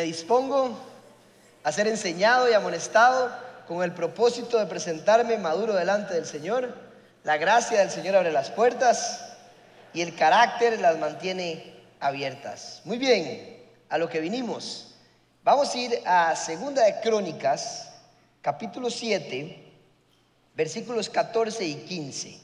Me 0.00 0.06
dispongo 0.06 0.78
a 1.62 1.70
ser 1.72 1.86
enseñado 1.86 2.48
y 2.48 2.54
amonestado 2.54 3.30
con 3.68 3.82
el 3.82 3.92
propósito 3.92 4.58
de 4.58 4.64
presentarme 4.64 5.36
maduro 5.36 5.74
delante 5.74 6.14
del 6.14 6.24
Señor. 6.24 6.74
La 7.22 7.36
gracia 7.36 7.80
del 7.80 7.90
Señor 7.90 8.16
abre 8.16 8.32
las 8.32 8.50
puertas 8.50 9.36
y 9.92 10.00
el 10.00 10.16
carácter 10.16 10.80
las 10.80 10.98
mantiene 10.98 11.74
abiertas. 12.00 12.80
Muy 12.86 12.96
bien, 12.96 13.62
a 13.90 13.98
lo 13.98 14.08
que 14.08 14.20
vinimos. 14.20 14.94
Vamos 15.44 15.74
a 15.74 15.76
ir 15.76 16.00
a 16.06 16.34
Segunda 16.34 16.82
de 16.82 16.98
Crónicas, 17.02 17.92
capítulo 18.40 18.88
7, 18.88 19.62
versículos 20.54 21.10
14 21.10 21.62
y 21.62 21.74
15. 21.74 22.40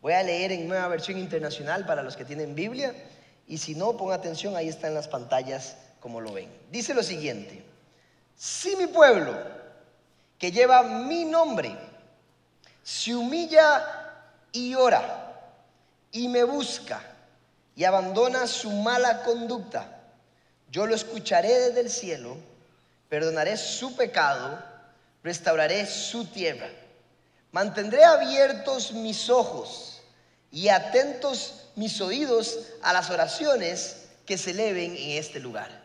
Voy 0.00 0.12
a 0.12 0.22
leer 0.22 0.52
en 0.52 0.68
nueva 0.68 0.86
versión 0.86 1.18
internacional 1.18 1.84
para 1.84 2.04
los 2.04 2.16
que 2.16 2.24
tienen 2.24 2.54
Biblia 2.54 2.94
y 3.48 3.58
si 3.58 3.74
no, 3.74 3.96
ponga 3.96 4.14
atención, 4.14 4.54
ahí 4.54 4.68
está 4.68 4.86
en 4.86 4.94
las 4.94 5.08
pantallas 5.08 5.74
como 6.02 6.20
lo 6.20 6.32
ven. 6.32 6.50
Dice 6.70 6.92
lo 6.92 7.02
siguiente, 7.02 7.64
si 8.36 8.74
mi 8.74 8.88
pueblo, 8.88 9.34
que 10.36 10.50
lleva 10.50 10.82
mi 10.82 11.24
nombre, 11.24 11.78
se 12.82 13.14
humilla 13.14 14.18
y 14.50 14.74
ora 14.74 15.40
y 16.10 16.26
me 16.26 16.42
busca 16.42 17.00
y 17.76 17.84
abandona 17.84 18.48
su 18.48 18.70
mala 18.70 19.22
conducta, 19.22 20.00
yo 20.68 20.86
lo 20.86 20.94
escucharé 20.94 21.48
desde 21.48 21.80
el 21.80 21.90
cielo, 21.90 22.36
perdonaré 23.08 23.56
su 23.56 23.94
pecado, 23.94 24.60
restauraré 25.22 25.86
su 25.86 26.24
tierra. 26.26 26.68
Mantendré 27.52 28.02
abiertos 28.04 28.92
mis 28.92 29.30
ojos 29.30 30.02
y 30.50 30.68
atentos 30.68 31.68
mis 31.76 32.00
oídos 32.00 32.58
a 32.82 32.92
las 32.92 33.10
oraciones 33.10 34.08
que 34.26 34.36
se 34.38 34.50
eleven 34.50 34.96
en 34.96 35.18
este 35.18 35.38
lugar. 35.38 35.81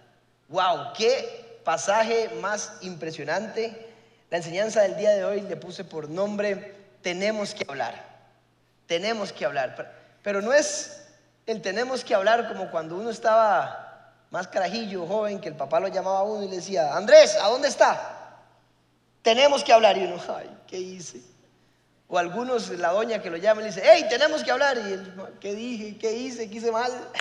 ¡Wow! 0.49 0.93
¡Qué 0.95 1.59
pasaje 1.63 2.29
más 2.41 2.73
impresionante! 2.81 3.87
La 4.29 4.37
enseñanza 4.37 4.81
del 4.81 4.97
día 4.97 5.11
de 5.11 5.23
hoy 5.23 5.41
le 5.41 5.55
puse 5.55 5.83
por 5.83 6.09
nombre 6.09 6.75
Tenemos 7.01 7.53
que 7.53 7.65
hablar. 7.67 8.05
Tenemos 8.87 9.31
que 9.31 9.45
hablar. 9.45 9.93
Pero 10.23 10.41
no 10.41 10.51
es 10.53 11.03
el 11.45 11.61
tenemos 11.61 12.03
que 12.03 12.13
hablar 12.13 12.49
como 12.49 12.69
cuando 12.69 12.95
uno 12.97 13.09
estaba 13.09 14.13
más 14.31 14.47
carajillo, 14.49 15.05
joven, 15.07 15.39
que 15.39 15.47
el 15.47 15.55
papá 15.55 15.79
lo 15.79 15.87
llamaba 15.87 16.19
a 16.19 16.23
uno 16.23 16.43
y 16.43 16.49
le 16.49 16.57
decía, 16.57 16.93
Andrés, 16.95 17.37
¿a 17.41 17.47
dónde 17.47 17.69
está? 17.69 18.41
Tenemos 19.21 19.63
que 19.63 19.71
hablar. 19.71 19.97
Y 19.97 20.03
uno, 20.03 20.21
ay, 20.35 20.49
¿qué 20.67 20.77
hice? 20.77 21.21
O 22.09 22.17
algunos, 22.17 22.69
la 22.69 22.91
doña 22.91 23.21
que 23.21 23.29
lo 23.29 23.37
llama 23.37 23.61
y 23.61 23.65
le 23.65 23.69
dice, 23.69 23.83
hey, 23.85 24.05
tenemos 24.09 24.43
que 24.43 24.51
hablar. 24.51 24.77
Y 24.77 24.93
él, 24.93 25.13
¿qué 25.39 25.55
dije? 25.55 25.97
¿Qué 25.97 26.13
hice? 26.13 26.49
¿Qué 26.49 26.57
hice 26.57 26.71
mal? 26.71 26.91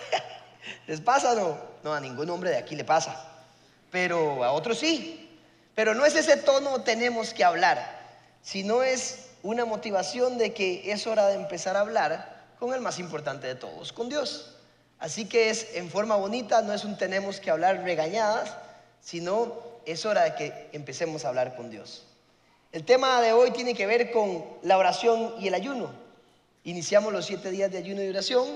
¿Les 0.86 1.00
pasa 1.00 1.34
no? 1.34 1.59
No, 1.83 1.95
a 1.95 2.00
ningún 2.00 2.28
hombre 2.31 2.50
de 2.50 2.56
aquí 2.56 2.75
le 2.75 2.84
pasa, 2.84 3.28
pero 3.91 4.42
a 4.45 4.53
otros 4.53 4.78
sí. 4.78 5.39
Pero 5.75 5.95
no 5.95 6.05
es 6.06 6.17
ese 6.17 6.36
tono 6.39 6.83
tenemos 6.83 7.34
que 7.34 7.45
hablar, 7.45 8.00
sino 8.42 8.83
es 8.83 9.28
una 9.43 9.65
motivación 9.65 10.38
de 10.38 10.55
que 10.55 10.91
es 10.91 11.06
hora 11.06 11.26
de 11.28 11.34
empezar 11.34 11.76
a 11.76 11.81
hablar 11.81 12.44
con 12.59 12.75
el 12.75 12.81
más 12.81 12.99
importante 12.99 13.47
de 13.47 13.55
todos, 13.55 13.93
con 13.93 14.09
Dios. 14.09 14.55
Así 14.99 15.26
que 15.26 15.50
es 15.50 15.75
en 15.75 15.91
forma 15.91 16.16
bonita, 16.16 16.62
no 16.62 16.72
es 16.72 16.84
un 16.84 16.97
tenemos 16.97 17.38
que 17.41 17.50
hablar 17.50 17.82
regañadas, 17.82 18.56
sino 19.00 19.53
es 19.84 20.06
hora 20.06 20.25
de 20.25 20.34
que 20.34 20.71
empecemos 20.72 21.25
a 21.25 21.28
hablar 21.28 21.55
con 21.55 21.71
Dios. 21.71 22.05
El 22.72 22.84
tema 22.84 23.21
de 23.21 23.32
hoy 23.32 23.53
tiene 23.53 23.75
que 23.75 23.87
ver 23.87 24.10
con 24.10 24.44
la 24.62 24.78
oración 24.78 25.34
y 25.38 25.49
el 25.49 25.55
ayuno. 25.55 25.91
Iniciamos 26.65 27.12
los 27.12 27.26
siete 27.26 27.50
días 27.50 27.71
de 27.71 27.78
ayuno 27.78 28.03
y 28.03 28.09
oración. 28.09 28.47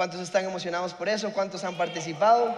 ¿Cuántos 0.00 0.22
están 0.22 0.46
emocionados 0.46 0.94
por 0.94 1.10
eso? 1.10 1.30
¿Cuántos 1.30 1.62
han 1.62 1.76
participado? 1.76 2.56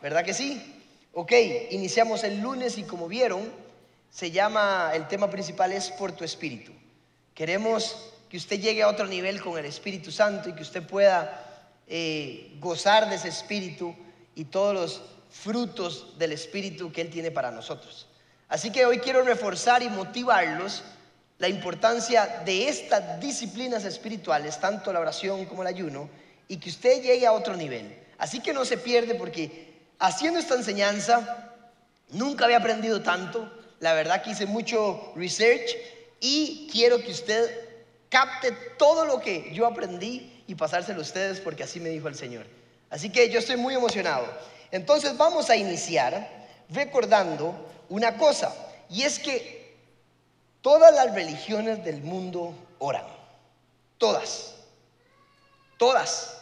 ¿Verdad 0.00 0.24
que 0.24 0.32
sí? 0.32 0.82
Ok, 1.12 1.30
iniciamos 1.72 2.24
el 2.24 2.40
lunes 2.40 2.78
y 2.78 2.84
como 2.84 3.06
vieron, 3.06 3.52
se 4.08 4.30
llama, 4.30 4.90
el 4.94 5.06
tema 5.06 5.28
principal 5.28 5.72
es 5.72 5.90
por 5.90 6.12
tu 6.12 6.24
espíritu. 6.24 6.72
Queremos 7.34 8.14
que 8.30 8.38
usted 8.38 8.58
llegue 8.58 8.82
a 8.82 8.88
otro 8.88 9.06
nivel 9.06 9.42
con 9.42 9.58
el 9.58 9.66
Espíritu 9.66 10.10
Santo 10.10 10.48
y 10.48 10.54
que 10.54 10.62
usted 10.62 10.82
pueda 10.82 11.68
eh, 11.86 12.56
gozar 12.60 13.10
de 13.10 13.16
ese 13.16 13.28
espíritu 13.28 13.94
y 14.34 14.46
todos 14.46 14.72
los 14.72 15.02
frutos 15.28 16.18
del 16.18 16.32
espíritu 16.32 16.90
que 16.90 17.02
Él 17.02 17.10
tiene 17.10 17.30
para 17.30 17.50
nosotros. 17.50 18.06
Así 18.48 18.72
que 18.72 18.86
hoy 18.86 19.00
quiero 19.00 19.20
reforzar 19.22 19.82
y 19.82 19.90
motivarlos 19.90 20.82
la 21.36 21.48
importancia 21.48 22.40
de 22.46 22.68
estas 22.68 23.20
disciplinas 23.20 23.84
espirituales, 23.84 24.58
tanto 24.58 24.94
la 24.94 25.00
oración 25.00 25.44
como 25.44 25.60
el 25.60 25.68
ayuno, 25.68 26.08
y 26.50 26.56
que 26.56 26.68
usted 26.68 27.00
llegue 27.00 27.28
a 27.28 27.32
otro 27.32 27.56
nivel. 27.56 27.96
Así 28.18 28.40
que 28.40 28.52
no 28.52 28.64
se 28.64 28.76
pierde 28.76 29.14
porque 29.14 29.72
haciendo 30.00 30.40
esta 30.40 30.56
enseñanza, 30.56 31.54
nunca 32.08 32.44
había 32.44 32.56
aprendido 32.56 33.02
tanto. 33.02 33.48
La 33.78 33.94
verdad 33.94 34.20
que 34.20 34.30
hice 34.30 34.46
mucho 34.46 35.12
research 35.14 35.76
y 36.18 36.68
quiero 36.72 37.00
que 37.00 37.12
usted 37.12 37.68
capte 38.08 38.50
todo 38.76 39.04
lo 39.04 39.20
que 39.20 39.54
yo 39.54 39.64
aprendí 39.64 40.42
y 40.48 40.56
pasárselo 40.56 40.98
a 40.98 41.02
ustedes 41.02 41.38
porque 41.38 41.62
así 41.62 41.78
me 41.78 41.88
dijo 41.88 42.08
el 42.08 42.16
Señor. 42.16 42.46
Así 42.90 43.10
que 43.10 43.30
yo 43.30 43.38
estoy 43.38 43.56
muy 43.56 43.76
emocionado. 43.76 44.26
Entonces 44.72 45.16
vamos 45.16 45.50
a 45.50 45.56
iniciar 45.56 46.48
recordando 46.68 47.54
una 47.88 48.16
cosa 48.16 48.52
y 48.88 49.02
es 49.02 49.20
que 49.20 49.76
todas 50.62 50.92
las 50.92 51.14
religiones 51.14 51.84
del 51.84 52.02
mundo 52.02 52.52
oran. 52.80 53.06
Todas. 53.98 54.56
Todas. 55.78 56.39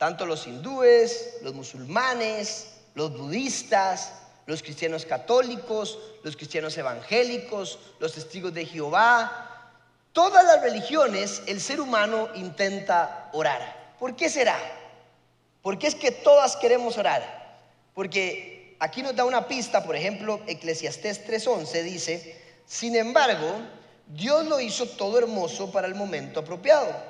Tanto 0.00 0.24
los 0.24 0.46
hindúes, 0.46 1.36
los 1.42 1.52
musulmanes, 1.52 2.68
los 2.94 3.14
budistas, 3.18 4.14
los 4.46 4.62
cristianos 4.62 5.04
católicos, 5.04 5.98
los 6.24 6.38
cristianos 6.38 6.78
evangélicos, 6.78 7.78
los 7.98 8.14
testigos 8.14 8.54
de 8.54 8.64
Jehová, 8.64 9.74
todas 10.14 10.42
las 10.42 10.62
religiones 10.62 11.42
el 11.46 11.60
ser 11.60 11.82
humano 11.82 12.30
intenta 12.34 13.28
orar. 13.34 13.94
¿Por 13.98 14.16
qué 14.16 14.30
será? 14.30 14.56
Porque 15.60 15.88
es 15.88 15.94
que 15.94 16.12
todas 16.12 16.56
queremos 16.56 16.96
orar. 16.96 17.60
Porque 17.92 18.78
aquí 18.80 19.02
nos 19.02 19.14
da 19.14 19.26
una 19.26 19.48
pista, 19.48 19.84
por 19.84 19.96
ejemplo, 19.96 20.40
Eclesiastés 20.46 21.26
3:11 21.26 21.82
dice, 21.82 22.42
sin 22.64 22.96
embargo, 22.96 23.54
Dios 24.06 24.46
lo 24.46 24.60
hizo 24.60 24.86
todo 24.86 25.18
hermoso 25.18 25.70
para 25.70 25.86
el 25.86 25.94
momento 25.94 26.40
apropiado. 26.40 27.09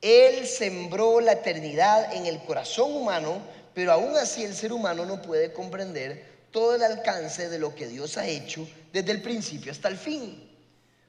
Él 0.00 0.46
sembró 0.46 1.20
la 1.20 1.32
eternidad 1.32 2.14
en 2.14 2.26
el 2.26 2.38
corazón 2.44 2.94
humano 2.94 3.40
pero 3.74 3.92
aún 3.92 4.16
así 4.16 4.44
el 4.44 4.54
ser 4.54 4.72
humano 4.72 5.06
no 5.06 5.22
puede 5.22 5.52
comprender 5.52 6.40
todo 6.50 6.74
el 6.74 6.82
alcance 6.82 7.48
de 7.48 7.58
lo 7.58 7.74
que 7.74 7.86
Dios 7.86 8.16
ha 8.16 8.26
hecho 8.26 8.68
desde 8.92 9.12
el 9.12 9.22
principio 9.22 9.70
hasta 9.70 9.88
el 9.88 9.96
fin. 9.96 10.48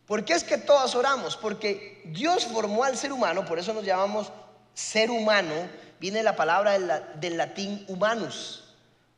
¿Por 0.06 0.26
qué 0.26 0.34
es 0.34 0.44
que 0.44 0.58
todos 0.58 0.94
oramos? 0.96 1.38
Porque 1.38 2.02
Dios 2.06 2.46
formó 2.46 2.84
al 2.84 2.98
ser 2.98 3.12
humano, 3.12 3.46
por 3.46 3.58
eso 3.58 3.74
nos 3.74 3.86
llamamos 3.86 4.32
ser 4.74 5.10
humano, 5.10 5.54
viene 6.00 6.22
la 6.22 6.36
palabra 6.36 6.78
del, 7.16 7.38
latín 7.38 7.86
humanus. 7.88 8.64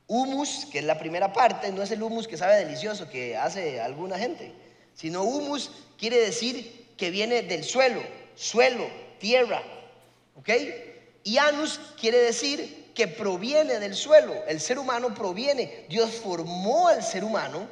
Humus, 0.07 0.67
que 0.71 0.79
es 0.79 0.85
la 0.85 0.99
primera 0.99 1.33
parte, 1.33 1.71
no 1.71 1.81
es 1.81 1.91
el 1.91 2.03
humus 2.03 2.27
que 2.27 2.37
sabe 2.37 2.57
delicioso 2.57 3.09
que 3.09 3.37
hace 3.37 3.81
alguna 3.81 4.17
gente, 4.17 4.53
sino 4.93 5.23
humus 5.23 5.71
quiere 5.97 6.19
decir 6.19 6.93
que 6.97 7.09
viene 7.09 7.41
del 7.41 7.63
suelo, 7.63 8.01
suelo, 8.35 8.85
tierra, 9.23 9.63
¿ok? 10.35 10.49
Y 11.23 11.37
anus 11.37 11.79
quiere 11.97 12.17
decir 12.17 12.91
que 12.93 13.07
proviene 13.07 13.79
del 13.79 13.95
suelo. 13.95 14.33
El 14.49 14.59
ser 14.59 14.77
humano 14.77 15.13
proviene. 15.13 15.85
Dios 15.87 16.11
formó 16.11 16.89
al 16.89 17.01
ser 17.01 17.23
humano 17.23 17.65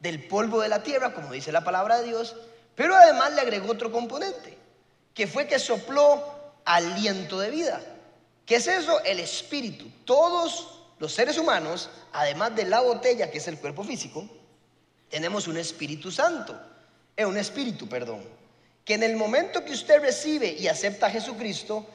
del 0.00 0.28
polvo 0.28 0.60
de 0.60 0.68
la 0.68 0.82
tierra, 0.82 1.14
como 1.14 1.32
dice 1.32 1.50
la 1.50 1.64
palabra 1.64 2.02
de 2.02 2.08
Dios, 2.08 2.36
pero 2.74 2.94
además 2.94 3.32
le 3.32 3.40
agregó 3.40 3.72
otro 3.72 3.90
componente, 3.90 4.58
que 5.14 5.26
fue 5.26 5.46
que 5.46 5.58
sopló 5.58 6.22
aliento 6.66 7.40
de 7.40 7.50
vida. 7.52 7.80
¿Qué 8.44 8.56
es 8.56 8.66
eso? 8.66 9.02
El 9.02 9.18
espíritu. 9.18 9.86
Todos 10.04 10.82
los 10.98 11.10
seres 11.10 11.38
humanos, 11.38 11.88
además 12.12 12.54
de 12.54 12.66
la 12.66 12.80
botella, 12.80 13.30
que 13.30 13.38
es 13.38 13.48
el 13.48 13.58
cuerpo 13.58 13.82
físico, 13.82 14.28
tenemos 15.08 15.48
un 15.48 15.56
Espíritu 15.56 16.10
Santo, 16.10 16.52
es 17.16 17.24
eh, 17.24 17.26
un 17.26 17.38
espíritu, 17.38 17.88
perdón, 17.88 18.22
que 18.88 18.94
en 18.94 19.02
el 19.02 19.16
momento 19.16 19.66
que 19.66 19.72
usted 19.72 20.00
recibe 20.00 20.50
y 20.50 20.66
acepta 20.66 21.08
a 21.08 21.10
Jesucristo, 21.10 21.86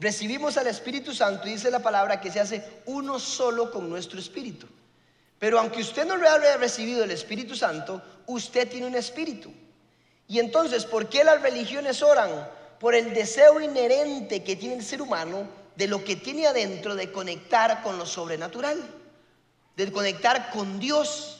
recibimos 0.00 0.56
al 0.56 0.66
Espíritu 0.66 1.14
Santo 1.14 1.46
y 1.46 1.52
dice 1.52 1.70
la 1.70 1.78
palabra 1.78 2.20
que 2.20 2.32
se 2.32 2.40
hace 2.40 2.64
uno 2.86 3.20
solo 3.20 3.70
con 3.70 3.88
nuestro 3.88 4.18
espíritu. 4.18 4.66
Pero 5.38 5.60
aunque 5.60 5.80
usted 5.80 6.04
no 6.04 6.14
haya 6.14 6.56
recibido 6.56 7.04
el 7.04 7.12
Espíritu 7.12 7.54
Santo, 7.54 8.02
usted 8.26 8.68
tiene 8.68 8.88
un 8.88 8.96
espíritu. 8.96 9.52
Y 10.26 10.40
entonces, 10.40 10.86
¿por 10.86 11.08
qué 11.08 11.22
las 11.22 11.40
religiones 11.40 12.02
oran? 12.02 12.48
Por 12.80 12.96
el 12.96 13.14
deseo 13.14 13.60
inherente 13.60 14.42
que 14.42 14.56
tiene 14.56 14.74
el 14.74 14.84
ser 14.84 15.02
humano 15.02 15.46
de 15.76 15.86
lo 15.86 16.02
que 16.02 16.16
tiene 16.16 16.48
adentro 16.48 16.96
de 16.96 17.12
conectar 17.12 17.80
con 17.84 17.96
lo 17.96 18.06
sobrenatural, 18.06 18.76
de 19.76 19.92
conectar 19.92 20.50
con 20.50 20.80
Dios. 20.80 21.39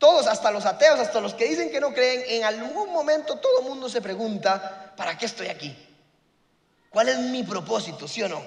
Todos, 0.00 0.26
hasta 0.26 0.50
los 0.50 0.64
ateos, 0.64 0.98
hasta 0.98 1.20
los 1.20 1.34
que 1.34 1.44
dicen 1.44 1.70
que 1.70 1.78
no 1.78 1.92
creen, 1.92 2.22
en 2.26 2.44
algún 2.44 2.90
momento 2.90 3.36
todo 3.36 3.60
el 3.60 3.66
mundo 3.66 3.86
se 3.86 4.00
pregunta, 4.00 4.94
¿para 4.96 5.18
qué 5.18 5.26
estoy 5.26 5.48
aquí? 5.48 5.76
¿Cuál 6.88 7.10
es 7.10 7.18
mi 7.18 7.42
propósito, 7.42 8.08
sí 8.08 8.22
o 8.22 8.28
no? 8.30 8.42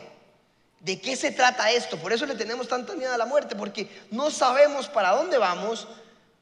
¿De 0.80 1.00
qué 1.00 1.16
se 1.16 1.30
trata 1.30 1.70
esto? 1.70 1.98
Por 1.98 2.12
eso 2.12 2.26
le 2.26 2.34
tenemos 2.34 2.68
tanta 2.68 2.96
miedo 2.96 3.14
a 3.14 3.20
la 3.20 3.28
muerte, 3.28 3.56
porque 3.56 3.88
no 4.10 4.32
sabemos 4.32 4.88
para 4.88 5.12
dónde 5.12 5.38
vamos, 5.38 5.88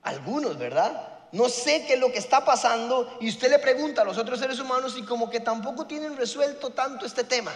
algunos, 0.01 0.57
¿verdad? 0.57 1.09
No 1.33 1.49
sé 1.49 1.83
qué 1.85 1.95
es 1.95 1.99
lo 1.99 2.09
que 2.09 2.19
está 2.19 2.45
pasando 2.45 3.17
y 3.19 3.27
usted 3.27 3.49
le 3.49 3.59
pregunta 3.59 4.03
a 4.03 4.05
los 4.05 4.17
otros 4.17 4.39
seres 4.39 4.61
humanos 4.61 4.95
y 4.97 5.03
como 5.03 5.29
que 5.29 5.41
tampoco 5.41 5.87
tienen 5.87 6.15
resuelto 6.15 6.69
tanto 6.69 7.05
este 7.05 7.25
tema. 7.25 7.51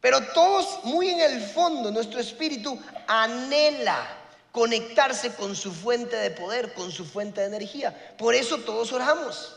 Pero 0.00 0.22
todos, 0.32 0.84
muy 0.84 1.10
en 1.10 1.20
el 1.20 1.42
fondo, 1.42 1.90
nuestro 1.90 2.18
espíritu 2.18 2.80
anhela 3.06 4.19
conectarse 4.52 5.34
con 5.34 5.54
su 5.54 5.72
fuente 5.72 6.16
de 6.16 6.30
poder, 6.30 6.74
con 6.74 6.90
su 6.90 7.04
fuente 7.04 7.40
de 7.40 7.46
energía. 7.46 8.14
Por 8.18 8.34
eso 8.34 8.58
todos 8.58 8.92
oramos. 8.92 9.56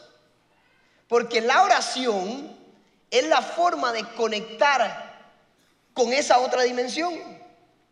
Porque 1.07 1.42
la 1.42 1.63
oración 1.63 2.56
es 3.10 3.28
la 3.28 3.42
forma 3.42 3.92
de 3.92 4.04
conectar 4.16 5.13
con 5.94 6.12
esa 6.13 6.40
otra 6.40 6.63
dimensión, 6.63 7.13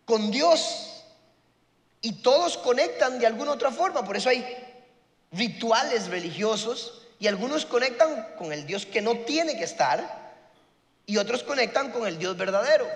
con 0.06 0.32
Dios. 0.32 1.04
Y 2.02 2.14
todos 2.24 2.58
conectan 2.58 3.20
de 3.20 3.28
alguna 3.28 3.52
otra 3.52 3.72
forma, 3.72 4.04
por 4.04 4.18
eso 4.18 4.30
hay 4.30 4.44
rituales 5.32 6.08
religiosos 6.08 7.04
y 7.20 7.28
algunos 7.28 7.66
conectan 7.66 8.36
con 8.38 8.52
el 8.52 8.66
Dios 8.66 8.86
que 8.86 9.02
no 9.02 9.20
tiene 9.20 9.56
que 9.56 9.64
estar 9.64 10.34
y 11.06 11.18
otros 11.18 11.44
conectan 11.44 11.92
con 11.92 12.08
el 12.08 12.18
Dios 12.18 12.36
verdadero. 12.36 12.88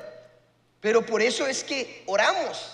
Pero 0.82 1.06
por 1.06 1.22
eso 1.22 1.46
es 1.46 1.64
que 1.64 2.04
oramos, 2.08 2.72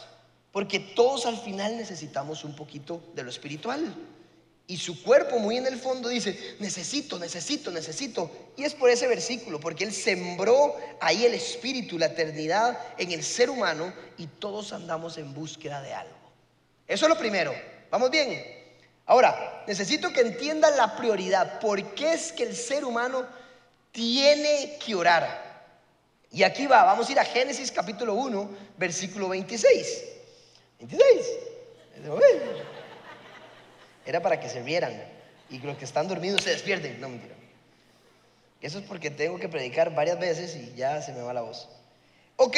porque 0.51 0.79
todos 0.79 1.25
al 1.25 1.37
final 1.37 1.77
necesitamos 1.77 2.43
un 2.43 2.55
poquito 2.55 3.01
de 3.15 3.23
lo 3.23 3.29
espiritual. 3.29 3.95
Y 4.67 4.77
su 4.77 5.03
cuerpo 5.03 5.37
muy 5.39 5.57
en 5.57 5.65
el 5.65 5.77
fondo 5.77 6.07
dice, 6.07 6.55
necesito, 6.59 7.19
necesito, 7.19 7.71
necesito. 7.71 8.31
Y 8.55 8.63
es 8.63 8.73
por 8.73 8.89
ese 8.89 9.07
versículo, 9.07 9.59
porque 9.59 9.83
Él 9.83 9.93
sembró 9.93 10.75
ahí 11.01 11.25
el 11.25 11.33
espíritu, 11.33 11.97
la 11.97 12.05
eternidad 12.07 12.79
en 12.97 13.11
el 13.11 13.23
ser 13.23 13.49
humano 13.49 13.91
y 14.17 14.27
todos 14.27 14.71
andamos 14.71 15.17
en 15.17 15.33
búsqueda 15.33 15.81
de 15.81 15.93
algo. 15.93 16.15
Eso 16.87 17.05
es 17.05 17.09
lo 17.09 17.17
primero. 17.17 17.53
¿Vamos 17.89 18.11
bien? 18.11 18.41
Ahora, 19.05 19.63
necesito 19.67 20.13
que 20.13 20.21
entiendan 20.21 20.77
la 20.77 20.95
prioridad. 20.95 21.59
¿Por 21.59 21.93
qué 21.93 22.13
es 22.13 22.31
que 22.31 22.43
el 22.43 22.55
ser 22.55 22.85
humano 22.85 23.25
tiene 23.91 24.77
que 24.83 24.95
orar? 24.95 25.51
Y 26.31 26.43
aquí 26.43 26.65
va, 26.65 26.85
vamos 26.85 27.09
a 27.09 27.11
ir 27.11 27.19
a 27.19 27.25
Génesis 27.25 27.73
capítulo 27.73 28.13
1, 28.13 28.49
versículo 28.77 29.27
26. 29.27 30.10
26. 30.81 31.25
Era 34.05 34.21
para 34.21 34.39
que 34.39 34.49
se 34.49 34.61
vieran 34.61 35.03
y 35.49 35.59
los 35.59 35.77
que 35.77 35.85
están 35.85 36.07
dormidos 36.07 36.43
se 36.43 36.51
despierten. 36.51 36.99
No, 36.99 37.09
mentira. 37.09 37.35
Eso 38.61 38.79
es 38.79 38.85
porque 38.85 39.09
tengo 39.09 39.39
que 39.39 39.49
predicar 39.49 39.93
varias 39.93 40.19
veces 40.19 40.55
y 40.55 40.73
ya 40.75 41.01
se 41.01 41.13
me 41.13 41.21
va 41.21 41.33
la 41.33 41.41
voz. 41.41 41.67
Ok, 42.37 42.57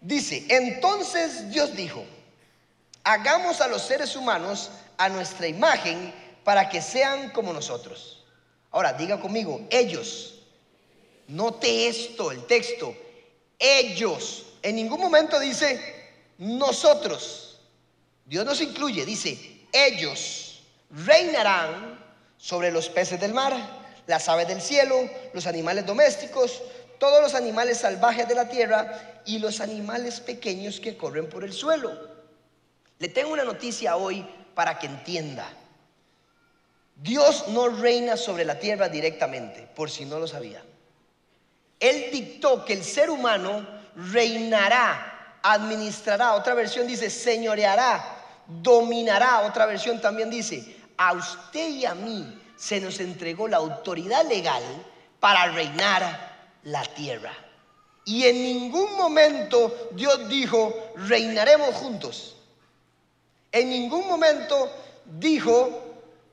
dice, 0.00 0.44
entonces 0.48 1.50
Dios 1.50 1.76
dijo, 1.76 2.04
hagamos 3.02 3.60
a 3.60 3.68
los 3.68 3.82
seres 3.82 4.14
humanos 4.16 4.70
a 4.96 5.08
nuestra 5.08 5.46
imagen 5.48 6.12
para 6.44 6.68
que 6.68 6.80
sean 6.80 7.30
como 7.30 7.52
nosotros. 7.52 8.24
Ahora, 8.70 8.92
diga 8.92 9.20
conmigo, 9.20 9.60
ellos. 9.70 10.42
Note 11.28 11.88
esto, 11.88 12.30
el 12.30 12.44
texto. 12.46 12.94
Ellos. 13.58 14.46
En 14.62 14.76
ningún 14.76 15.00
momento 15.00 15.38
dice 15.38 16.03
nosotros. 16.38 17.60
Dios 18.26 18.44
nos 18.44 18.60
incluye, 18.60 19.04
dice 19.04 19.66
ellos 19.74 20.62
reinarán 20.90 21.98
sobre 22.38 22.70
los 22.70 22.88
peces 22.88 23.20
del 23.20 23.34
mar, 23.34 23.52
las 24.06 24.28
aves 24.28 24.46
del 24.46 24.62
cielo, 24.62 25.08
los 25.32 25.46
animales 25.46 25.84
domésticos, 25.84 26.62
todos 26.98 27.20
los 27.20 27.34
animales 27.34 27.78
salvajes 27.78 28.28
de 28.28 28.34
la 28.36 28.48
tierra 28.48 29.22
y 29.26 29.38
los 29.38 29.60
animales 29.60 30.20
pequeños 30.20 30.78
que 30.78 30.96
corren 30.96 31.28
por 31.28 31.42
el 31.42 31.52
suelo. 31.52 31.92
Le 32.98 33.08
tengo 33.08 33.32
una 33.32 33.44
noticia 33.44 33.96
hoy 33.96 34.24
para 34.54 34.78
que 34.78 34.86
entienda. 34.86 35.48
Dios 36.96 37.48
no 37.48 37.68
reina 37.68 38.16
sobre 38.16 38.44
la 38.44 38.58
tierra 38.60 38.88
directamente, 38.88 39.68
por 39.74 39.90
si 39.90 40.04
no 40.04 40.20
lo 40.20 40.28
sabía. 40.28 40.62
Él 41.80 42.10
dictó 42.12 42.64
que 42.64 42.74
el 42.74 42.84
ser 42.84 43.10
humano 43.10 43.66
reinará, 43.96 45.13
administrará, 45.44 46.34
otra 46.34 46.54
versión 46.54 46.86
dice 46.86 47.10
señoreará, 47.10 48.02
dominará, 48.46 49.42
otra 49.42 49.66
versión 49.66 50.00
también 50.00 50.30
dice 50.30 50.76
a 50.96 51.12
usted 51.12 51.68
y 51.68 51.84
a 51.84 51.94
mí 51.94 52.40
se 52.56 52.80
nos 52.80 52.98
entregó 53.00 53.46
la 53.46 53.58
autoridad 53.58 54.24
legal 54.26 54.62
para 55.20 55.46
reinar 55.52 56.58
la 56.64 56.82
tierra. 56.84 57.32
Y 58.06 58.24
en 58.24 58.42
ningún 58.42 58.96
momento 58.96 59.90
Dios 59.92 60.28
dijo, 60.28 60.92
reinaremos 60.96 61.74
juntos. 61.74 62.36
En 63.52 63.70
ningún 63.70 64.06
momento 64.06 64.70
dijo, 65.04 65.82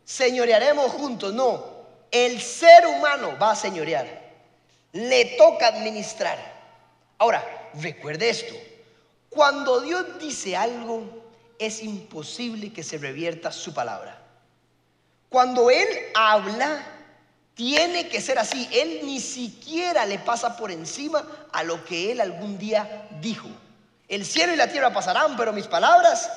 señorearemos 0.05 0.91
juntos. 0.91 1.33
No, 1.33 1.63
el 2.11 2.41
ser 2.41 2.87
humano 2.87 3.37
va 3.41 3.51
a 3.51 3.55
señorear. 3.55 4.21
Le 4.93 5.25
toca 5.37 5.67
administrar. 5.67 6.37
Ahora, 7.17 7.71
recuerde 7.75 8.29
esto. 8.29 8.70
Cuando 9.31 9.79
Dios 9.79 10.19
dice 10.19 10.57
algo, 10.57 11.05
es 11.57 11.81
imposible 11.81 12.73
que 12.73 12.83
se 12.83 12.97
revierta 12.97 13.49
su 13.49 13.73
palabra. 13.73 14.19
Cuando 15.29 15.71
Él 15.71 15.87
habla, 16.13 16.83
tiene 17.53 18.09
que 18.09 18.19
ser 18.19 18.37
así. 18.37 18.67
Él 18.73 18.99
ni 19.03 19.21
siquiera 19.21 20.05
le 20.05 20.19
pasa 20.19 20.57
por 20.57 20.69
encima 20.69 21.25
a 21.53 21.63
lo 21.63 21.85
que 21.85 22.11
Él 22.11 22.19
algún 22.19 22.57
día 22.57 23.07
dijo. 23.21 23.47
El 24.09 24.25
cielo 24.25 24.53
y 24.53 24.57
la 24.57 24.67
tierra 24.67 24.91
pasarán, 24.91 25.37
pero 25.37 25.53
mis 25.53 25.67
palabras 25.67 26.29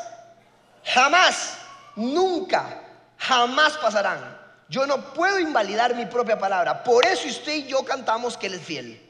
jamás, 0.84 1.56
nunca, 1.96 2.80
jamás 3.18 3.76
pasarán. 3.78 4.38
Yo 4.68 4.86
no 4.86 5.12
puedo 5.14 5.40
invalidar 5.40 5.96
mi 5.96 6.06
propia 6.06 6.38
palabra. 6.38 6.84
Por 6.84 7.04
eso 7.04 7.26
usted 7.26 7.54
y 7.54 7.66
yo 7.66 7.84
cantamos 7.84 8.38
que 8.38 8.46
Él 8.46 8.54
es 8.54 8.62
fiel. 8.62 9.03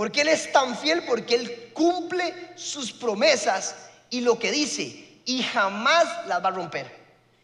Porque 0.00 0.22
Él 0.22 0.28
es 0.28 0.50
tan 0.50 0.78
fiel 0.78 1.02
porque 1.02 1.34
Él 1.34 1.70
cumple 1.74 2.34
sus 2.56 2.90
promesas 2.90 3.76
y 4.08 4.22
lo 4.22 4.38
que 4.38 4.50
dice 4.50 5.20
y 5.26 5.42
jamás 5.42 6.26
las 6.26 6.42
va 6.42 6.48
a 6.48 6.52
romper. 6.52 6.90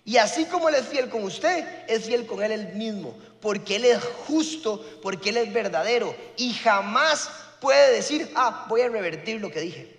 Y 0.07 0.17
así 0.17 0.47
como 0.47 0.71
Él 0.71 0.77
es 0.77 0.87
fiel 0.87 1.11
con 1.11 1.23
usted, 1.23 1.85
es 1.87 2.07
fiel 2.07 2.25
con 2.27 2.43
Él 2.43 2.73
mismo. 2.73 3.15
Porque 3.43 3.77
Él 3.77 3.85
es 3.85 4.03
justo, 4.27 4.83
porque 5.03 5.29
Él 5.29 5.37
es 5.37 5.53
verdadero. 5.53 6.17
Y 6.39 6.55
jamás 6.55 7.29
puede 7.61 7.93
decir, 7.93 8.33
ah, 8.35 8.65
voy 8.71 8.81
a 8.81 8.89
revertir 8.89 9.39
lo 9.39 9.51
que 9.51 9.61
dije. 9.61 9.95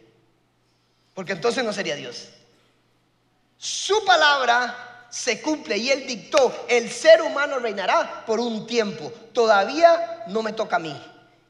Porque 1.13 1.33
entonces 1.33 1.63
no 1.63 1.71
sería 1.71 1.95
Dios. 1.95 2.29
Su 3.59 4.03
palabra 4.03 5.05
se 5.11 5.43
cumple 5.43 5.77
y 5.77 5.91
Él 5.91 6.07
dictó, 6.07 6.65
el 6.67 6.89
ser 6.89 7.21
humano 7.21 7.59
reinará 7.59 8.25
por 8.25 8.39
un 8.39 8.65
tiempo. 8.65 9.11
Todavía 9.31 10.23
no 10.29 10.41
me 10.41 10.53
toca 10.53 10.77
a 10.77 10.79
mí. 10.79 10.99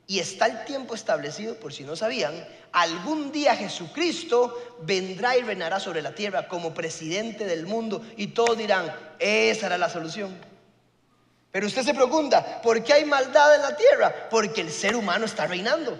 Y 0.10 0.20
está 0.20 0.46
el 0.46 0.64
tiempo 0.64 0.96
establecido, 0.96 1.56
por 1.56 1.74
si 1.74 1.84
no 1.84 1.98
sabían, 1.98 2.34
algún 2.72 3.30
día 3.34 3.58
Jesucristo 3.58 4.78
vendrá 4.82 5.36
y 5.36 5.42
reinará 5.42 5.82
sobre 5.82 6.02
la 6.02 6.16
tierra 6.16 6.48
como 6.48 6.74
presidente 6.74 7.46
del 7.46 7.66
mundo 7.66 8.02
y 8.16 8.28
todos 8.28 8.58
dirán, 8.58 8.96
esa 9.20 9.66
era 9.66 9.78
la 9.78 9.90
solución. 9.90 10.34
Pero 11.52 11.68
usted 11.68 11.84
se 11.84 11.94
pregunta, 11.94 12.62
¿por 12.62 12.82
qué 12.84 12.94
hay 12.94 13.06
maldad 13.06 13.56
en 13.56 13.62
la 13.64 13.76
tierra? 13.76 14.30
Porque 14.30 14.62
el 14.62 14.72
ser 14.72 14.96
humano 14.96 15.26
está 15.26 15.46
reinando. 15.46 16.00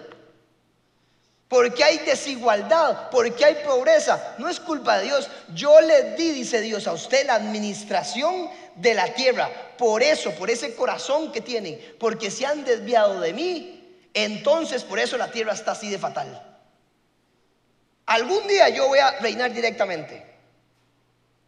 ¿Por 1.48 1.74
qué 1.74 1.84
hay 1.84 1.98
desigualdad? 1.98 3.10
¿Por 3.10 3.34
qué 3.34 3.46
hay 3.46 3.54
pobreza? 3.64 4.36
No 4.38 4.48
es 4.48 4.60
culpa 4.60 4.98
de 4.98 5.04
Dios. 5.04 5.28
Yo 5.54 5.80
le 5.80 6.14
di, 6.14 6.30
dice 6.30 6.60
Dios, 6.60 6.86
a 6.86 6.92
usted 6.92 7.26
la 7.26 7.34
administración 7.34 8.50
de 8.76 8.94
la 8.94 9.14
tierra. 9.14 9.50
Por 9.76 10.02
eso, 10.02 10.32
por 10.32 10.50
ese 10.50 10.74
corazón 10.74 11.32
que 11.32 11.40
tienen, 11.40 11.80
porque 11.98 12.30
se 12.30 12.44
han 12.44 12.64
desviado 12.64 13.20
de 13.20 13.32
mí, 13.32 13.77
entonces 14.14 14.84
por 14.84 14.98
eso 14.98 15.16
la 15.16 15.30
tierra 15.30 15.52
está 15.52 15.72
así 15.72 15.90
de 15.90 15.98
fatal. 15.98 16.44
Algún 18.06 18.46
día 18.48 18.68
yo 18.70 18.88
voy 18.88 18.98
a 18.98 19.18
reinar 19.20 19.52
directamente. 19.52 20.24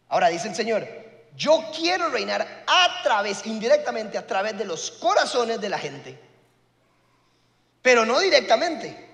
Ahora 0.09 0.27
dice 0.27 0.47
el 0.47 0.55
Señor, 0.55 0.87
yo 1.35 1.71
quiero 1.75 2.09
reinar 2.09 2.63
a 2.67 3.01
través, 3.03 3.45
indirectamente, 3.45 4.17
a 4.17 4.27
través 4.27 4.57
de 4.57 4.65
los 4.65 4.91
corazones 4.91 5.59
de 5.59 5.69
la 5.69 5.79
gente. 5.79 6.19
Pero 7.81 8.05
no 8.05 8.19
directamente. 8.19 9.09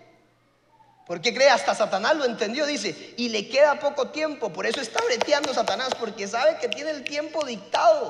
Porque 1.06 1.34
cree, 1.34 1.50
hasta 1.50 1.74
Satanás 1.74 2.18
lo 2.18 2.26
entendió, 2.26 2.66
dice, 2.66 3.14
y 3.16 3.30
le 3.30 3.48
queda 3.48 3.80
poco 3.80 4.10
tiempo. 4.10 4.52
Por 4.52 4.66
eso 4.66 4.82
está 4.82 5.02
breteando 5.06 5.54
Satanás, 5.54 5.90
porque 5.98 6.28
sabe 6.28 6.58
que 6.58 6.68
tiene 6.68 6.92
el 6.92 7.06
tiempo 7.06 7.46
dictado. 7.46 8.10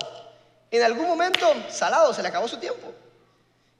En 0.71 0.81
algún 0.81 1.07
momento, 1.07 1.45
salado, 1.69 2.11
se 2.13 2.23
le 2.23 2.29
acabó 2.29 2.47
su 2.47 2.57
tiempo. 2.57 2.91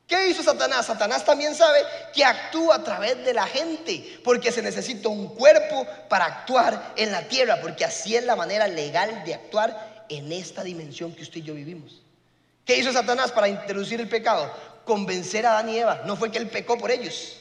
¿Qué 0.07 0.29
hizo 0.29 0.41
Satanás? 0.41 0.85
Satanás 0.85 1.25
también 1.25 1.53
sabe 1.53 1.79
que 2.13 2.23
actúa 2.23 2.75
a 2.75 2.83
través 2.83 3.25
de 3.25 3.33
la 3.33 3.45
gente, 3.45 4.19
porque 4.23 4.53
se 4.53 4.61
necesita 4.61 5.09
un 5.09 5.35
cuerpo 5.35 5.85
para 6.07 6.25
actuar 6.25 6.93
en 6.95 7.11
la 7.11 7.27
tierra, 7.27 7.59
porque 7.61 7.83
así 7.83 8.15
es 8.15 8.23
la 8.23 8.37
manera 8.37 8.69
legal 8.69 9.23
de 9.25 9.33
actuar 9.33 10.05
en 10.07 10.31
esta 10.31 10.63
dimensión 10.63 11.13
que 11.13 11.23
usted 11.23 11.41
y 11.41 11.43
yo 11.43 11.53
vivimos. 11.53 12.01
¿Qué 12.63 12.77
hizo 12.77 12.93
Satanás 12.93 13.33
para 13.33 13.49
introducir 13.49 13.99
el 13.99 14.07
pecado? 14.07 14.49
Convencer 14.85 15.45
a 15.45 15.51
Adán 15.51 15.69
y 15.69 15.77
Eva. 15.77 16.01
No 16.05 16.15
fue 16.15 16.31
que 16.31 16.37
él 16.37 16.47
pecó 16.49 16.77
por 16.77 16.89
ellos. 16.89 17.37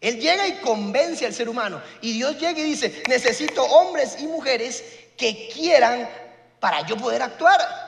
Él 0.00 0.18
llega 0.20 0.46
y 0.46 0.52
convence 0.60 1.26
al 1.26 1.34
ser 1.34 1.50
humano. 1.50 1.82
Y 2.00 2.12
Dios 2.12 2.38
llega 2.38 2.58
y 2.58 2.62
dice, 2.62 3.02
necesito 3.08 3.62
hombres 3.62 4.16
y 4.20 4.26
mujeres 4.26 4.84
que 5.18 5.50
quieran 5.52 6.08
para 6.60 6.86
yo 6.86 6.96
poder 6.96 7.20
actuar. 7.20 7.87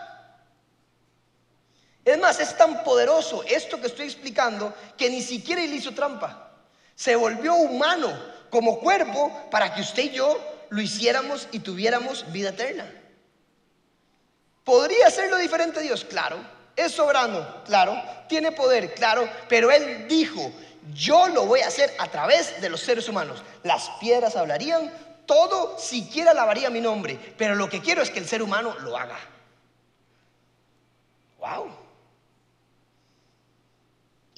Es 2.05 2.19
más, 2.19 2.41
es 2.41 2.57
tan 2.57 2.83
poderoso 2.83 3.45
esto 3.45 3.81
que 3.81 3.89
estoy 3.89 4.07
explicando 4.07 4.75
que 4.97 5.11
ni 5.11 5.23
siquiera 5.23 5.63
él 5.63 5.75
hizo 5.75 5.93
trampa. 5.93 6.51
Se 6.95 7.15
volvió 7.17 7.55
humano 7.55 8.11
como 8.51 8.81
cuerpo 8.81 9.49
para 9.51 9.75
que 9.75 9.83
usted 9.83 10.05
y 10.05 10.11
yo 10.11 10.39
lo 10.71 10.81
hiciéramos 10.81 11.49
y 11.53 11.61
tuviéramos 11.61 12.31
vida 12.33 12.51
eterna. 12.51 12.91
¿Podría 14.65 15.07
hacerlo 15.07 15.37
diferente 15.37 15.81
Dios? 15.81 16.05
Claro. 16.05 16.39
¿Es 16.77 16.93
soberano? 16.93 17.65
Claro. 17.65 18.01
¿Tiene 18.29 18.53
poder? 18.53 18.95
Claro. 18.95 19.29
Pero 19.49 19.71
Él 19.71 20.07
dijo, 20.09 20.53
yo 20.95 21.29
lo 21.29 21.47
voy 21.47 21.61
a 21.61 21.69
hacer 21.69 21.93
a 21.99 22.09
través 22.09 22.61
de 22.61 22.71
los 22.71 22.81
seres 22.81 23.09
humanos. 23.09 23.43
Las 23.63 23.91
piedras 24.01 24.37
hablarían, 24.37 24.93
todo 25.27 25.79
siquiera 25.79 26.35
lavaría 26.35 26.71
mi 26.71 26.81
nombre. 26.81 27.19
Pero 27.37 27.55
lo 27.55 27.69
que 27.69 27.81
quiero 27.81 28.03
es 28.03 28.11
que 28.11 28.19
el 28.19 28.29
ser 28.29 28.43
humano 28.43 28.75
lo 28.81 28.97
haga. 28.97 29.19
Wow. 31.39 31.90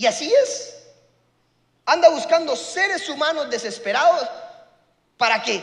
Y 0.02 0.06
así 0.06 0.34
es. 0.42 0.74
Anda 1.86 2.08
buscando 2.08 2.56
seres 2.56 3.08
humanos 3.08 3.48
desesperados 3.48 4.28
para 5.16 5.40
que 5.40 5.62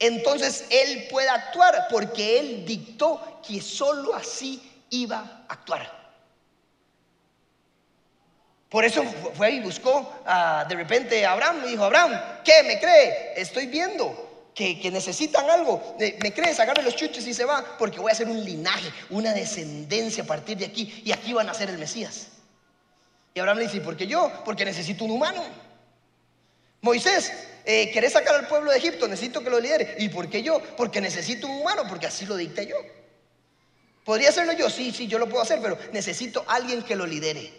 entonces 0.00 0.64
Él 0.70 1.06
pueda 1.08 1.34
actuar, 1.34 1.86
porque 1.88 2.40
Él 2.40 2.66
dictó 2.66 3.40
que 3.46 3.60
sólo 3.60 4.12
así 4.12 4.60
iba 4.90 5.18
a 5.18 5.52
actuar. 5.52 5.88
Por 8.68 8.84
eso 8.84 9.04
fue 9.34 9.52
y 9.52 9.60
buscó 9.60 10.14
de 10.68 10.74
repente 10.74 11.24
a 11.24 11.30
Abraham 11.30 11.62
y 11.66 11.68
dijo, 11.68 11.84
Abraham, 11.84 12.20
¿qué 12.42 12.64
me 12.64 12.80
cree? 12.80 13.40
Estoy 13.40 13.66
viendo 13.66 14.50
que, 14.52 14.90
necesitan 14.90 15.48
algo. 15.48 15.94
¿Me 16.00 16.34
crees? 16.34 16.58
Agarre 16.58 16.82
los 16.82 16.96
chuches 16.96 17.24
y 17.24 17.32
se 17.32 17.44
va, 17.44 17.64
porque 17.78 18.00
voy 18.00 18.10
a 18.10 18.14
hacer 18.14 18.26
un 18.26 18.44
linaje, 18.44 18.92
una 19.10 19.32
descendencia 19.32 20.24
a 20.24 20.26
partir 20.26 20.58
de 20.58 20.64
aquí, 20.64 21.02
y 21.04 21.12
aquí 21.12 21.32
van 21.32 21.48
a 21.48 21.54
ser 21.54 21.70
el 21.70 21.78
Mesías. 21.78 22.32
Y 23.36 23.38
Abraham 23.38 23.58
le 23.58 23.64
dice, 23.64 23.82
¿por 23.82 23.98
qué 23.98 24.06
yo? 24.06 24.32
Porque 24.46 24.64
necesito 24.64 25.04
un 25.04 25.10
humano. 25.10 25.44
Moisés, 26.80 27.30
eh, 27.66 27.90
¿querés 27.92 28.14
sacar 28.14 28.34
al 28.34 28.48
pueblo 28.48 28.70
de 28.70 28.78
Egipto? 28.78 29.06
Necesito 29.06 29.44
que 29.44 29.50
lo 29.50 29.60
lidere. 29.60 29.94
¿Y 29.98 30.08
por 30.08 30.30
qué 30.30 30.42
yo? 30.42 30.58
Porque 30.74 31.02
necesito 31.02 31.46
un 31.46 31.60
humano, 31.60 31.82
porque 31.86 32.06
así 32.06 32.24
lo 32.24 32.34
dicté 32.34 32.66
yo. 32.66 32.76
¿Podría 34.06 34.30
hacerlo 34.30 34.54
yo? 34.54 34.70
Sí, 34.70 34.90
sí, 34.90 35.06
yo 35.06 35.18
lo 35.18 35.28
puedo 35.28 35.42
hacer, 35.42 35.60
pero 35.60 35.76
necesito 35.92 36.46
alguien 36.48 36.82
que 36.82 36.96
lo 36.96 37.04
lidere. 37.06 37.52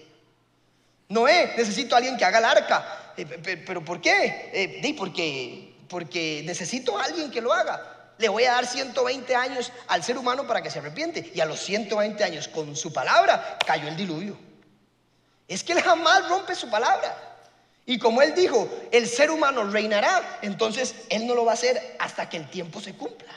Noé, 1.10 1.54
necesito 1.56 1.96
alguien 1.96 2.18
que 2.18 2.26
haga 2.26 2.40
el 2.40 2.46
arca. 2.46 3.14
Eh, 3.16 3.62
¿Pero 3.64 3.86
por 3.86 4.02
qué? 4.02 4.50
Eh, 4.52 4.96
porque, 4.98 5.76
porque 5.88 6.42
necesito 6.44 6.98
alguien 6.98 7.30
que 7.30 7.40
lo 7.40 7.54
haga. 7.54 8.14
Le 8.18 8.30
voy 8.30 8.46
a 8.46 8.54
dar 8.54 8.66
120 8.66 9.36
años 9.36 9.72
al 9.90 10.04
ser 10.04 10.18
humano 10.18 10.48
para 10.48 10.64
que 10.64 10.72
se 10.72 10.80
arrepiente. 10.80 11.32
Y 11.36 11.40
a 11.40 11.46
los 11.46 11.60
120 11.60 12.24
años, 12.24 12.48
con 12.48 12.76
su 12.76 12.92
palabra, 12.92 13.60
cayó 13.64 13.88
el 13.88 13.96
diluvio. 13.96 14.47
Es 15.48 15.64
que 15.64 15.74
él 15.74 15.82
jamás 15.82 16.28
rompe 16.28 16.56
su 16.56 16.70
palabra. 16.70 17.16
Y 17.86 17.98
como 17.98 18.22
él 18.22 18.36
dijo, 18.36 18.68
el 18.92 19.08
ser 19.08 19.32
humano 19.32 19.64
reinará, 19.64 20.40
entonces 20.42 20.94
él 21.10 21.26
no 21.26 21.36
lo 21.36 21.46
va 21.46 21.52
a 21.52 21.54
hacer 21.54 21.96
hasta 22.00 22.28
que 22.28 22.36
el 22.36 22.50
tiempo 22.50 22.82
se 22.82 22.94
cumpla. 22.94 23.34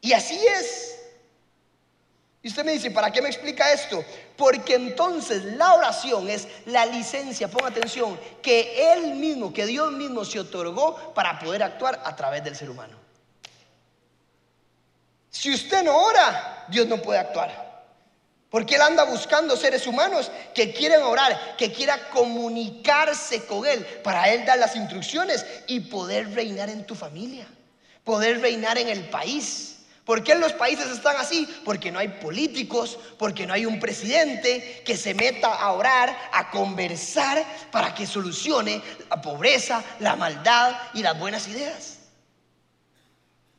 Y 0.00 0.12
así 0.12 0.38
es. 0.46 0.98
Y 2.42 2.48
usted 2.48 2.64
me 2.64 2.72
dice, 2.72 2.90
¿para 2.90 3.10
qué 3.10 3.22
me 3.22 3.28
explica 3.28 3.72
esto? 3.72 4.04
Porque 4.36 4.74
entonces 4.74 5.44
la 5.44 5.74
oración 5.74 6.28
es 6.28 6.48
la 6.66 6.86
licencia, 6.86 7.48
ponga 7.48 7.68
atención, 7.68 8.18
que 8.42 8.92
Él 8.92 9.14
mismo, 9.14 9.52
que 9.52 9.64
Dios 9.64 9.92
mismo 9.92 10.24
se 10.24 10.40
otorgó 10.40 11.14
para 11.14 11.38
poder 11.38 11.62
actuar 11.62 12.00
a 12.04 12.16
través 12.16 12.42
del 12.42 12.56
ser 12.56 12.68
humano. 12.68 12.96
Si 15.30 15.54
usted 15.54 15.84
no 15.84 15.96
ora, 15.96 16.66
Dios 16.68 16.86
no 16.88 17.00
puede 17.00 17.20
actuar. 17.20 17.71
Porque 18.52 18.74
Él 18.74 18.82
anda 18.82 19.04
buscando 19.04 19.56
seres 19.56 19.86
humanos 19.86 20.30
que 20.54 20.74
quieren 20.74 21.02
orar, 21.04 21.56
que 21.56 21.72
quieran 21.72 21.98
comunicarse 22.12 23.46
con 23.46 23.66
Él 23.66 23.82
para 24.04 24.28
Él 24.28 24.44
dar 24.44 24.58
las 24.58 24.76
instrucciones 24.76 25.46
y 25.66 25.80
poder 25.80 26.34
reinar 26.34 26.68
en 26.68 26.84
tu 26.84 26.94
familia, 26.94 27.46
poder 28.04 28.42
reinar 28.42 28.76
en 28.76 28.90
el 28.90 29.08
país. 29.08 29.78
¿Por 30.04 30.22
qué 30.22 30.34
los 30.34 30.52
países 30.52 30.86
están 30.88 31.16
así? 31.16 31.48
Porque 31.64 31.90
no 31.90 31.98
hay 31.98 32.08
políticos, 32.08 32.98
porque 33.18 33.46
no 33.46 33.54
hay 33.54 33.64
un 33.64 33.80
presidente 33.80 34.82
que 34.84 34.98
se 34.98 35.14
meta 35.14 35.48
a 35.48 35.72
orar, 35.72 36.14
a 36.32 36.50
conversar 36.50 37.42
para 37.70 37.94
que 37.94 38.06
solucione 38.06 38.82
la 39.08 39.22
pobreza, 39.22 39.82
la 39.98 40.14
maldad 40.14 40.76
y 40.92 41.02
las 41.02 41.18
buenas 41.18 41.48
ideas. 41.48 42.00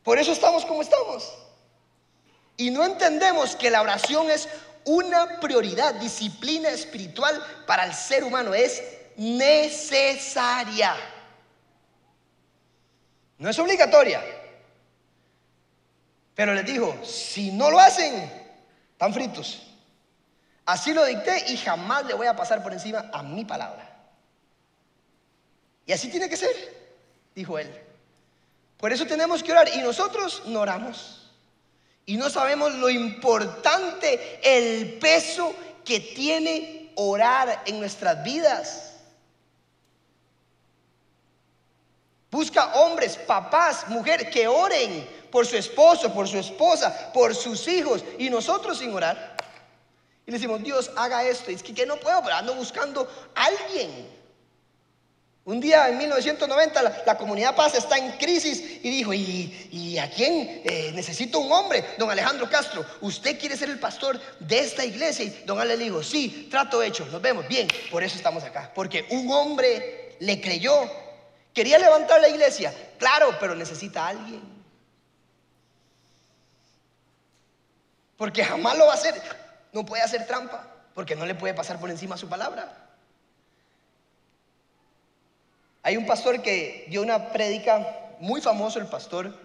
Por 0.03 0.19
eso 0.19 0.33
estamos 0.33 0.65
como 0.65 0.83
estamos. 0.83 1.33
Y 2.57 2.69
no 2.69 2.85
entendemos 2.85 3.55
que 3.55 3.71
la 3.71 3.81
oración 3.81 4.29
es 4.29 4.47
una 4.85 5.39
prioridad, 5.39 5.95
disciplina 5.95 6.69
espiritual 6.69 7.41
para 7.65 7.85
el 7.85 7.93
ser 7.93 8.23
humano, 8.23 8.53
es 8.53 8.81
necesaria. 9.17 10.95
No 13.37 13.49
es 13.49 13.59
obligatoria. 13.59 14.23
Pero 16.35 16.53
les 16.53 16.65
dijo, 16.65 16.97
si 17.03 17.51
no 17.51 17.69
lo 17.69 17.79
hacen, 17.79 18.31
están 18.91 19.13
fritos. 19.13 19.61
Así 20.65 20.93
lo 20.93 21.03
dicté 21.05 21.51
y 21.51 21.57
jamás 21.57 22.05
le 22.05 22.13
voy 22.13 22.27
a 22.27 22.35
pasar 22.35 22.63
por 22.63 22.73
encima 22.73 23.09
a 23.13 23.21
mi 23.21 23.45
palabra. 23.45 23.89
Y 25.85 25.91
así 25.91 26.09
tiene 26.09 26.29
que 26.29 26.37
ser, 26.37 26.55
dijo 27.35 27.59
él. 27.59 27.69
Por 28.77 28.93
eso 28.93 29.05
tenemos 29.05 29.43
que 29.43 29.51
orar 29.51 29.69
y 29.75 29.79
nosotros 29.79 30.43
no 30.45 30.61
oramos. 30.61 31.22
Y 32.05 32.17
no 32.17 32.29
sabemos 32.29 32.73
lo 32.75 32.89
importante, 32.89 34.39
el 34.43 34.99
peso 34.99 35.55
que 35.85 35.99
tiene 35.99 36.91
orar 36.95 37.63
en 37.65 37.79
nuestras 37.79 38.23
vidas. 38.23 38.93
Busca 42.29 42.73
hombres, 42.73 43.15
papás, 43.15 43.87
mujeres 43.89 44.29
que 44.29 44.47
oren 44.47 45.07
por 45.31 45.45
su 45.45 45.55
esposo, 45.55 46.13
por 46.13 46.27
su 46.27 46.37
esposa, 46.39 47.11
por 47.13 47.35
sus 47.35 47.67
hijos 47.67 48.03
y 48.17 48.29
nosotros 48.29 48.79
sin 48.79 48.93
orar. 48.93 49.37
Y 50.25 50.31
le 50.31 50.37
decimos, 50.37 50.63
Dios, 50.63 50.91
haga 50.95 51.23
esto. 51.23 51.51
Y 51.51 51.55
es 51.55 51.63
que, 51.63 51.73
que 51.73 51.85
no 51.85 51.97
puedo, 51.97 52.21
pero 52.23 52.35
ando 52.35 52.55
buscando 52.55 53.07
a 53.35 53.45
alguien. 53.45 54.22
Un 55.45 55.59
día 55.59 55.89
en 55.89 55.97
1990 55.97 57.03
la, 57.05 57.17
comunidad 57.17 57.53
Paz 57.53 57.75
está 57.75 57.97
en 57.97 58.13
crisis 58.13 58.79
y 58.81 58.89
dijo, 58.89 59.13
¿y, 59.13 59.97
a 59.97 60.09
quién 60.09 60.61
eh, 60.63 60.91
necesito 60.93 61.39
un 61.39 61.51
hombre? 61.51 61.83
Don 61.97 62.09
Alejandro 62.09 62.49
Castro, 62.49 62.85
¿usted 63.01 63.37
quiere 63.37 63.57
ser 63.57 63.69
el 63.69 63.77
pastor 63.77 64.17
de 64.39 64.59
esta 64.59 64.85
iglesia? 64.85 65.25
Y 65.25 65.43
don 65.45 65.59
Ale 65.59 65.75
le 65.75 65.83
dijo, 65.83 66.01
sí, 66.01 66.47
trato 66.49 66.81
hecho, 66.81 67.05
nos 67.07 67.21
vemos, 67.21 67.45
bien, 67.47 67.67
por 67.91 68.03
eso 68.03 68.15
estamos 68.15 68.41
acá. 68.43 68.71
Porque 68.73 69.05
un 69.09 69.29
hombre 69.31 70.15
le 70.21 70.39
creyó, 70.39 70.89
quería 71.53 71.77
levantar 71.77 72.21
la 72.21 72.29
iglesia, 72.29 72.73
claro, 72.97 73.35
pero 73.37 73.53
necesita 73.53 74.05
a 74.05 74.09
alguien. 74.09 74.41
Porque 78.15 78.45
jamás 78.45 78.77
lo 78.77 78.85
va 78.85 78.93
a 78.93 78.95
hacer, 78.95 79.21
no 79.73 79.85
puede 79.85 80.03
hacer 80.03 80.25
trampa, 80.25 80.69
porque 80.93 81.17
no 81.17 81.25
le 81.25 81.35
puede 81.35 81.53
pasar 81.53 81.81
por 81.81 81.89
encima 81.89 82.15
su 82.15 82.29
palabra. 82.29 82.82
Hay 85.83 85.97
un 85.97 86.05
pastor 86.05 86.41
que 86.41 86.85
dio 86.89 87.01
una 87.01 87.31
prédica, 87.31 88.15
muy 88.19 88.41
famoso 88.41 88.79
el 88.79 88.87
pastor, 88.87 89.37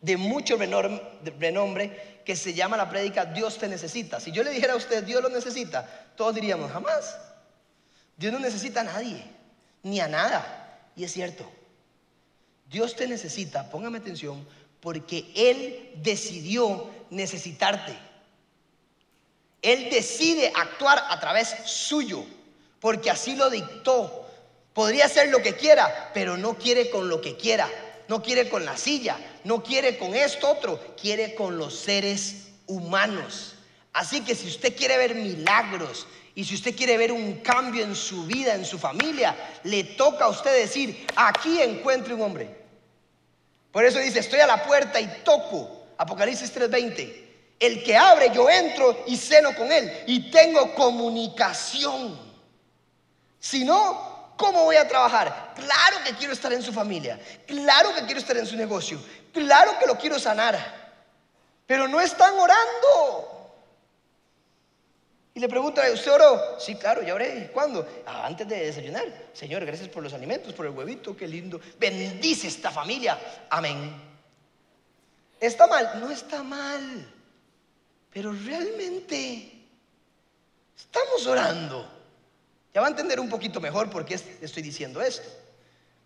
de 0.00 0.16
mucho 0.16 0.56
renombre, 0.56 2.20
que 2.24 2.36
se 2.36 2.54
llama 2.54 2.76
la 2.76 2.88
prédica 2.88 3.24
Dios 3.24 3.58
te 3.58 3.68
necesita. 3.68 4.20
Si 4.20 4.30
yo 4.30 4.44
le 4.44 4.50
dijera 4.50 4.74
a 4.74 4.76
usted, 4.76 5.02
Dios 5.04 5.22
lo 5.22 5.28
necesita, 5.28 5.84
todos 6.16 6.34
diríamos, 6.34 6.70
jamás. 6.70 7.18
Dios 8.16 8.32
no 8.32 8.38
necesita 8.38 8.80
a 8.80 8.84
nadie, 8.84 9.22
ni 9.82 10.00
a 10.00 10.08
nada. 10.08 10.90
Y 10.94 11.04
es 11.04 11.12
cierto, 11.12 11.50
Dios 12.70 12.94
te 12.94 13.08
necesita, 13.08 13.68
póngame 13.68 13.98
atención, 13.98 14.46
porque 14.80 15.30
Él 15.34 15.90
decidió 15.96 16.90
necesitarte. 17.10 17.92
Él 19.62 19.90
decide 19.90 20.52
actuar 20.54 21.02
a 21.08 21.18
través 21.18 21.56
suyo, 21.64 22.24
porque 22.80 23.10
así 23.10 23.34
lo 23.34 23.50
dictó. 23.50 24.25
Podría 24.76 25.06
hacer 25.06 25.30
lo 25.30 25.40
que 25.40 25.54
quiera, 25.54 26.10
pero 26.12 26.36
no 26.36 26.58
quiere 26.58 26.90
con 26.90 27.08
lo 27.08 27.22
que 27.22 27.34
quiera. 27.34 27.66
No 28.08 28.22
quiere 28.22 28.50
con 28.50 28.66
la 28.66 28.76
silla, 28.76 29.16
no 29.44 29.62
quiere 29.62 29.96
con 29.96 30.14
esto 30.14 30.50
otro, 30.50 30.94
quiere 31.00 31.34
con 31.34 31.56
los 31.56 31.74
seres 31.78 32.48
humanos. 32.66 33.54
Así 33.94 34.20
que 34.20 34.34
si 34.34 34.46
usted 34.46 34.76
quiere 34.76 34.98
ver 34.98 35.14
milagros 35.14 36.06
y 36.34 36.44
si 36.44 36.56
usted 36.56 36.76
quiere 36.76 36.98
ver 36.98 37.10
un 37.10 37.36
cambio 37.36 37.84
en 37.84 37.96
su 37.96 38.26
vida, 38.26 38.54
en 38.54 38.66
su 38.66 38.78
familia, 38.78 39.34
le 39.64 39.82
toca 39.82 40.26
a 40.26 40.28
usted 40.28 40.54
decir, 40.54 41.06
aquí 41.16 41.62
encuentre 41.62 42.12
un 42.12 42.20
hombre. 42.20 42.54
Por 43.72 43.82
eso 43.82 43.98
dice, 43.98 44.18
estoy 44.18 44.40
a 44.40 44.46
la 44.46 44.62
puerta 44.62 45.00
y 45.00 45.06
toco. 45.24 45.86
Apocalipsis 45.96 46.54
3:20. 46.54 47.24
El 47.58 47.82
que 47.82 47.96
abre, 47.96 48.30
yo 48.34 48.50
entro 48.50 49.04
y 49.06 49.16
ceno 49.16 49.56
con 49.56 49.72
él 49.72 49.90
y 50.06 50.30
tengo 50.30 50.74
comunicación. 50.74 52.20
Si 53.40 53.64
no, 53.64 54.05
¿Cómo 54.36 54.64
voy 54.64 54.76
a 54.76 54.86
trabajar? 54.86 55.52
Claro 55.54 55.96
que 56.04 56.14
quiero 56.14 56.32
estar 56.32 56.52
en 56.52 56.62
su 56.62 56.72
familia, 56.72 57.18
claro 57.46 57.94
que 57.94 58.04
quiero 58.04 58.20
estar 58.20 58.36
en 58.36 58.46
su 58.46 58.56
negocio, 58.56 59.00
claro 59.32 59.78
que 59.78 59.86
lo 59.86 59.96
quiero 59.96 60.18
sanar, 60.18 60.92
pero 61.66 61.88
no 61.88 62.00
están 62.00 62.34
orando. 62.34 63.36
Y 65.36 65.40
le 65.40 65.50
pregunta, 65.50 65.82
¿usted 65.92 66.12
oró? 66.12 66.58
Sí, 66.58 66.76
claro, 66.76 67.02
ya 67.02 67.14
oré. 67.14 67.50
¿Cuándo? 67.52 67.86
Ah, 68.06 68.24
antes 68.24 68.48
de 68.48 68.56
desayunar. 68.56 69.04
Señor, 69.34 69.66
gracias 69.66 69.90
por 69.90 70.02
los 70.02 70.14
alimentos, 70.14 70.54
por 70.54 70.64
el 70.64 70.72
huevito, 70.72 71.14
qué 71.14 71.28
lindo. 71.28 71.60
Bendice 71.78 72.48
esta 72.48 72.70
familia. 72.70 73.18
Amén. 73.50 74.00
¿Está 75.38 75.66
mal? 75.66 76.00
No 76.00 76.10
está 76.10 76.42
mal. 76.42 77.06
Pero 78.14 78.32
realmente 78.32 79.52
estamos 80.74 81.26
orando. 81.26 81.95
Ya 82.76 82.82
va 82.82 82.88
a 82.88 82.90
entender 82.90 83.18
un 83.18 83.30
poquito 83.30 83.58
mejor 83.58 83.88
por 83.88 84.04
qué 84.04 84.20
estoy 84.42 84.62
diciendo 84.62 85.00
esto. 85.00 85.26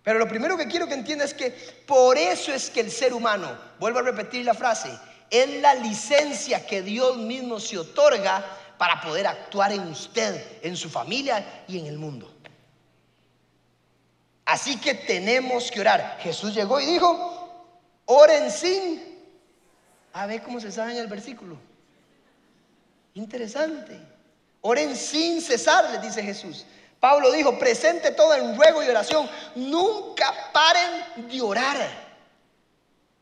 Pero 0.05 0.21
lo 0.21 0.29
primero 0.29 0.57
que 0.57 0.69
quiero 0.69 0.87
que 0.87 0.95
entienda 0.95 1.25
es 1.25 1.35
que 1.35 1.51
por 1.85 2.17
eso 2.17 2.53
es 2.53 2.71
que 2.71 2.79
el 2.79 2.93
ser 2.93 3.13
humano, 3.13 3.59
vuelvo 3.81 3.99
a 3.99 4.03
repetir 4.03 4.45
la 4.45 4.55
frase, 4.55 4.89
es 5.29 5.61
la 5.61 5.75
licencia 5.75 6.65
que 6.65 6.81
Dios 6.81 7.17
mismo 7.17 7.59
se 7.59 7.77
otorga 7.77 8.45
para 8.79 9.01
poder 9.01 9.27
actuar 9.27 9.73
en 9.73 9.81
usted, 9.89 10.61
en 10.63 10.77
su 10.77 10.89
familia 10.89 11.65
y 11.67 11.81
en 11.81 11.87
el 11.87 11.99
mundo. 11.99 12.33
Así 14.45 14.77
que 14.79 14.95
tenemos 14.95 15.73
que 15.73 15.81
orar. 15.81 16.19
Jesús 16.21 16.55
llegó 16.55 16.81
y 16.81 16.87
dijo, 16.87 17.75
oren 18.05 18.49
sin. 18.49 19.03
A 20.13 20.25
ver 20.27 20.41
cómo 20.41 20.61
se 20.61 20.71
sabe 20.71 20.93
en 20.93 20.99
el 20.99 21.09
versículo. 21.09 21.57
Interesante. 23.15 24.10
Oren 24.63 24.97
sin 24.97 25.41
cesar, 25.41 25.91
les 25.91 26.03
dice 26.03 26.23
Jesús. 26.23 26.67
Pablo 26.99 27.33
dijo, 27.33 27.59
presente 27.59 28.11
todo 28.11 28.35
en 28.35 28.57
ruego 28.57 28.83
y 28.83 28.89
oración. 28.89 29.29
Nunca 29.55 30.51
paren 30.53 31.29
de 31.29 31.41
orar. 31.41 32.11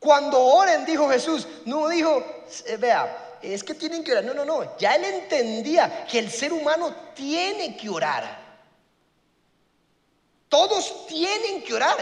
Cuando 0.00 0.40
oren, 0.40 0.85
dijo 0.85 1.09
Jesús, 1.09 1.47
no 1.64 1.88
dijo, 1.88 2.25
eh, 2.66 2.76
vea, 2.76 3.37
es 3.40 3.62
que 3.62 3.75
tienen 3.75 4.02
que 4.02 4.12
orar. 4.12 4.25
No, 4.25 4.35
no, 4.35 4.45
no. 4.45 4.76
Ya 4.78 4.97
él 4.97 5.04
entendía 5.04 6.07
que 6.07 6.18
el 6.18 6.30
ser 6.30 6.52
humano 6.52 6.95
tiene 7.14 7.76
que 7.76 7.88
orar. 7.88 8.49
Todos 10.49 11.07
tienen 11.07 11.62
que 11.62 11.75
orar. 11.75 11.97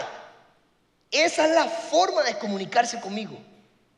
Esa 1.11 1.47
es 1.47 1.55
la 1.55 1.67
forma 1.67 2.23
de 2.23 2.39
comunicarse 2.39 3.01
conmigo. 3.01 3.37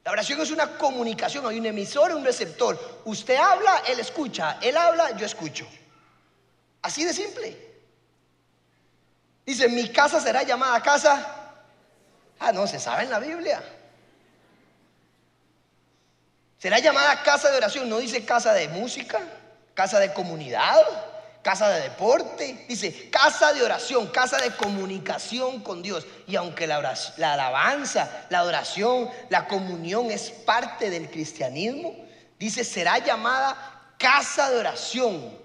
La 0.09 0.13
oración 0.13 0.41
es 0.41 0.51
una 0.51 0.79
comunicación, 0.79 1.47
hay 1.47 1.59
un 1.59 1.67
emisor 1.67 2.15
un 2.15 2.25
receptor. 2.25 3.03
Usted 3.05 3.37
habla, 3.37 3.83
él 3.89 4.01
escucha. 4.01 4.57
Él 4.63 4.75
habla, 4.75 5.15
yo 5.15 5.27
escucho. 5.27 5.69
Así 6.81 7.05
de 7.05 7.13
simple. 7.13 7.55
Dice, 9.45 9.69
mi 9.69 9.87
casa 9.91 10.19
será 10.19 10.45
llamada 10.45 10.81
casa. 10.81 11.53
Ah, 12.39 12.53
no, 12.53 12.67
se 12.67 12.81
sabe 12.81 13.03
en 13.03 13.11
la 13.11 13.19
Biblia. 13.19 13.63
Será 16.57 16.79
llamada 16.79 17.23
casa 17.23 17.51
de 17.51 17.59
oración, 17.59 17.87
no 17.91 17.99
dice 17.99 18.25
casa 18.25 18.55
de 18.55 18.67
música, 18.69 19.21
casa 19.75 20.01
de 20.01 20.15
comunidad, 20.15 20.87
casa 21.43 21.69
de 21.71 21.83
deporte, 21.83 22.67
dice 22.69 23.09
casa 23.11 23.53
de 23.53 23.63
oración, 23.63 24.09
casa 24.09 24.39
de 24.39 24.55
comunicación 24.57 25.63
con 25.63 25.83
Dios. 25.83 26.07
Y 26.27 26.37
aunque 26.37 26.67
la, 26.67 26.81
la 27.17 27.33
alabanza, 27.35 28.27
la 28.31 28.45
oración, 28.45 29.09
la 29.31 29.47
comunión 29.47 30.11
es 30.11 30.31
parte 30.31 30.91
del 30.91 31.11
cristianismo, 31.11 31.95
dice 32.39 32.65
será 32.65 32.99
llamada 32.99 33.95
casa 33.99 34.51
de 34.51 34.59
oración, 34.59 35.39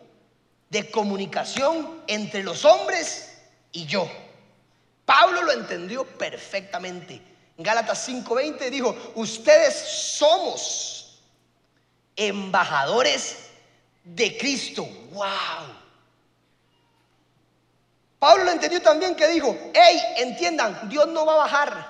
de 0.70 0.90
comunicación 0.90 2.02
entre 2.08 2.44
los 2.44 2.66
hombres 2.66 3.34
y 3.72 3.86
yo. 3.86 4.10
Pablo 5.06 5.44
lo 5.44 5.52
entendió 5.52 6.06
perfectamente. 6.06 7.22
En 7.58 7.64
Gálatas 7.64 8.08
5:20 8.08 8.70
dijo, 8.70 8.96
ustedes 9.16 9.76
somos 9.76 11.22
embajadores 12.16 13.50
de 14.04 14.38
Cristo. 14.38 14.88
¡Wow! 15.12 15.83
Pablo 18.24 18.46
lo 18.46 18.52
entendió 18.52 18.82
también 18.82 19.16
que 19.16 19.28
dijo, 19.28 19.54
hey, 19.74 20.02
entiendan, 20.16 20.88
Dios 20.88 21.10
no 21.10 21.26
va 21.26 21.34
a 21.34 21.38
bajar. 21.40 21.88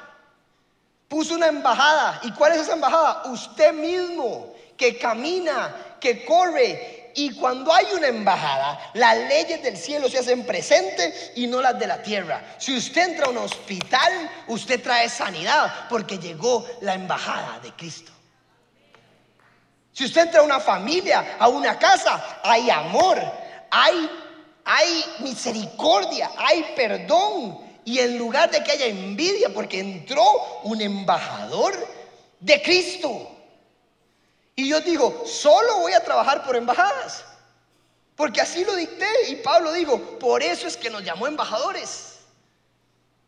Puso 1.07 1.35
una 1.35 1.45
embajada. 1.45 2.21
¿Y 2.23 2.31
cuál 2.31 2.53
es 2.53 2.61
esa 2.61 2.73
embajada? 2.73 3.21
Usted 3.25 3.71
mismo, 3.71 4.51
que 4.75 4.97
camina, 4.97 5.75
que 5.99 6.25
corre. 6.25 7.11
Y 7.13 7.35
cuando 7.35 7.71
hay 7.71 7.85
una 7.95 8.07
embajada, 8.07 8.79
las 8.95 9.15
leyes 9.15 9.61
del 9.61 9.77
cielo 9.77 10.09
se 10.09 10.17
hacen 10.17 10.43
presentes 10.43 11.33
y 11.35 11.45
no 11.45 11.61
las 11.61 11.77
de 11.77 11.85
la 11.85 12.01
tierra. 12.01 12.43
Si 12.57 12.75
usted 12.75 13.09
entra 13.09 13.27
a 13.27 13.29
un 13.29 13.37
hospital, 13.37 14.31
usted 14.47 14.81
trae 14.81 15.09
sanidad 15.09 15.87
porque 15.87 16.17
llegó 16.17 16.65
la 16.81 16.95
embajada 16.95 17.59
de 17.59 17.71
Cristo. 17.73 18.11
Si 19.91 20.05
usted 20.05 20.23
entra 20.23 20.39
a 20.39 20.43
una 20.43 20.59
familia, 20.59 21.35
a 21.37 21.47
una 21.47 21.77
casa, 21.77 22.39
hay 22.43 22.71
amor, 22.71 23.21
hay, 23.69 24.09
hay 24.65 25.05
misericordia, 25.19 26.31
hay 26.37 26.73
perdón. 26.75 27.59
Y 27.85 27.99
en 27.99 28.17
lugar 28.17 28.49
de 28.49 28.63
que 28.63 28.71
haya 28.71 28.85
envidia, 28.85 29.49
porque 29.53 29.79
entró 29.79 30.23
un 30.63 30.81
embajador 30.81 31.75
de 32.39 32.61
Cristo. 32.61 33.29
Y 34.55 34.69
yo 34.69 34.79
digo, 34.81 35.23
solo 35.25 35.79
voy 35.79 35.93
a 35.93 36.03
trabajar 36.03 36.45
por 36.45 36.55
embajadas. 36.55 37.25
Porque 38.15 38.41
así 38.41 38.63
lo 38.63 38.75
dicté. 38.75 39.07
Y 39.29 39.35
Pablo 39.37 39.73
dijo, 39.73 39.99
por 40.19 40.43
eso 40.43 40.67
es 40.67 40.77
que 40.77 40.89
nos 40.89 41.03
llamó 41.03 41.27
embajadores. 41.27 42.19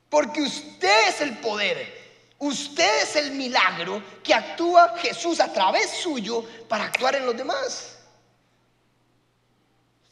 Porque 0.10 0.42
usted 0.42 1.10
es 1.10 1.22
el 1.22 1.38
poder. 1.40 2.06
Usted 2.38 3.04
es 3.04 3.16
el 3.16 3.32
milagro 3.32 4.04
que 4.24 4.34
actúa 4.34 4.96
Jesús 4.98 5.40
a 5.40 5.52
través 5.52 5.90
suyo 5.90 6.46
para 6.68 6.86
actuar 6.86 7.16
en 7.16 7.26
los 7.26 7.36
demás. 7.36 7.95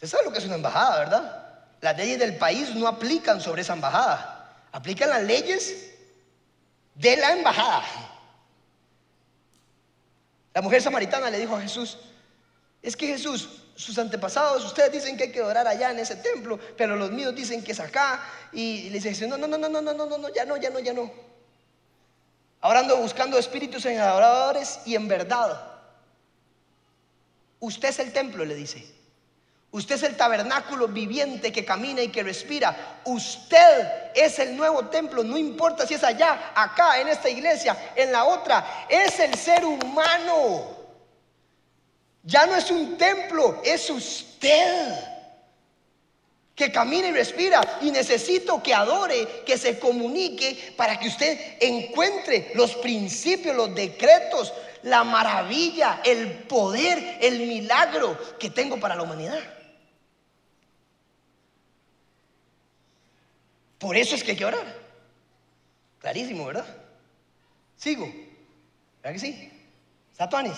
Usted 0.03 0.17
sabe 0.17 0.25
lo 0.25 0.33
que 0.33 0.39
es 0.39 0.45
una 0.45 0.55
embajada, 0.55 0.99
¿verdad? 0.99 1.45
Las 1.79 1.95
leyes 1.95 2.19
del 2.19 2.35
país 2.35 2.75
no 2.75 2.89
aplican 2.89 3.39
sobre 3.39 3.61
esa 3.61 3.71
embajada. 3.71 4.53
Aplican 4.73 5.09
las 5.09 5.23
leyes 5.23 5.91
de 6.95 7.15
la 7.15 7.31
embajada. 7.31 7.85
La 10.53 10.61
mujer 10.61 10.81
samaritana 10.81 11.29
le 11.29 11.39
dijo 11.39 11.55
a 11.55 11.61
Jesús, 11.61 11.99
es 12.81 12.97
que 12.97 13.07
Jesús, 13.07 13.63
sus 13.75 13.97
antepasados, 13.97 14.65
ustedes 14.65 14.91
dicen 14.91 15.15
que 15.15 15.23
hay 15.23 15.31
que 15.31 15.41
orar 15.41 15.65
allá 15.69 15.91
en 15.91 15.99
ese 15.99 16.17
templo, 16.17 16.59
pero 16.75 16.97
los 16.97 17.09
míos 17.09 17.33
dicen 17.33 17.63
que 17.63 17.71
es 17.71 17.79
acá. 17.79 18.25
Y 18.51 18.89
le 18.89 18.99
dice, 18.99 19.25
no, 19.25 19.37
no, 19.37 19.47
no, 19.47 19.57
no, 19.57 19.69
no, 19.69 19.81
no, 19.81 19.93
no, 19.93 20.17
no, 20.17 20.33
ya 20.33 20.43
no, 20.43 20.57
ya 20.57 20.69
no, 20.69 20.79
ya 20.79 20.91
no. 20.91 21.09
Ahora 22.59 22.81
ando 22.81 22.97
buscando 22.97 23.37
espíritus 23.37 23.85
en 23.85 24.01
adoradores 24.01 24.81
y 24.85 24.95
en 24.95 25.07
verdad. 25.07 25.65
Usted 27.61 27.87
es 27.87 27.99
el 27.99 28.11
templo, 28.11 28.43
le 28.43 28.55
dice. 28.55 29.02
Usted 29.73 29.95
es 29.95 30.03
el 30.03 30.15
tabernáculo 30.15 30.88
viviente 30.88 31.51
que 31.51 31.65
camina 31.65 32.03
y 32.03 32.09
que 32.09 32.21
respira. 32.21 33.01
Usted 33.05 34.12
es 34.13 34.38
el 34.38 34.55
nuevo 34.55 34.86
templo. 34.86 35.23
No 35.23 35.36
importa 35.36 35.88
si 35.88 35.95
es 35.95 36.03
allá, 36.03 36.51
acá, 36.53 37.01
en 37.01 37.07
esta 37.07 37.27
iglesia, 37.27 37.75
en 37.95 38.12
la 38.12 38.25
otra. 38.25 38.86
Es 38.88 39.19
el 39.19 39.33
ser 39.33 39.65
humano. 39.65 40.77
Ya 42.21 42.45
no 42.45 42.55
es 42.55 42.69
un 42.69 42.99
templo, 42.99 43.62
es 43.65 43.89
usted 43.89 44.93
que 46.53 46.71
camine 46.71 47.07
y 47.07 47.12
respira 47.13 47.79
y 47.81 47.89
necesito 47.89 48.62
que 48.62 48.75
adore, 48.75 49.41
que 49.43 49.57
se 49.57 49.79
comunique 49.79 50.75
para 50.77 50.99
que 50.99 51.07
usted 51.07 51.57
encuentre 51.59 52.51
los 52.53 52.75
principios, 52.75 53.55
los 53.55 53.73
decretos, 53.73 54.53
la 54.83 55.03
maravilla, 55.03 56.01
el 56.05 56.43
poder, 56.43 57.17
el 57.21 57.39
milagro 57.39 58.38
que 58.38 58.51
tengo 58.51 58.79
para 58.79 58.95
la 58.95 59.01
humanidad. 59.01 59.62
Por 63.83 63.97
eso 63.97 64.15
es 64.15 64.23
que 64.23 64.31
hay 64.31 64.37
que 64.37 64.45
orar. 64.45 64.65
Clarísimo, 65.99 66.45
¿verdad? 66.45 66.65
Sigo. 67.75 68.05
¿Verdad 69.01 69.13
que 69.13 69.19
sí? 69.19 69.51
Satuanis. 70.17 70.57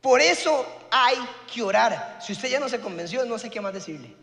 Por 0.00 0.20
eso 0.20 0.64
hay 0.92 1.16
que 1.52 1.60
orar. 1.60 2.20
Si 2.22 2.32
usted 2.32 2.50
ya 2.50 2.60
no 2.60 2.68
se 2.68 2.78
convenció, 2.78 3.24
no 3.24 3.36
sé 3.36 3.50
qué 3.50 3.60
más 3.60 3.74
decirle. 3.74 4.14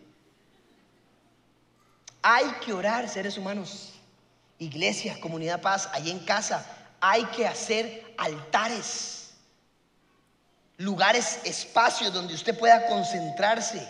Hay 2.22 2.46
que 2.64 2.72
orar, 2.72 3.10
seres 3.10 3.36
humanos. 3.36 3.92
Iglesia, 4.58 5.20
comunidad 5.20 5.60
paz, 5.60 5.90
allí 5.92 6.10
en 6.10 6.20
casa. 6.20 6.64
Hay 7.02 7.26
que 7.26 7.46
hacer 7.46 8.14
altares. 8.16 9.34
Lugares, 10.78 11.40
espacios 11.44 12.10
donde 12.10 12.32
usted 12.32 12.58
pueda 12.58 12.86
concentrarse. 12.86 13.86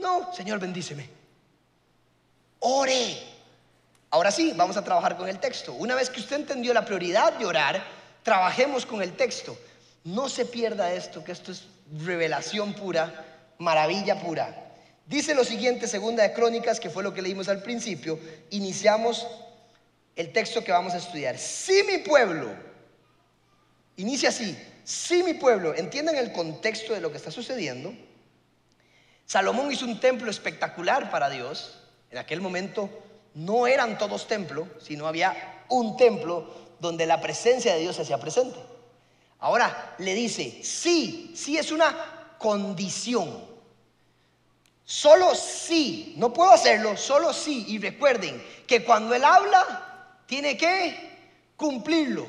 No, 0.00 0.32
Señor, 0.32 0.58
bendíceme. 0.58 1.08
Ore. 2.60 3.18
Ahora 4.10 4.30
sí, 4.30 4.52
vamos 4.56 4.76
a 4.76 4.82
trabajar 4.82 5.16
con 5.16 5.28
el 5.28 5.38
texto. 5.38 5.72
Una 5.74 5.94
vez 5.94 6.10
que 6.10 6.20
usted 6.20 6.36
entendió 6.36 6.74
la 6.74 6.84
prioridad 6.84 7.34
de 7.34 7.46
orar, 7.46 7.84
trabajemos 8.22 8.84
con 8.84 9.02
el 9.02 9.12
texto. 9.12 9.56
No 10.02 10.28
se 10.28 10.46
pierda 10.46 10.92
esto, 10.92 11.22
que 11.22 11.32
esto 11.32 11.52
es 11.52 11.64
revelación 12.04 12.74
pura, 12.74 13.24
maravilla 13.58 14.20
pura. 14.20 14.72
Dice 15.06 15.34
lo 15.34 15.44
siguiente, 15.44 15.86
segunda 15.86 16.22
de 16.22 16.32
Crónicas, 16.32 16.80
que 16.80 16.90
fue 16.90 17.02
lo 17.02 17.12
que 17.12 17.22
leímos 17.22 17.48
al 17.48 17.62
principio, 17.62 18.18
iniciamos 18.50 19.26
el 20.16 20.32
texto 20.32 20.64
que 20.64 20.72
vamos 20.72 20.94
a 20.94 20.98
estudiar. 20.98 21.38
Si 21.38 21.82
mi 21.82 21.98
pueblo, 21.98 22.48
inicia 23.96 24.30
así, 24.30 24.56
si 24.84 25.22
mi 25.22 25.34
pueblo, 25.34 25.74
entiendan 25.74 26.16
el 26.16 26.32
contexto 26.32 26.94
de 26.94 27.00
lo 27.00 27.10
que 27.10 27.16
está 27.16 27.30
sucediendo, 27.30 27.92
Salomón 29.30 29.70
hizo 29.70 29.84
un 29.84 30.00
templo 30.00 30.28
espectacular 30.28 31.08
para 31.08 31.30
Dios, 31.30 31.78
en 32.10 32.18
aquel 32.18 32.40
momento 32.40 32.90
no 33.34 33.68
eran 33.68 33.96
todos 33.96 34.26
templos, 34.26 34.66
sino 34.82 35.06
había 35.06 35.62
un 35.68 35.96
templo 35.96 36.52
donde 36.80 37.06
la 37.06 37.20
presencia 37.20 37.72
de 37.72 37.78
Dios 37.78 37.94
se 37.94 38.02
hacía 38.02 38.18
presente. 38.18 38.58
Ahora 39.38 39.94
le 39.98 40.14
dice, 40.14 40.64
sí, 40.64 41.32
sí 41.36 41.56
es 41.56 41.70
una 41.70 42.34
condición. 42.38 43.44
Solo 44.84 45.36
sí, 45.36 46.14
no 46.16 46.32
puedo 46.32 46.50
hacerlo, 46.50 46.96
solo 46.96 47.32
sí. 47.32 47.66
Y 47.68 47.78
recuerden 47.78 48.44
que 48.66 48.84
cuando 48.84 49.14
Él 49.14 49.22
habla, 49.22 50.24
tiene 50.26 50.56
que 50.56 51.52
cumplirlo. 51.56 52.26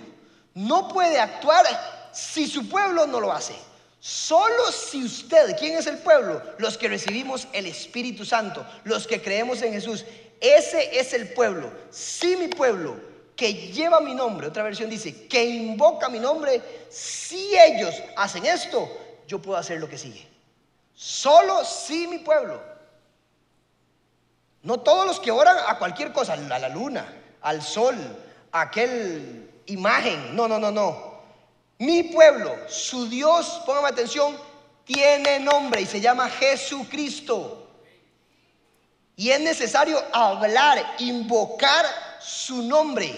No 0.53 0.87
puede 0.87 1.19
actuar 1.19 1.65
si 2.13 2.45
su 2.45 2.69
pueblo 2.69 3.07
no 3.07 3.19
lo 3.19 3.33
hace. 3.33 3.70
Solo 4.01 4.71
si 4.71 5.05
usted, 5.05 5.55
¿quién 5.59 5.77
es 5.77 5.85
el 5.85 5.99
pueblo? 5.99 6.41
Los 6.57 6.75
que 6.75 6.87
recibimos 6.87 7.47
el 7.53 7.67
Espíritu 7.67 8.25
Santo, 8.25 8.65
los 8.83 9.05
que 9.05 9.21
creemos 9.21 9.61
en 9.61 9.73
Jesús. 9.73 10.05
Ese 10.39 10.99
es 10.99 11.13
el 11.13 11.29
pueblo. 11.33 11.71
Si 11.91 12.35
mi 12.35 12.47
pueblo 12.47 12.95
que 13.35 13.53
lleva 13.53 14.01
mi 14.01 14.15
nombre, 14.15 14.47
otra 14.47 14.63
versión 14.63 14.89
dice, 14.89 15.27
que 15.27 15.45
invoca 15.45 16.09
mi 16.09 16.17
nombre, 16.17 16.63
si 16.89 17.55
ellos 17.55 17.93
hacen 18.15 18.43
esto, 18.47 18.89
yo 19.27 19.39
puedo 19.39 19.59
hacer 19.59 19.79
lo 19.79 19.87
que 19.87 19.99
sigue. 19.99 20.27
Solo 20.95 21.63
si 21.63 22.07
mi 22.07 22.17
pueblo. 22.17 22.59
No 24.63 24.79
todos 24.79 25.05
los 25.05 25.19
que 25.19 25.29
oran 25.29 25.57
a 25.67 25.77
cualquier 25.77 26.11
cosa, 26.11 26.33
a 26.33 26.37
la 26.37 26.69
luna, 26.69 27.05
al 27.41 27.61
sol, 27.61 27.95
a 28.51 28.61
aquel 28.61 29.47
imagen. 29.67 30.35
No, 30.35 30.47
no, 30.47 30.57
no, 30.57 30.71
no. 30.71 31.10
Mi 31.81 32.03
pueblo, 32.03 32.55
su 32.69 33.09
Dios, 33.09 33.59
póngame 33.65 33.87
atención, 33.87 34.37
tiene 34.85 35.39
nombre 35.39 35.81
y 35.81 35.87
se 35.87 35.99
llama 35.99 36.29
Jesucristo. 36.29 37.67
Y 39.15 39.31
es 39.31 39.39
necesario 39.39 39.99
hablar, 40.13 40.97
invocar 40.99 41.87
su 42.19 42.61
nombre. 42.61 43.11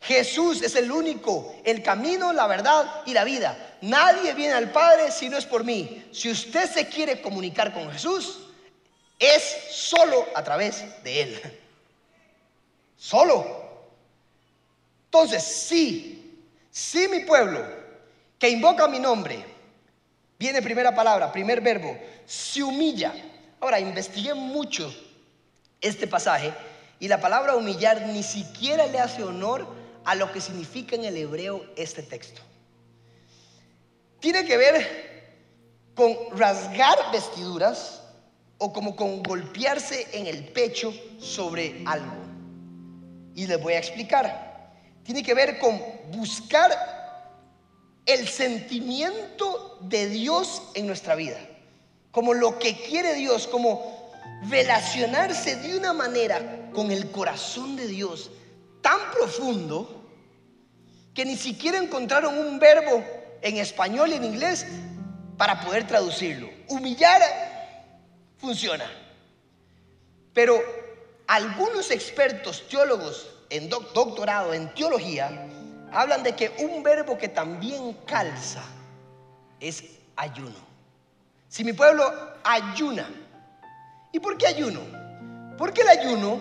Jesús 0.00 0.62
es 0.62 0.76
el 0.76 0.92
único, 0.92 1.56
el 1.64 1.82
camino, 1.82 2.32
la 2.32 2.46
verdad 2.46 3.02
y 3.04 3.12
la 3.12 3.24
vida. 3.24 3.76
Nadie 3.80 4.32
viene 4.34 4.54
al 4.54 4.70
Padre 4.70 5.10
si 5.10 5.28
no 5.28 5.38
es 5.38 5.44
por 5.44 5.64
mí. 5.64 6.08
Si 6.12 6.30
usted 6.30 6.70
se 6.70 6.86
quiere 6.86 7.20
comunicar 7.20 7.74
con 7.74 7.90
Jesús, 7.90 8.38
es 9.18 9.42
solo 9.72 10.24
a 10.36 10.44
través 10.44 11.02
de 11.02 11.22
Él. 11.22 11.60
Solo. 12.96 13.59
Entonces, 15.12 15.42
sí, 15.42 16.46
sí 16.70 17.08
mi 17.08 17.24
pueblo, 17.24 17.66
que 18.38 18.48
invoca 18.48 18.86
mi 18.86 19.00
nombre, 19.00 19.44
viene 20.38 20.62
primera 20.62 20.94
palabra, 20.94 21.32
primer 21.32 21.60
verbo, 21.60 21.98
se 22.24 22.62
humilla. 22.62 23.12
Ahora, 23.58 23.80
investigué 23.80 24.34
mucho 24.34 24.94
este 25.80 26.06
pasaje 26.06 26.54
y 27.00 27.08
la 27.08 27.20
palabra 27.20 27.56
humillar 27.56 28.06
ni 28.06 28.22
siquiera 28.22 28.86
le 28.86 29.00
hace 29.00 29.24
honor 29.24 29.66
a 30.04 30.14
lo 30.14 30.30
que 30.30 30.40
significa 30.40 30.94
en 30.94 31.04
el 31.04 31.16
hebreo 31.16 31.64
este 31.74 32.04
texto. 32.04 32.40
Tiene 34.20 34.44
que 34.44 34.56
ver 34.56 35.34
con 35.96 36.14
rasgar 36.38 36.96
vestiduras 37.10 38.00
o 38.58 38.72
como 38.72 38.94
con 38.94 39.24
golpearse 39.24 40.06
en 40.12 40.28
el 40.28 40.44
pecho 40.52 40.94
sobre 41.18 41.82
algo. 41.84 42.14
Y 43.34 43.48
les 43.48 43.60
voy 43.60 43.72
a 43.72 43.78
explicar. 43.78 44.49
Tiene 45.10 45.24
que 45.24 45.34
ver 45.34 45.58
con 45.58 45.76
buscar 46.12 46.70
el 48.06 48.28
sentimiento 48.28 49.76
de 49.80 50.06
Dios 50.06 50.62
en 50.74 50.86
nuestra 50.86 51.16
vida 51.16 51.36
como 52.12 52.32
lo 52.32 52.60
que 52.60 52.76
quiere 52.76 53.14
Dios, 53.14 53.48
como 53.48 54.12
relacionarse 54.48 55.56
de 55.56 55.76
una 55.76 55.92
manera 55.92 56.70
con 56.72 56.92
el 56.92 57.10
corazón 57.10 57.74
de 57.74 57.88
Dios 57.88 58.30
tan 58.82 59.00
profundo 59.10 60.08
que 61.12 61.24
ni 61.24 61.36
siquiera 61.36 61.78
encontraron 61.78 62.38
un 62.38 62.60
verbo 62.60 63.02
en 63.42 63.56
español 63.56 64.10
y 64.10 64.14
en 64.14 64.22
inglés 64.22 64.64
para 65.36 65.60
poder 65.60 65.88
traducirlo. 65.88 66.48
Humillar 66.68 67.20
funciona. 68.38 68.88
Pero 70.32 70.62
algunos 71.26 71.90
expertos 71.90 72.68
teólogos 72.68 73.39
en 73.50 73.68
doctorado 73.68 74.54
en 74.54 74.72
teología 74.74 75.46
hablan 75.92 76.22
de 76.22 76.34
que 76.34 76.54
un 76.60 76.82
verbo 76.82 77.18
que 77.18 77.28
también 77.28 77.94
calza 78.06 78.62
es 79.58 79.84
ayuno. 80.16 80.70
Si 81.48 81.64
mi 81.64 81.72
pueblo 81.72 82.04
ayuna. 82.44 83.08
¿Y 84.12 84.20
por 84.20 84.38
qué 84.38 84.46
ayuno? 84.46 84.80
Porque 85.58 85.82
el 85.82 85.88
ayuno, 85.88 86.38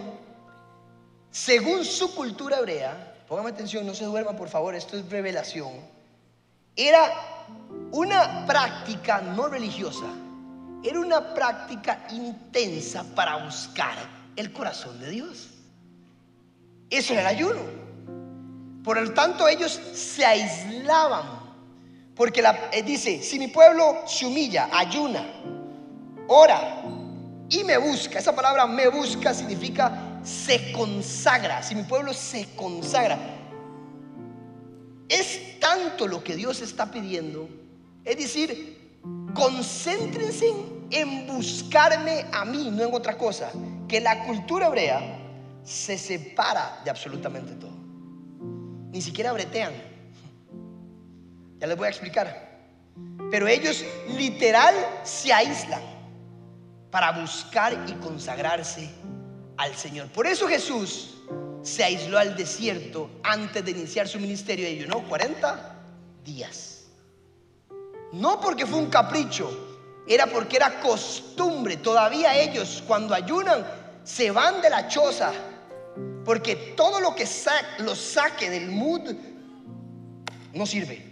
según 1.31 1.83
su 1.83 2.15
cultura 2.15 2.59
hebrea, 2.59 3.15
póngame 3.27 3.49
atención, 3.49 3.85
no 3.85 3.93
se 3.93 4.05
duerma 4.05 4.33
por 4.33 4.49
favor, 4.49 4.73
esto 4.75 4.97
es 4.97 5.09
revelación, 5.09 5.73
era 6.75 7.11
una 7.91 8.45
práctica 8.45 9.21
no 9.21 9.47
religiosa, 9.47 10.05
era 10.83 10.99
una 10.99 11.33
práctica 11.33 12.07
intensa 12.11 13.03
para 13.15 13.43
buscar 13.43 13.97
el 14.35 14.53
corazón 14.53 14.99
de 14.99 15.09
Dios. 15.09 15.48
Eso 16.89 17.13
era 17.13 17.21
el 17.21 17.27
ayuno. 17.27 17.61
Por 18.83 18.99
lo 18.99 19.13
tanto, 19.13 19.47
ellos 19.47 19.79
se 19.93 20.25
aislaban 20.25 21.39
porque 22.19 22.43
eh, 22.73 22.83
dice, 22.83 23.23
si 23.23 23.39
mi 23.39 23.47
pueblo 23.47 24.03
se 24.05 24.25
humilla, 24.25 24.67
ayuna, 24.73 25.25
ora 26.27 26.83
y 27.49 27.63
me 27.63 27.77
busca, 27.77 28.19
esa 28.19 28.35
palabra 28.35 28.67
me 28.67 28.89
busca 28.89 29.33
significa 29.33 30.19
se 30.21 30.73
consagra, 30.73 31.63
si 31.63 31.75
mi 31.75 31.83
pueblo 31.83 32.13
se 32.13 32.45
consagra. 32.57 33.17
Es 35.07 35.61
tanto 35.61 36.09
lo 36.09 36.21
que 36.21 36.35
Dios 36.35 36.61
está 36.61 36.91
pidiendo, 36.91 37.47
es 38.03 38.17
decir, 38.17 38.99
concéntrense 39.33 40.53
en 40.91 41.25
buscarme 41.25 42.25
a 42.33 42.43
mí, 42.43 42.69
no 42.69 42.83
en 42.83 42.93
otra 42.93 43.17
cosa, 43.17 43.49
que 43.87 44.01
la 44.01 44.25
cultura 44.25 44.67
hebrea 44.67 45.18
se 45.69 45.99
separa 45.99 46.81
de 46.83 46.89
absolutamente 46.89 47.53
todo. 47.53 47.77
Ni 48.91 49.01
siquiera 49.03 49.31
bretean. 49.31 49.71
Ya 51.59 51.67
les 51.67 51.77
voy 51.77 51.85
a 51.85 51.89
explicar. 51.89 52.57
Pero 53.29 53.47
ellos 53.47 53.85
literal 54.17 54.73
se 55.03 55.31
aíslan 55.31 55.81
para 56.89 57.11
buscar 57.11 57.85
y 57.87 57.91
consagrarse 58.03 58.89
al 59.57 59.75
Señor. 59.75 60.07
Por 60.07 60.25
eso 60.25 60.47
Jesús 60.47 61.17
se 61.61 61.83
aisló 61.83 62.17
al 62.17 62.35
desierto 62.35 63.11
antes 63.21 63.63
de 63.63 63.69
iniciar 63.69 64.07
su 64.07 64.19
ministerio 64.19 64.67
y 64.67 64.79
ayunó 64.79 65.07
40 65.07 65.75
días. 66.25 66.85
No 68.11 68.41
porque 68.41 68.65
fue 68.65 68.79
un 68.79 68.89
capricho, 68.89 69.51
era 70.07 70.25
porque 70.25 70.57
era 70.57 70.79
costumbre. 70.79 71.77
Todavía 71.77 72.35
ellos 72.35 72.83
cuando 72.87 73.13
ayunan 73.13 73.63
se 74.03 74.31
van 74.31 74.63
de 74.63 74.71
la 74.71 74.87
choza 74.87 75.31
porque 76.29 76.55
todo 76.77 76.99
lo 76.99 77.15
que 77.15 77.27
los 77.79 77.97
saque 77.99 78.51
del 78.51 78.69
mood 78.69 79.01
no 80.53 80.63
sirve. 80.67 81.03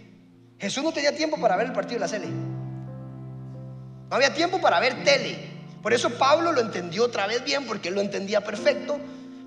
Jesús 0.60 0.84
no 0.84 0.92
tenía 0.92 1.12
tiempo 1.16 1.36
para 1.40 1.56
ver 1.56 1.66
el 1.66 1.72
partido 1.72 1.98
de 1.98 2.06
la 2.06 2.08
tele. 2.08 2.28
No 2.28 4.14
había 4.14 4.32
tiempo 4.32 4.60
para 4.60 4.78
ver 4.78 5.02
tele. 5.02 5.36
Por 5.82 5.92
eso 5.92 6.08
Pablo 6.10 6.52
lo 6.52 6.60
entendió 6.60 7.02
otra 7.02 7.26
vez 7.26 7.42
bien, 7.42 7.66
porque 7.66 7.88
él 7.88 7.96
lo 7.96 8.00
entendía 8.00 8.44
perfecto. 8.44 9.00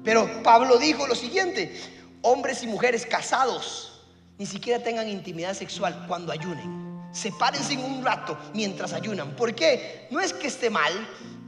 Pero 0.03 0.43
Pablo 0.43 0.77
dijo 0.77 1.07
lo 1.07 1.15
siguiente, 1.15 1.73
hombres 2.21 2.63
y 2.63 2.67
mujeres 2.67 3.05
casados, 3.05 4.01
ni 4.37 4.47
siquiera 4.47 4.83
tengan 4.83 5.07
intimidad 5.07 5.53
sexual 5.53 6.03
cuando 6.05 6.33
ayunen. 6.33 6.99
Sepárense 7.13 7.75
en 7.75 7.85
un 7.85 8.03
rato 8.03 8.37
mientras 8.53 8.91
ayunan. 8.91 9.37
¿Por 9.37 9.55
qué? 9.55 10.09
No 10.11 10.19
es 10.19 10.33
que 10.33 10.47
esté 10.47 10.69
mal, 10.69 10.91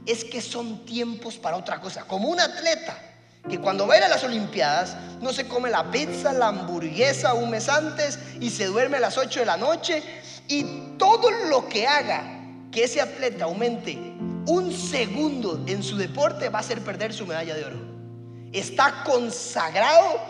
es 0.06 0.24
que 0.24 0.40
son 0.40 0.86
tiempos 0.86 1.36
para 1.36 1.58
otra 1.58 1.78
cosa. 1.78 2.04
Como 2.06 2.30
un 2.30 2.40
atleta 2.40 3.10
que 3.48 3.60
cuando 3.60 3.86
va 3.86 3.94
a 3.94 3.98
ir 3.98 4.04
a 4.04 4.08
las 4.08 4.24
Olimpiadas 4.24 4.96
no 5.20 5.32
se 5.32 5.46
come 5.46 5.70
la 5.70 5.90
pizza, 5.90 6.32
la 6.32 6.48
hamburguesa 6.48 7.34
un 7.34 7.50
mes 7.50 7.68
antes 7.68 8.18
y 8.40 8.50
se 8.50 8.66
duerme 8.66 8.96
a 8.96 9.00
las 9.00 9.18
8 9.18 9.40
de 9.40 9.46
la 9.46 9.56
noche 9.56 10.02
y 10.48 10.64
todo 10.98 11.30
lo 11.30 11.68
que 11.68 11.86
haga 11.86 12.22
que 12.70 12.84
ese 12.84 13.00
atleta 13.00 13.44
aumente 13.44 13.98
un 14.46 14.72
segundo 14.72 15.62
en 15.66 15.82
su 15.82 15.96
deporte 15.96 16.48
va 16.48 16.58
a 16.58 16.60
hacer 16.60 16.80
perder 16.82 17.12
su 17.12 17.26
medalla 17.26 17.54
de 17.54 17.64
oro. 17.64 17.78
Está 18.52 19.02
consagrado 19.04 20.20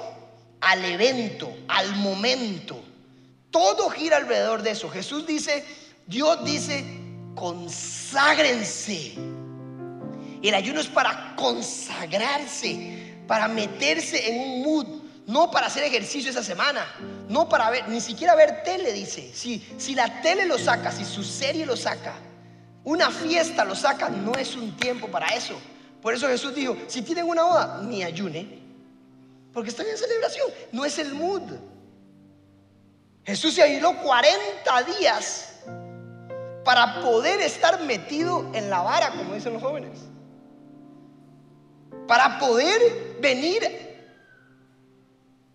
al 0.61 0.85
evento, 0.85 1.53
al 1.68 1.96
momento. 1.96 2.81
Todo 3.50 3.90
gira 3.90 4.16
alrededor 4.16 4.62
de 4.62 4.70
eso. 4.70 4.88
Jesús 4.88 5.27
dice, 5.27 5.64
Dios 6.07 6.44
dice 6.44 6.85
conságrense. 7.35 9.14
El 10.49 10.55
ayuno 10.55 10.81
es 10.81 10.89
para 10.89 11.35
consagrarse, 11.37 13.17
para 13.27 13.49
meterse 13.49 14.29
en 14.29 14.41
un 14.41 14.63
mood, 14.63 14.87
no 15.27 15.51
para 15.51 15.69
hacer 15.69 15.85
ejercicio 15.85 16.31
esa 16.31 16.43
semana, 16.43 16.85
no 17.31 17.49
para 17.49 17.71
ver, 17.71 17.89
ni 17.89 17.99
siquiera 17.99 18.35
ver 18.35 18.63
tele, 18.63 18.93
dice. 18.93 19.33
Si, 19.33 19.67
si 19.79 19.95
la 19.95 20.21
tele 20.21 20.45
lo 20.45 20.59
saca, 20.59 20.93
si 20.93 21.03
su 21.07 21.25
serie 21.25 21.65
lo 21.65 21.79
saca, 21.79 22.15
una 22.85 23.11
fiesta 23.11 23.65
lo 23.65 23.75
saca, 23.75 24.11
no 24.11 24.35
es 24.35 24.55
un 24.55 24.77
tiempo 24.77 25.09
para 25.09 25.29
eso. 25.29 25.55
Por 26.03 26.13
eso 26.13 26.29
Jesús 26.29 26.55
dijo, 26.55 26.77
si 26.89 27.01
tienen 27.01 27.27
una 27.27 27.45
boda, 27.45 27.81
ni 27.83 28.03
ayune, 28.03 28.59
porque 29.51 29.71
están 29.71 29.87
en 29.87 29.97
celebración, 29.97 30.51
no 30.73 30.85
es 30.85 30.99
el 30.99 31.15
mood. 31.15 31.41
Jesús 33.25 33.55
se 33.55 33.63
ayunó 33.63 33.97
40 34.03 34.83
días 35.01 35.55
para 36.67 37.01
poder 37.01 37.41
estar 37.41 37.81
metido 37.85 38.51
en 38.53 38.69
la 38.69 38.83
vara, 38.83 39.09
como 39.13 39.33
dicen 39.33 39.55
los 39.55 39.63
jóvenes. 39.63 40.11
Para 42.07 42.38
poder 42.38 43.17
venir 43.21 43.85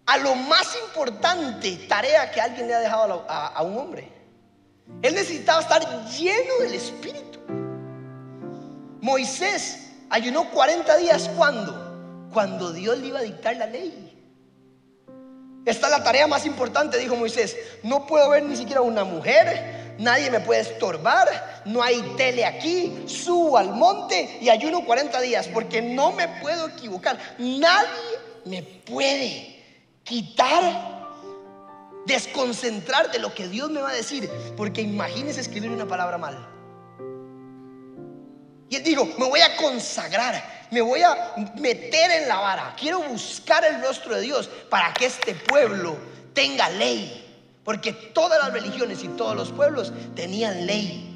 a 0.09 0.17
lo 0.17 0.33
más 0.33 0.75
importante 0.87 1.85
tarea 1.87 2.31
que 2.31 2.41
alguien 2.41 2.67
le 2.67 2.73
ha 2.73 2.79
dejado 2.79 3.25
a, 3.29 3.61
un 3.61 3.77
hombre. 3.77 4.11
Él 5.03 5.13
necesitaba 5.13 5.61
estar 5.61 6.07
lleno 6.07 6.57
del 6.61 6.73
Espíritu. 6.73 7.39
Moisés 9.01 9.91
ayunó 10.09 10.49
40 10.49 10.97
días 10.97 11.29
cuando? 11.37 12.27
Cuando 12.33 12.73
Dios 12.73 12.97
le 12.97 13.07
iba 13.07 13.19
a 13.19 13.21
dictar 13.21 13.55
la 13.57 13.67
ley. 13.67 14.19
Esta 15.65 15.85
es 15.85 15.91
la 15.91 16.03
tarea 16.03 16.25
más 16.25 16.47
importante, 16.47 16.97
dijo 16.97 17.15
Moisés. 17.15 17.55
No 17.83 18.07
puedo 18.07 18.31
ver 18.31 18.43
ni 18.43 18.55
siquiera 18.55 18.81
una 18.81 19.03
mujer, 19.03 19.78
nadie 19.99 20.31
me 20.31 20.39
puede 20.39 20.61
estorbar, 20.61 21.61
no 21.65 21.83
hay 21.83 22.01
tele 22.17 22.45
aquí, 22.45 23.03
subo 23.05 23.57
al 23.57 23.73
monte 23.73 24.39
y 24.41 24.49
ayuno 24.49 24.83
40 24.85 25.21
días 25.21 25.47
porque 25.47 25.81
no 25.81 26.11
me 26.11 26.27
puedo 26.41 26.69
equivocar. 26.69 27.19
Nadie 27.37 27.87
me 28.45 28.63
puede 28.63 29.63
quitar, 30.03 30.63
desconcentrar 32.05 33.11
de 33.11 33.19
lo 33.19 33.33
que 33.33 33.47
Dios 33.47 33.69
me 33.69 33.81
va 33.81 33.89
a 33.89 33.93
decir. 33.93 34.29
Porque 34.57 34.81
imagínese 34.81 35.41
escribir 35.41 35.69
una 35.69 35.87
palabra 35.87 36.17
mal. 36.17 36.47
Y 38.69 38.75
él 38.75 38.83
dijo, 38.83 39.05
me 39.17 39.27
voy 39.27 39.41
a 39.41 39.55
consagrar, 39.57 40.67
me 40.71 40.81
voy 40.81 41.01
a 41.01 41.33
meter 41.55 42.11
en 42.11 42.27
la 42.27 42.39
vara. 42.39 42.75
Quiero 42.79 43.01
buscar 43.01 43.65
el 43.65 43.81
rostro 43.81 44.15
de 44.15 44.21
Dios 44.21 44.49
para 44.69 44.93
que 44.93 45.07
este 45.07 45.33
pueblo 45.33 45.97
tenga 46.33 46.69
ley. 46.69 47.28
Porque 47.69 47.93
todas 47.93 48.39
las 48.39 48.51
religiones 48.51 49.03
y 49.03 49.09
todos 49.09 49.35
los 49.35 49.51
pueblos 49.51 49.93
tenían 50.15 50.65
ley. 50.65 51.15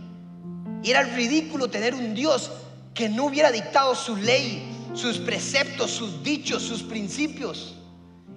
Y 0.83 0.91
era 0.91 1.01
ridículo 1.01 1.67
tener 1.67 1.95
un 1.95 2.13
Dios 2.13 2.51
que 2.93 3.09
no 3.09 3.25
hubiera 3.25 3.51
dictado 3.51 3.95
su 3.95 4.15
ley, 4.15 4.71
sus 4.93 5.17
preceptos, 5.17 5.89
sus 5.89 6.21
dichos, 6.21 6.61
sus 6.61 6.83
principios. 6.83 7.73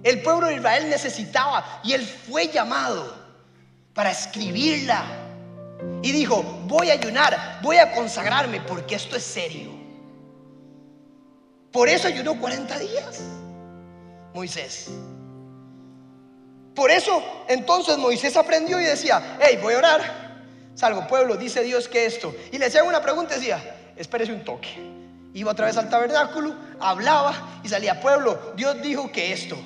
El 0.01 0.23
pueblo 0.23 0.47
de 0.47 0.55
Israel 0.55 0.89
necesitaba 0.89 1.79
y 1.83 1.93
él 1.93 2.01
fue 2.01 2.47
llamado 2.47 3.15
para 3.93 4.09
escribirla. 4.09 5.05
Y 6.01 6.11
dijo, 6.11 6.41
voy 6.65 6.89
a 6.89 6.93
ayunar, 6.93 7.59
voy 7.61 7.77
a 7.77 7.93
consagrarme 7.93 8.61
porque 8.61 8.95
esto 8.95 9.15
es 9.15 9.23
serio. 9.23 9.69
Por 11.71 11.87
eso 11.87 12.07
ayunó 12.07 12.39
40 12.39 12.79
días 12.79 13.21
Moisés. 14.33 14.89
Por 16.77 16.91
eso 16.91 17.23
entonces 17.47 17.97
Moisés 17.97 18.37
aprendió 18.37 18.79
y 18.79 18.83
decía, 18.83 19.39
hey, 19.41 19.57
voy 19.59 19.73
a 19.73 19.79
orar. 19.79 20.37
Salgo, 20.75 21.07
pueblo, 21.07 21.35
dice 21.35 21.63
Dios 21.63 21.87
que 21.87 22.05
esto. 22.05 22.35
Y 22.51 22.59
le 22.59 22.67
hacía 22.67 22.83
una 22.83 23.01
pregunta 23.01 23.33
y 23.33 23.39
decía, 23.39 23.91
espérese 23.95 24.31
un 24.31 24.45
toque. 24.45 24.69
Iba 25.33 25.53
otra 25.53 25.65
vez 25.65 25.75
al 25.77 25.89
tabernáculo, 25.89 26.53
hablaba 26.79 27.61
y 27.63 27.69
salía, 27.69 27.99
pueblo, 27.99 28.53
Dios 28.55 28.79
dijo 28.83 29.11
que 29.11 29.33
esto 29.33 29.57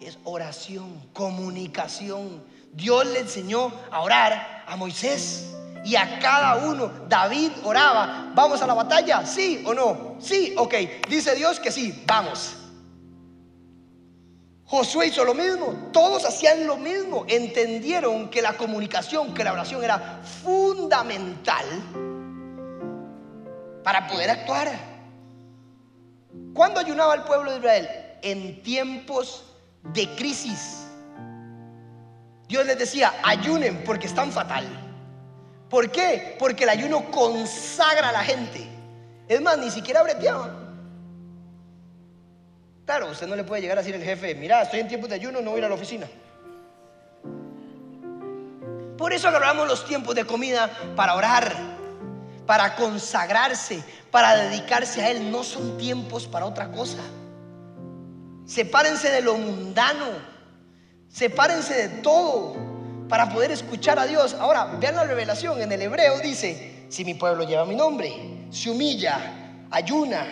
es 0.00 0.18
oración, 0.24 1.10
comunicación. 1.12 2.42
Dios 2.72 3.04
le 3.04 3.18
enseñó 3.18 3.70
a 3.90 4.00
orar 4.00 4.64
a 4.66 4.76
Moisés 4.76 5.52
y 5.84 5.94
a 5.96 6.20
cada 6.20 6.56
uno. 6.56 6.90
David 7.06 7.50
oraba, 7.64 8.32
¿vamos 8.34 8.62
a 8.62 8.66
la 8.66 8.72
batalla? 8.72 9.26
¿Sí 9.26 9.62
o 9.66 9.74
no? 9.74 10.16
Sí, 10.20 10.54
ok. 10.56 10.74
Dice 11.06 11.34
Dios 11.34 11.60
que 11.60 11.70
sí, 11.70 12.02
vamos. 12.06 12.63
Josué 14.66 15.08
hizo 15.08 15.24
lo 15.24 15.34
mismo, 15.34 15.74
todos 15.92 16.24
hacían 16.24 16.66
lo 16.66 16.76
mismo, 16.76 17.26
entendieron 17.28 18.30
que 18.30 18.40
la 18.40 18.54
comunicación, 18.54 19.34
que 19.34 19.44
la 19.44 19.52
oración 19.52 19.84
era 19.84 20.22
fundamental 20.42 21.64
para 23.82 24.06
poder 24.06 24.30
actuar. 24.30 24.72
¿Cuándo 26.54 26.80
ayunaba 26.80 27.14
el 27.14 27.22
pueblo 27.24 27.50
de 27.50 27.58
Israel? 27.58 27.88
En 28.22 28.62
tiempos 28.62 29.44
de 29.92 30.08
crisis. 30.16 30.86
Dios 32.48 32.64
les 32.66 32.78
decía, 32.78 33.12
ayunen 33.22 33.84
porque 33.84 34.06
están 34.06 34.32
fatal. 34.32 34.66
¿Por 35.68 35.90
qué? 35.90 36.36
Porque 36.38 36.64
el 36.64 36.70
ayuno 36.70 37.10
consagra 37.10 38.08
a 38.08 38.12
la 38.12 38.24
gente. 38.24 38.66
Es 39.28 39.40
más, 39.42 39.58
ni 39.58 39.70
siquiera 39.70 40.02
breteaban. 40.02 40.63
Claro, 42.84 43.10
usted 43.10 43.26
no 43.26 43.34
le 43.34 43.44
puede 43.44 43.62
llegar 43.62 43.78
a 43.78 43.80
decir 43.80 43.94
al 43.94 44.02
jefe, 44.02 44.34
mira, 44.34 44.62
estoy 44.62 44.80
en 44.80 44.88
tiempos 44.88 45.08
de 45.08 45.14
ayuno, 45.14 45.40
no 45.40 45.50
voy 45.50 45.56
a 45.56 45.60
ir 45.60 45.64
a 45.64 45.68
la 45.68 45.74
oficina. 45.74 46.06
Por 48.98 49.12
eso 49.12 49.28
agarramos 49.28 49.66
los 49.66 49.86
tiempos 49.86 50.14
de 50.14 50.24
comida 50.26 50.70
para 50.94 51.14
orar, 51.14 51.54
para 52.46 52.76
consagrarse, 52.76 53.82
para 54.10 54.36
dedicarse 54.36 55.02
a 55.02 55.10
Él. 55.10 55.30
No 55.30 55.42
son 55.44 55.78
tiempos 55.78 56.26
para 56.26 56.44
otra 56.44 56.70
cosa. 56.70 57.02
Sepárense 58.46 59.10
de 59.10 59.22
lo 59.22 59.36
mundano. 59.36 60.34
Sepárense 61.08 61.88
de 61.88 61.88
todo 62.02 62.54
para 63.08 63.30
poder 63.30 63.50
escuchar 63.50 63.98
a 63.98 64.06
Dios. 64.06 64.34
Ahora, 64.34 64.66
vean 64.78 64.96
la 64.96 65.04
revelación. 65.04 65.60
En 65.60 65.72
el 65.72 65.82
hebreo 65.82 66.20
dice, 66.20 66.86
si 66.90 67.04
mi 67.04 67.14
pueblo 67.14 67.44
lleva 67.44 67.64
mi 67.64 67.74
nombre, 67.74 68.46
se 68.50 68.70
humilla, 68.70 69.66
ayuna, 69.70 70.26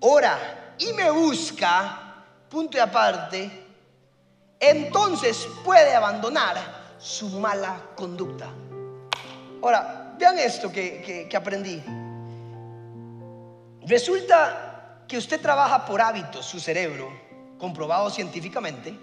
ora 0.00 0.63
y 0.78 0.92
me 0.92 1.10
busca, 1.10 2.24
punto 2.48 2.76
y 2.76 2.80
aparte, 2.80 3.66
entonces 4.58 5.48
puede 5.64 5.94
abandonar 5.94 6.56
su 6.98 7.28
mala 7.28 7.80
conducta. 7.94 8.48
Ahora, 9.62 10.14
vean 10.18 10.38
esto 10.38 10.70
que, 10.70 11.26
que 11.28 11.36
aprendí. 11.36 11.82
Resulta 13.86 15.04
que 15.06 15.18
usted 15.18 15.40
trabaja 15.40 15.84
por 15.84 16.00
hábitos, 16.00 16.46
su 16.46 16.58
cerebro, 16.58 17.10
comprobado 17.58 18.10
científicamente, 18.10 18.94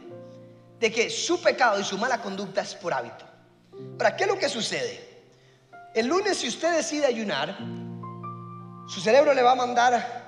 de 0.80 0.92
que 0.92 1.10
su 1.10 1.42
pecado 1.42 1.80
y 1.80 1.84
su 1.84 1.98
mala 1.98 2.22
conducta 2.22 2.62
es 2.62 2.74
por 2.74 2.94
hábito. 2.94 3.26
¿Para 3.98 4.16
qué 4.16 4.24
es 4.24 4.30
lo 4.30 4.38
que 4.38 4.50
sucede? 4.50 5.12
El 5.94 6.08
lunes 6.08 6.38
si 6.38 6.48
usted 6.48 6.76
decide 6.76 7.06
ayunar, 7.06 7.58
su 8.88 9.00
cerebro 9.00 9.34
le 9.34 9.44
va 9.44 9.52
a 9.52 9.56
mandar 9.56 10.21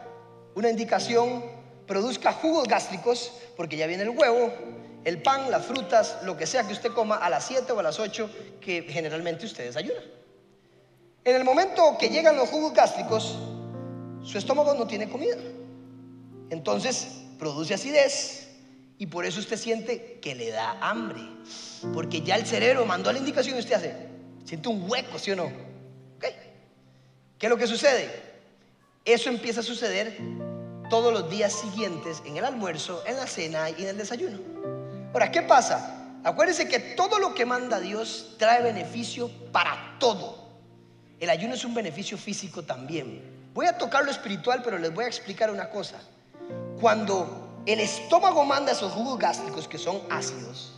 una 0.56 0.70
indicación, 0.70 1.44
produzca 1.88 2.34
jugos 2.34 2.68
gástricos, 2.68 3.32
porque 3.58 3.78
ya 3.78 3.88
viene 3.88 4.04
el 4.04 4.10
huevo, 4.10 4.52
el 5.04 5.22
pan, 5.22 5.52
las 5.52 5.66
frutas, 5.66 6.18
lo 6.24 6.38
que 6.38 6.46
sea 6.46 6.66
que 6.66 6.74
usted 6.74 6.92
coma 6.92 7.18
a 7.18 7.30
las 7.30 7.46
7 7.46 7.72
o 7.72 7.80
a 7.80 7.84
las 7.84 8.00
8 8.00 8.30
que 8.62 8.84
generalmente 8.84 9.46
usted 9.46 9.66
desayuna. 9.66 10.02
En 11.26 11.36
el 11.36 11.44
momento 11.44 11.98
que 11.98 12.10
llegan 12.10 12.36
los 12.36 12.50
jugos 12.50 12.74
gástricos, 12.74 13.38
su 14.24 14.38
estómago 14.38 14.74
no 14.74 14.88
tiene 14.88 15.10
comida. 15.10 15.38
Entonces 16.50 17.24
produce 17.40 17.74
acidez 17.74 18.50
y 18.98 19.08
por 19.08 19.26
eso 19.26 19.40
usted 19.40 19.58
siente 19.58 20.20
que 20.22 20.36
le 20.36 20.52
da 20.52 20.78
hambre. 20.82 21.22
Porque 21.94 22.22
ya 22.22 22.36
el 22.36 22.46
cerebro 22.46 22.86
mandó 22.86 23.12
la 23.12 23.20
indicación 23.20 23.58
y 23.58 23.60
usted 23.60 23.76
hace, 23.76 23.96
siente 24.46 24.70
un 24.70 24.90
hueco, 24.90 25.20
¿sí 25.20 25.32
o 25.32 25.36
no? 25.36 25.52
¿Qué 26.20 27.48
es 27.48 27.50
lo 27.50 27.58
que 27.58 27.68
sucede? 27.68 28.10
Eso 29.06 29.30
empieza 29.30 29.60
a 29.60 29.64
suceder 29.64 30.18
todos 30.90 31.12
los 31.12 31.30
días 31.30 31.52
siguientes 31.52 32.22
en 32.26 32.38
el 32.38 32.46
almuerzo, 32.46 33.04
en 33.06 33.18
la 33.18 33.28
cena 33.28 33.70
y 33.70 33.82
en 33.84 33.90
el 33.90 33.98
desayuno. 33.98 34.40
Ahora, 35.12 35.30
¿qué 35.30 35.42
pasa? 35.42 36.20
Acuérdense 36.24 36.70
que 36.70 36.80
todo 36.80 37.20
lo 37.20 37.34
que 37.34 37.46
manda 37.46 37.82
Dios 37.82 38.36
trae 38.38 38.64
beneficio 38.64 39.30
para 39.52 39.98
todo. 40.00 40.48
El 41.20 41.30
ayuno 41.30 41.54
es 41.54 41.66
un 41.66 41.74
beneficio 41.74 42.18
físico 42.18 42.64
también. 42.64 43.50
Voy 43.54 43.66
a 43.66 43.78
tocar 43.78 44.06
lo 44.06 44.12
espiritual, 44.12 44.62
pero 44.64 44.78
les 44.78 44.94
voy 44.94 45.04
a 45.04 45.08
explicar 45.08 45.52
una 45.52 45.70
cosa. 45.70 46.00
Cuando 46.80 47.62
el 47.66 47.82
estómago 47.82 48.46
manda 48.46 48.72
esos 48.72 48.94
jugos 48.94 49.20
gástricos 49.20 49.68
que 49.68 49.78
son 49.78 50.00
ácidos, 50.10 50.72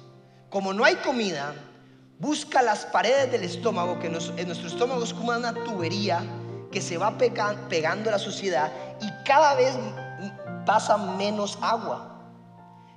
como 0.50 0.74
no 0.74 0.84
hay 0.84 0.96
comida, 0.96 1.54
busca 2.18 2.64
las 2.64 2.86
paredes 2.86 3.32
del 3.32 3.44
estómago, 3.44 4.00
que 4.00 4.08
en 4.08 4.14
nuestro 4.48 4.68
estómago 4.68 5.04
es 5.04 5.14
como 5.14 5.32
una 5.32 5.54
tubería 5.54 6.24
que 6.76 6.82
se 6.82 6.98
va 6.98 7.18
pegando 7.18 8.10
a 8.10 8.12
la 8.12 8.20
suciedad 8.20 8.70
y 9.00 9.10
cada 9.24 9.56
vez 9.56 9.74
pasa 10.66 10.98
menos 10.98 11.58
agua. 11.62 12.20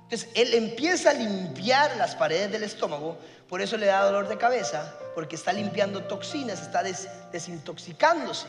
Entonces, 0.03 0.27
él 0.35 0.53
empieza 0.53 1.11
a 1.11 1.13
limpiar 1.13 1.95
las 1.95 2.13
paredes 2.13 2.51
del 2.51 2.63
estómago, 2.63 3.17
por 3.47 3.61
eso 3.61 3.77
le 3.77 3.85
da 3.85 4.03
dolor 4.03 4.27
de 4.27 4.37
cabeza, 4.37 4.93
porque 5.15 5.37
está 5.37 5.53
limpiando 5.53 6.03
toxinas, 6.03 6.61
está 6.61 6.83
desintoxicándose. 7.31 8.47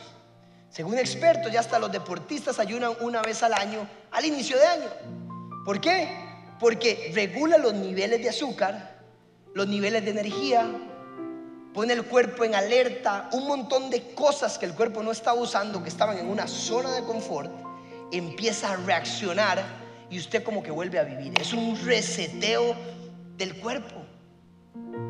Según 0.69 0.97
expertos, 0.97 1.49
ya 1.49 1.61
hasta 1.61 1.79
los 1.79 1.93
deportistas 1.93 2.59
ayunan 2.59 2.91
una 2.99 3.21
vez 3.21 3.41
al 3.41 3.53
año 3.53 3.87
al 4.11 4.25
inicio 4.25 4.57
de 4.57 4.67
año. 4.67 4.89
¿Por 5.63 5.79
qué? 5.79 6.09
Porque 6.59 7.13
regula 7.15 7.57
los 7.57 7.73
niveles 7.73 8.21
de 8.21 8.27
azúcar, 8.27 8.99
los 9.53 9.65
niveles 9.65 10.03
de 10.03 10.11
energía, 10.11 10.69
pone 11.73 11.93
el 11.93 12.03
cuerpo 12.03 12.43
en 12.43 12.55
alerta, 12.55 13.29
un 13.31 13.47
montón 13.47 13.89
de 13.89 14.13
cosas 14.13 14.57
que 14.57 14.65
el 14.65 14.73
cuerpo 14.73 15.03
no 15.03 15.11
estaba 15.11 15.39
usando, 15.39 15.81
que 15.81 15.89
estaban 15.89 16.17
en 16.17 16.29
una 16.29 16.47
zona 16.47 16.93
de 16.93 17.03
confort, 17.03 17.51
empieza 18.11 18.73
a 18.73 18.75
reaccionar 18.77 19.63
y 20.09 20.19
usted 20.19 20.43
como 20.43 20.61
que 20.61 20.71
vuelve 20.71 20.99
a 20.99 21.03
vivir. 21.03 21.33
Es 21.39 21.53
un 21.53 21.79
reseteo 21.85 22.75
del 23.37 23.55
cuerpo. 23.57 24.05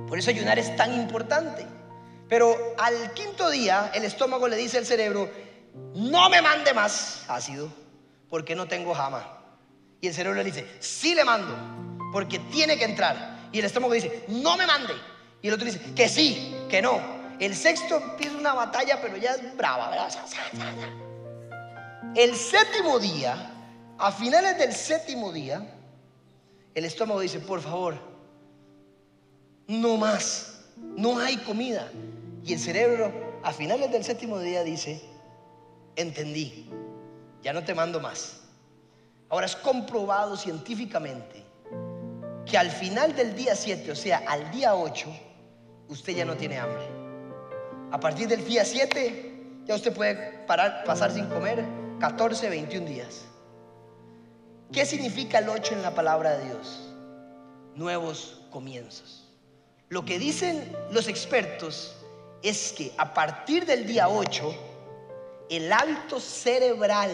Por 0.07 0.19
eso 0.19 0.29
ayunar 0.29 0.59
es 0.59 0.75
tan 0.75 0.93
importante. 0.93 1.65
Pero 2.29 2.55
al 2.77 3.13
quinto 3.13 3.49
día 3.49 3.91
el 3.93 4.05
estómago 4.05 4.47
le 4.47 4.55
dice 4.55 4.77
al 4.77 4.85
cerebro, 4.85 5.29
no 5.95 6.29
me 6.29 6.41
mande 6.41 6.73
más 6.73 7.25
ácido 7.27 7.69
porque 8.29 8.55
no 8.55 8.67
tengo 8.67 8.93
jama. 8.93 9.39
Y 9.99 10.07
el 10.07 10.13
cerebro 10.13 10.37
le 10.37 10.45
dice, 10.45 10.65
sí 10.79 11.15
le 11.15 11.23
mando 11.25 11.57
porque 12.11 12.39
tiene 12.39 12.77
que 12.77 12.85
entrar. 12.85 13.49
Y 13.51 13.59
el 13.59 13.65
estómago 13.65 13.93
dice, 13.93 14.25
no 14.29 14.55
me 14.55 14.65
mande. 14.65 14.93
Y 15.41 15.47
el 15.47 15.53
otro 15.53 15.65
dice, 15.65 15.79
que 15.95 16.07
sí, 16.07 16.55
que 16.69 16.81
no. 16.81 16.99
El 17.39 17.55
sexto 17.55 17.97
empieza 17.97 18.37
una 18.37 18.53
batalla, 18.53 18.99
pero 19.01 19.17
ya 19.17 19.31
es 19.31 19.57
brava. 19.57 20.07
El 22.15 22.35
séptimo 22.35 22.99
día 22.99 23.51
a 23.97 24.11
finales 24.11 24.57
del 24.57 24.73
séptimo 24.73 25.31
día, 25.31 25.63
el 26.73 26.85
estómago 26.85 27.19
dice, 27.19 27.39
por 27.39 27.61
favor, 27.61 27.95
no 29.67 29.95
más, 29.95 30.63
no 30.97 31.19
hay 31.19 31.37
comida. 31.37 31.87
Y 32.43 32.53
el 32.53 32.59
cerebro 32.59 33.39
a 33.43 33.53
finales 33.53 33.91
del 33.91 34.03
séptimo 34.03 34.39
día 34.39 34.63
dice, 34.63 35.01
entendí, 35.95 36.67
ya 37.43 37.53
no 37.53 37.63
te 37.63 37.75
mando 37.75 37.99
más. 37.99 38.41
Ahora 39.29 39.45
es 39.45 39.55
comprobado 39.55 40.35
científicamente 40.35 41.45
que 42.45 42.57
al 42.57 42.71
final 42.71 43.15
del 43.15 43.35
día 43.35 43.55
7, 43.55 43.91
o 43.91 43.95
sea, 43.95 44.23
al 44.27 44.49
día 44.51 44.73
8, 44.75 45.09
usted 45.91 46.15
ya 46.15 46.25
no 46.25 46.35
tiene 46.35 46.57
hambre. 46.57 46.81
A 47.91 47.99
partir 47.99 48.27
del 48.27 48.45
día 48.45 48.63
7, 48.63 49.63
ya 49.65 49.75
usted 49.75 49.93
puede 49.93 50.15
pasar 50.47 51.11
sin 51.11 51.27
comer 51.27 51.63
14, 51.99 52.49
21 52.49 52.87
días. 52.87 53.25
¿Qué 54.71 54.85
significa 54.85 55.39
el 55.39 55.49
8 55.49 55.75
en 55.75 55.81
la 55.81 55.93
palabra 55.93 56.37
de 56.37 56.45
Dios? 56.45 56.93
Nuevos 57.75 58.41
comienzos. 58.49 59.27
Lo 59.89 60.05
que 60.05 60.17
dicen 60.17 60.73
los 60.91 61.09
expertos 61.09 61.93
es 62.41 62.71
que 62.71 62.93
a 62.97 63.13
partir 63.13 63.65
del 63.65 63.85
día 63.85 64.07
8, 64.07 64.55
el 65.49 65.71
hábito 65.73 66.21
cerebral 66.21 67.11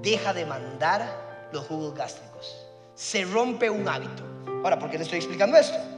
deja 0.00 0.32
de 0.32 0.46
mandar 0.46 1.48
los 1.52 1.66
jugos 1.66 1.94
gástricos. 1.94 2.66
Se 2.94 3.24
rompe 3.24 3.68
un 3.68 3.86
hábito. 3.86 4.24
Ahora, 4.64 4.78
¿por 4.78 4.90
qué 4.90 4.96
le 4.96 5.04
estoy 5.04 5.18
explicando 5.18 5.58
esto? 5.58 5.95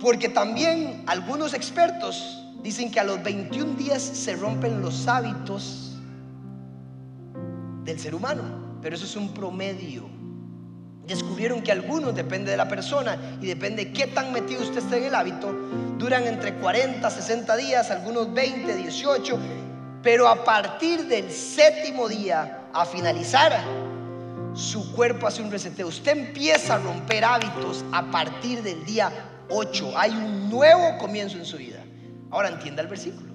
Porque 0.00 0.28
también 0.28 1.02
algunos 1.06 1.54
expertos 1.54 2.44
dicen 2.62 2.90
que 2.90 3.00
a 3.00 3.04
los 3.04 3.22
21 3.22 3.74
días 3.74 4.02
se 4.02 4.36
rompen 4.36 4.80
los 4.80 5.06
hábitos 5.08 5.96
del 7.84 7.98
ser 7.98 8.14
humano 8.14 8.68
pero 8.82 8.96
eso 8.96 9.04
es 9.04 9.16
un 9.16 9.32
promedio. 9.34 10.08
Descubrieron 11.06 11.62
que 11.62 11.72
algunos, 11.72 12.14
depende 12.14 12.50
de 12.50 12.56
la 12.56 12.68
persona 12.68 13.38
y 13.40 13.46
depende 13.46 13.86
de 13.86 13.92
qué 13.92 14.06
tan 14.08 14.32
metido 14.32 14.62
usted 14.62 14.78
esté 14.78 14.98
en 14.98 15.04
el 15.04 15.14
hábito, 15.14 15.52
duran 15.96 16.26
entre 16.26 16.54
40, 16.54 17.08
60 17.08 17.56
días, 17.56 17.90
algunos 17.90 18.32
20, 18.32 18.76
18, 18.76 19.38
pero 20.02 20.28
a 20.28 20.44
partir 20.44 21.06
del 21.06 21.30
séptimo 21.30 22.08
día, 22.08 22.66
a 22.74 22.84
finalizar, 22.84 23.58
su 24.52 24.92
cuerpo 24.92 25.26
hace 25.26 25.40
un 25.40 25.50
reseteo. 25.50 25.88
Usted 25.88 26.12
empieza 26.12 26.74
a 26.74 26.78
romper 26.78 27.24
hábitos 27.24 27.84
a 27.92 28.10
partir 28.10 28.62
del 28.62 28.84
día 28.84 29.10
8. 29.50 29.92
Hay 29.96 30.10
un 30.10 30.50
nuevo 30.50 30.98
comienzo 30.98 31.38
en 31.38 31.44
su 31.44 31.56
vida. 31.56 31.82
Ahora 32.30 32.48
entienda 32.48 32.82
el 32.82 32.88
versículo. 32.88 33.32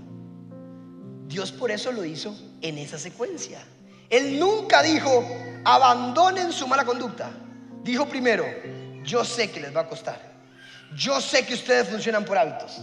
Dios 1.28 1.52
por 1.52 1.72
eso 1.72 1.92
lo 1.92 2.06
hizo 2.06 2.36
en 2.62 2.78
esa 2.78 3.00
secuencia. 3.00 3.60
Él 4.10 4.40
nunca 4.40 4.84
dijo, 4.84 5.26
abandonen 5.66 6.52
su 6.52 6.68
mala 6.68 6.86
conducta. 6.86 7.32
Dijo 7.84 8.08
primero, 8.08 8.46
yo 9.04 9.26
sé 9.26 9.52
que 9.52 9.60
les 9.60 9.76
va 9.76 9.82
a 9.82 9.90
costar. 9.90 10.34
Yo 10.96 11.20
sé 11.20 11.46
que 11.46 11.56
ustedes 11.56 11.90
funcionan 11.90 12.24
por 12.24 12.38
hábitos. 12.38 12.80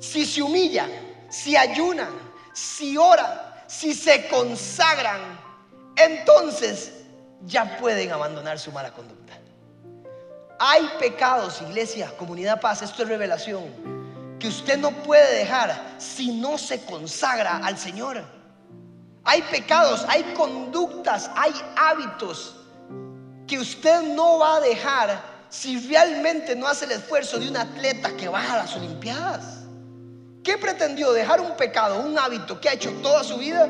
Si 0.00 0.26
se 0.26 0.42
humillan, 0.42 0.90
si 1.30 1.56
ayunan, 1.56 2.10
si 2.52 2.96
oran, 2.96 3.30
si 3.68 3.94
se 3.94 4.26
consagran, 4.26 5.20
entonces 5.96 7.04
ya 7.44 7.76
pueden 7.78 8.10
abandonar 8.10 8.58
su 8.58 8.72
mala 8.72 8.92
conducta. 8.92 9.34
Hay 10.64 10.88
pecados, 11.00 11.60
iglesia, 11.60 12.12
comunidad 12.16 12.60
paz, 12.60 12.82
esto 12.82 13.02
es 13.02 13.08
revelación, 13.08 13.64
que 14.38 14.46
usted 14.46 14.78
no 14.78 14.92
puede 14.92 15.38
dejar 15.38 15.96
si 15.98 16.30
no 16.40 16.56
se 16.56 16.84
consagra 16.84 17.56
al 17.56 17.76
Señor. 17.76 18.22
Hay 19.24 19.42
pecados, 19.42 20.06
hay 20.08 20.22
conductas, 20.34 21.28
hay 21.34 21.52
hábitos 21.76 22.54
que 23.48 23.58
usted 23.58 24.02
no 24.14 24.38
va 24.38 24.58
a 24.58 24.60
dejar 24.60 25.20
si 25.50 25.80
realmente 25.88 26.54
no 26.54 26.68
hace 26.68 26.84
el 26.84 26.92
esfuerzo 26.92 27.40
de 27.40 27.48
un 27.48 27.56
atleta 27.56 28.16
que 28.16 28.28
va 28.28 28.52
a 28.52 28.58
las 28.58 28.76
Olimpiadas. 28.76 29.64
¿Qué 30.44 30.56
pretendió? 30.58 31.12
Dejar 31.12 31.40
un 31.40 31.56
pecado, 31.56 32.00
un 32.04 32.16
hábito 32.16 32.60
que 32.60 32.68
ha 32.68 32.74
hecho 32.74 32.92
toda 33.02 33.24
su 33.24 33.36
vida 33.36 33.68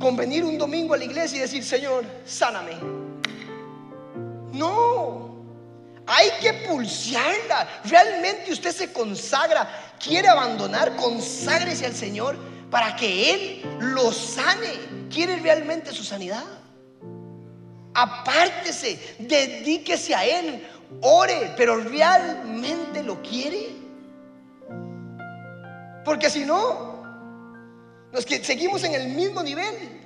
con 0.00 0.16
venir 0.16 0.42
un 0.44 0.58
domingo 0.58 0.94
a 0.94 0.96
la 0.96 1.04
iglesia 1.04 1.38
y 1.38 1.40
decir, 1.42 1.62
Señor, 1.62 2.04
sáname. 2.26 2.72
No, 4.52 5.29
hay 6.10 6.30
que 6.40 6.52
pulsearla. 6.66 7.68
Realmente 7.84 8.52
usted 8.52 8.72
se 8.72 8.92
consagra, 8.92 9.94
quiere 10.02 10.26
abandonar, 10.26 10.96
conságrese 10.96 11.86
al 11.86 11.94
Señor 11.94 12.36
para 12.68 12.96
que 12.96 13.32
Él 13.32 13.62
lo 13.78 14.12
sane. 14.12 15.08
Quiere 15.08 15.36
realmente 15.36 15.92
su 15.92 16.02
sanidad. 16.02 16.44
Apártese, 17.94 19.16
dedíquese 19.20 20.12
a 20.14 20.24
Él, 20.24 20.66
ore, 21.00 21.54
pero 21.56 21.76
realmente 21.76 23.04
lo 23.04 23.22
quiere. 23.22 23.68
Porque 26.04 26.28
si 26.28 26.44
no, 26.44 27.04
nos 28.12 28.24
seguimos 28.24 28.82
en 28.82 28.94
el 28.94 29.08
mismo 29.10 29.44
nivel. 29.44 30.00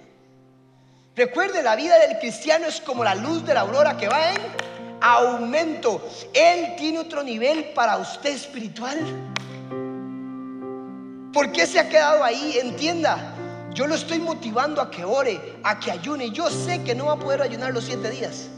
Recuerde, 1.16 1.62
la 1.62 1.76
vida 1.76 1.98
del 1.98 2.18
cristiano 2.18 2.66
es 2.66 2.80
como 2.80 3.04
la 3.04 3.14
luz 3.14 3.46
de 3.46 3.54
la 3.54 3.60
aurora 3.60 3.96
que 3.96 4.08
va 4.08 4.32
en 4.32 4.73
aumento. 5.00 6.06
Él 6.32 6.74
tiene 6.76 6.98
otro 6.98 7.22
nivel 7.22 7.72
para 7.74 7.98
usted 7.98 8.30
espiritual. 8.30 8.98
¿Por 11.32 11.50
qué 11.52 11.66
se 11.66 11.80
ha 11.80 11.88
quedado 11.88 12.22
ahí? 12.22 12.58
Entienda, 12.60 13.34
yo 13.72 13.86
lo 13.86 13.96
estoy 13.96 14.20
motivando 14.20 14.80
a 14.80 14.90
que 14.90 15.04
ore, 15.04 15.58
a 15.64 15.80
que 15.80 15.90
ayune. 15.90 16.30
Yo 16.30 16.48
sé 16.48 16.82
que 16.84 16.94
no 16.94 17.06
va 17.06 17.14
a 17.14 17.18
poder 17.18 17.42
ayunar 17.42 17.72
los 17.72 17.84
siete 17.84 18.10
días. 18.10 18.48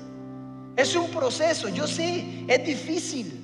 Es 0.76 0.94
un 0.94 1.08
proceso, 1.10 1.68
yo 1.70 1.86
sé, 1.86 2.44
es 2.46 2.64
difícil. 2.66 3.42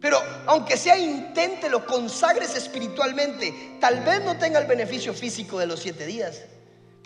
Pero 0.00 0.18
aunque 0.46 0.76
sea 0.76 0.98
inténtelo, 0.98 1.86
consagres 1.86 2.56
espiritualmente. 2.56 3.76
Tal 3.80 4.00
vez 4.00 4.24
no 4.24 4.36
tenga 4.36 4.58
el 4.58 4.66
beneficio 4.66 5.14
físico 5.14 5.58
de 5.58 5.66
los 5.66 5.80
siete 5.80 6.04
días. 6.04 6.42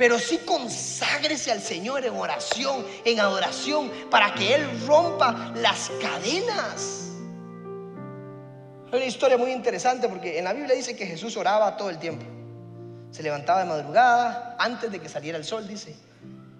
Pero 0.01 0.18
sí 0.18 0.38
conságrese 0.46 1.53
al 1.53 1.61
Señor 1.61 2.07
en 2.07 2.16
oración, 2.16 2.86
en 3.05 3.20
adoración, 3.20 3.90
para 4.11 4.32
que 4.32 4.55
Él 4.55 4.86
rompa 4.86 5.53
las 5.57 5.90
cadenas. 6.01 7.11
Hay 8.90 8.96
una 8.96 9.05
historia 9.05 9.36
muy 9.36 9.53
interesante 9.53 10.09
porque 10.09 10.38
en 10.38 10.44
la 10.44 10.55
Biblia 10.55 10.74
dice 10.74 10.96
que 10.96 11.05
Jesús 11.05 11.36
oraba 11.36 11.76
todo 11.76 11.90
el 11.90 11.98
tiempo. 11.98 12.24
Se 13.11 13.22
levantaba 13.22 13.61
de 13.61 13.66
madrugada, 13.66 14.57
antes 14.59 14.90
de 14.90 15.01
que 15.01 15.09
saliera 15.11 15.36
el 15.36 15.44
sol, 15.44 15.68
dice. 15.68 15.94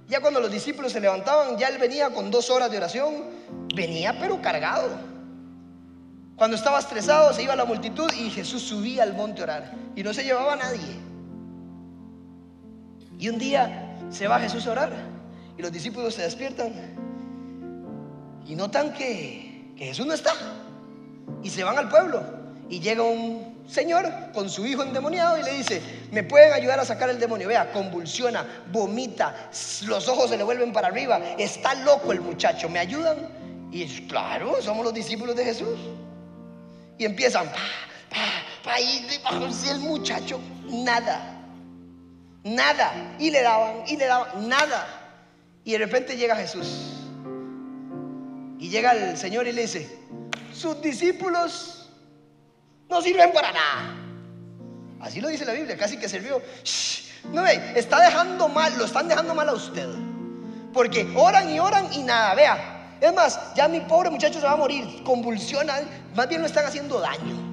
Ya 0.07 0.21
cuando 0.21 0.39
los 0.39 0.53
discípulos 0.53 0.93
se 0.93 1.01
levantaban, 1.01 1.57
ya 1.57 1.69
él 1.69 1.79
venía 1.79 2.11
con 2.11 2.31
dos 2.31 2.51
horas 2.51 2.71
de 2.71 2.77
oración, 2.77 3.25
venía 3.75 4.19
pero 4.21 4.43
cargado. 4.43 4.91
Cuando 6.37 6.59
estaba 6.59 6.79
estresado, 6.79 7.33
se 7.33 7.45
iba 7.45 7.55
a 7.55 7.57
la 7.57 7.65
multitud 7.65 8.13
y 8.13 8.29
Jesús 8.29 8.61
subía 8.61 9.03
al 9.03 9.15
monte 9.15 9.41
a 9.41 9.45
orar 9.45 9.73
y 9.97 10.03
no 10.03 10.13
se 10.13 10.25
llevaba 10.25 10.53
a 10.53 10.57
nadie. 10.57 11.10
Y 13.21 13.29
un 13.29 13.39
día 13.39 13.99
se 14.11 14.27
va 14.27 14.41
Jesús 14.41 14.67
a 14.67 14.73
orar 14.73 14.93
y 15.59 15.61
los 15.61 15.71
discípulos 15.71 16.15
se 16.15 16.23
despiertan 16.23 16.73
y 18.47 18.57
notan 18.57 18.95
que, 18.95 19.75
que 19.77 19.85
Jesús 19.85 20.07
no 20.07 20.15
está 20.15 20.33
y 21.43 21.51
se 21.51 21.63
van 21.63 21.77
al 21.77 21.91
pueblo. 21.91 22.23
Y 22.71 22.81
llega 22.81 23.03
un 23.03 23.63
señor 23.69 24.11
con 24.33 24.49
su 24.49 24.65
hijo 24.65 24.83
endemoniado 24.83 25.37
y 25.39 25.43
le 25.43 25.53
dice, 25.53 25.83
¿me 26.13 26.23
pueden 26.23 26.55
ayudar 26.55 26.81
a 26.81 26.85
sacar 26.87 27.11
el 27.11 27.21
demonio? 27.21 27.47
Vea, 27.47 27.71
convulsiona, 27.73 28.65
vomita, 28.73 29.51
los 29.83 30.09
ojos 30.09 30.31
se 30.31 30.39
le 30.39 30.43
vuelven 30.43 30.73
para 30.73 30.89
arriba, 30.89 31.21
está 31.37 31.75
loco 31.75 32.13
el 32.13 32.23
muchacho, 32.23 32.71
¿me 32.71 32.79
ayudan? 32.79 33.29
Y 33.71 33.85
claro, 34.07 34.63
somos 34.63 34.83
los 34.83 34.95
discípulos 34.95 35.37
de 35.37 35.45
Jesús. 35.45 35.79
Y 36.97 37.05
empiezan, 37.05 37.49
pa, 37.49 37.59
pa, 38.09 38.71
pa, 38.71 38.81
y 38.81 39.07
el 39.69 39.81
muchacho, 39.81 40.41
nada, 40.71 41.30
nada. 42.45 43.17
Y 43.19 43.31
le 43.31 43.43
daban, 43.43 43.85
y 43.87 43.97
le 43.97 44.07
daban, 44.07 44.49
nada. 44.49 44.87
Y 45.65 45.73
de 45.73 45.79
repente 45.79 46.17
llega 46.17 46.37
Jesús. 46.37 46.97
Y 48.59 48.69
llega 48.69 48.93
el 48.93 49.17
Señor 49.17 49.47
y 49.47 49.53
le 49.53 49.63
dice, 49.63 49.99
sus 50.53 50.81
discípulos 50.83 51.91
no 52.89 53.01
sirven 53.01 53.33
para 53.33 53.53
nada. 53.53 53.97
Así 55.01 55.21
lo 55.21 55.29
dice 55.29 55.45
la 55.45 55.55
Biblia, 55.55 55.77
casi 55.77 55.97
que 55.97 56.09
sirvió. 56.09 56.43
no 57.33 57.43
ve, 57.43 57.73
está 57.75 58.01
dejando 58.01 58.49
mal, 58.49 58.77
lo 58.77 58.85
están 58.85 59.09
dejando 59.09 59.35
mal 59.35 59.49
a 59.49 59.55
usted. 59.55 59.89
Porque 60.73 61.11
oran 61.17 61.51
y 61.51 61.59
oran 61.59 61.93
y 61.93 62.03
nada, 62.03 62.35
vea. 62.35 62.97
Es 63.01 63.15
más, 63.15 63.55
ya 63.55 63.67
mi 63.67 63.81
pobre 63.81 64.11
muchacho 64.11 64.41
se 64.41 64.47
va 64.47 64.53
a 64.53 64.57
morir, 64.57 65.03
convulsiona, 65.05 65.81
más 66.15 66.29
bien 66.29 66.43
lo 66.43 66.47
están 66.47 66.67
haciendo 66.67 67.01
daño. 67.01 67.51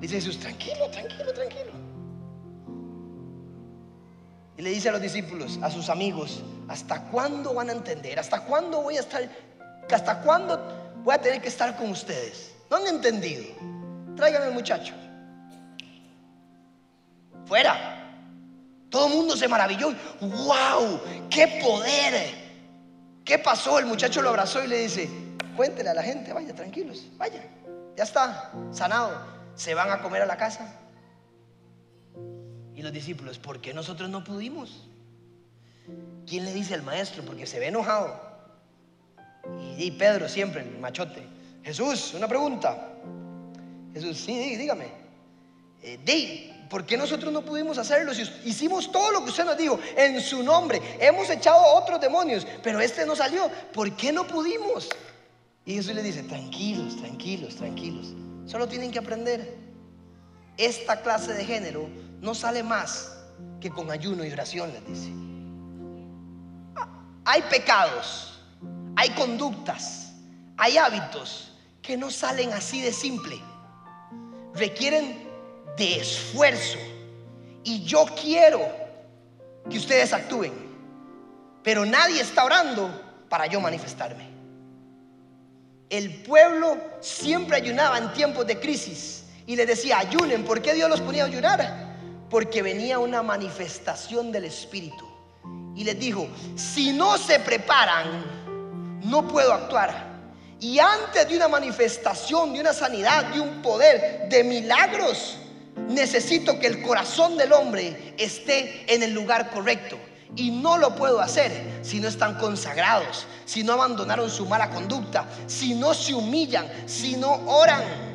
Dice 0.00 0.14
Jesús, 0.16 0.38
tranquilo, 0.38 0.88
tranquilo, 0.90 1.32
tranquilo. 1.32 1.67
Y 4.58 4.62
le 4.62 4.70
dice 4.70 4.88
a 4.88 4.92
los 4.92 5.00
discípulos, 5.00 5.56
a 5.62 5.70
sus 5.70 5.88
amigos, 5.88 6.42
¿hasta 6.66 7.00
cuándo 7.04 7.54
van 7.54 7.70
a 7.70 7.72
entender? 7.72 8.18
¿Hasta 8.18 8.40
cuándo 8.40 8.82
voy 8.82 8.96
a 8.96 9.00
estar? 9.00 9.22
¿Hasta 9.88 10.20
cuándo 10.20 10.92
voy 11.04 11.14
a 11.14 11.18
tener 11.18 11.40
que 11.40 11.46
estar 11.46 11.76
con 11.76 11.90
ustedes? 11.90 12.56
¿No 12.68 12.78
han 12.78 12.86
entendido? 12.88 13.44
Tráigame 14.16 14.46
al 14.46 14.52
muchacho. 14.54 14.94
Fuera. 17.46 17.94
Todo 18.90 19.06
el 19.06 19.14
mundo 19.14 19.36
se 19.36 19.46
maravilló. 19.46 19.94
¡Wow! 20.20 21.00
¡Qué 21.30 21.60
poder! 21.62 22.34
¿Qué 23.24 23.38
pasó? 23.38 23.78
El 23.78 23.86
muchacho 23.86 24.22
lo 24.22 24.30
abrazó 24.30 24.64
y 24.64 24.66
le 24.66 24.78
dice, 24.78 25.08
cuéntele 25.56 25.90
a 25.90 25.94
la 25.94 26.02
gente, 26.02 26.32
vaya, 26.32 26.52
tranquilos, 26.52 27.06
vaya. 27.16 27.44
Ya 27.96 28.02
está, 28.02 28.50
sanado. 28.72 29.24
Se 29.54 29.72
van 29.74 29.90
a 29.92 30.02
comer 30.02 30.22
a 30.22 30.26
la 30.26 30.36
casa. 30.36 30.80
Y 32.78 32.82
los 32.82 32.92
discípulos, 32.92 33.40
¿por 33.40 33.60
qué 33.60 33.74
nosotros 33.74 34.08
no 34.08 34.22
pudimos? 34.22 34.84
¿Quién 36.28 36.44
le 36.44 36.54
dice 36.54 36.74
al 36.74 36.84
maestro? 36.84 37.24
Porque 37.24 37.44
se 37.44 37.58
ve 37.58 37.66
enojado. 37.66 38.14
Y, 39.76 39.90
Pedro 39.90 40.28
siempre, 40.28 40.62
el 40.62 40.78
machote. 40.78 41.20
Jesús, 41.64 42.14
una 42.14 42.28
pregunta. 42.28 42.94
Jesús, 43.92 44.18
sí, 44.18 44.54
dígame. 44.54 44.92
Eh, 45.82 46.54
¿por 46.70 46.86
qué 46.86 46.96
nosotros 46.96 47.32
no 47.32 47.44
pudimos 47.44 47.78
hacerlo? 47.78 48.14
Si 48.14 48.22
hicimos 48.44 48.92
todo 48.92 49.10
lo 49.10 49.24
que 49.24 49.30
usted 49.30 49.44
nos 49.44 49.58
dijo 49.58 49.80
en 49.96 50.20
su 50.20 50.44
nombre. 50.44 50.80
Hemos 51.00 51.28
echado 51.30 51.60
otros 51.74 52.00
demonios, 52.00 52.46
pero 52.62 52.78
este 52.78 53.04
no 53.04 53.16
salió. 53.16 53.50
¿Por 53.74 53.96
qué 53.96 54.12
no 54.12 54.24
pudimos? 54.24 54.88
Y 55.64 55.74
Jesús 55.74 55.96
le 55.96 56.02
dice, 56.04 56.22
tranquilos, 56.22 56.96
tranquilos, 56.96 57.56
tranquilos. 57.56 58.14
Solo 58.46 58.68
tienen 58.68 58.92
que 58.92 59.00
aprender. 59.00 59.56
Esta 60.56 61.02
clase 61.02 61.32
de 61.32 61.44
género 61.44 61.88
no 62.20 62.34
sale 62.34 62.62
más 62.62 63.16
que 63.60 63.70
con 63.70 63.90
ayuno 63.90 64.24
y 64.24 64.32
oración, 64.32 64.72
les 64.72 64.86
dice. 64.86 65.12
Hay 67.24 67.42
pecados, 67.42 68.40
hay 68.96 69.10
conductas, 69.10 70.12
hay 70.56 70.78
hábitos 70.78 71.52
que 71.82 71.96
no 71.96 72.10
salen 72.10 72.52
así 72.52 72.80
de 72.80 72.92
simple. 72.92 73.38
Requieren 74.54 75.28
de 75.76 76.00
esfuerzo. 76.00 76.78
Y 77.64 77.84
yo 77.84 78.06
quiero 78.20 78.60
que 79.68 79.78
ustedes 79.78 80.12
actúen. 80.12 80.52
Pero 81.62 81.84
nadie 81.84 82.20
está 82.20 82.44
orando 82.44 82.90
para 83.28 83.46
yo 83.46 83.60
manifestarme. 83.60 84.26
El 85.90 86.22
pueblo 86.22 86.78
siempre 87.00 87.56
ayunaba 87.56 87.98
en 87.98 88.12
tiempos 88.12 88.46
de 88.46 88.58
crisis 88.58 89.24
y 89.46 89.56
le 89.56 89.64
decía, 89.64 89.98
ayunen. 89.98 90.44
¿Por 90.44 90.60
qué 90.60 90.74
Dios 90.74 90.90
los 90.90 91.00
ponía 91.00 91.24
a 91.24 91.26
ayunar? 91.26 91.87
Porque 92.30 92.62
venía 92.62 92.98
una 92.98 93.22
manifestación 93.22 94.32
del 94.32 94.44
Espíritu. 94.44 95.06
Y 95.74 95.84
les 95.84 95.98
dijo, 95.98 96.28
si 96.56 96.92
no 96.92 97.16
se 97.16 97.38
preparan, 97.40 99.00
no 99.04 99.26
puedo 99.28 99.52
actuar. 99.52 100.08
Y 100.60 100.78
antes 100.80 101.28
de 101.28 101.36
una 101.36 101.46
manifestación, 101.46 102.52
de 102.52 102.60
una 102.60 102.72
sanidad, 102.72 103.26
de 103.26 103.40
un 103.40 103.62
poder, 103.62 104.28
de 104.28 104.42
milagros, 104.42 105.36
necesito 105.88 106.58
que 106.58 106.66
el 106.66 106.82
corazón 106.82 107.36
del 107.36 107.52
hombre 107.52 108.14
esté 108.18 108.92
en 108.92 109.02
el 109.02 109.12
lugar 109.12 109.50
correcto. 109.50 109.96
Y 110.36 110.50
no 110.50 110.76
lo 110.76 110.94
puedo 110.94 111.20
hacer 111.20 111.80
si 111.82 112.00
no 112.00 112.08
están 112.08 112.38
consagrados, 112.38 113.26
si 113.44 113.62
no 113.62 113.72
abandonaron 113.72 114.28
su 114.28 114.46
mala 114.46 114.68
conducta, 114.70 115.26
si 115.46 115.74
no 115.74 115.94
se 115.94 116.12
humillan, 116.12 116.68
si 116.86 117.16
no 117.16 117.32
oran. 117.46 118.07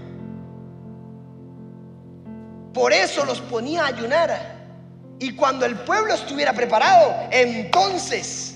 Por 2.74 2.92
eso 2.92 3.24
los 3.26 3.40
ponía 3.42 3.84
a 3.84 3.88
ayunar. 3.88 4.64
Y 5.20 5.36
cuando 5.36 5.66
el 5.66 5.78
pueblo 5.80 6.14
estuviera 6.14 6.54
preparado, 6.54 7.28
entonces, 7.32 8.56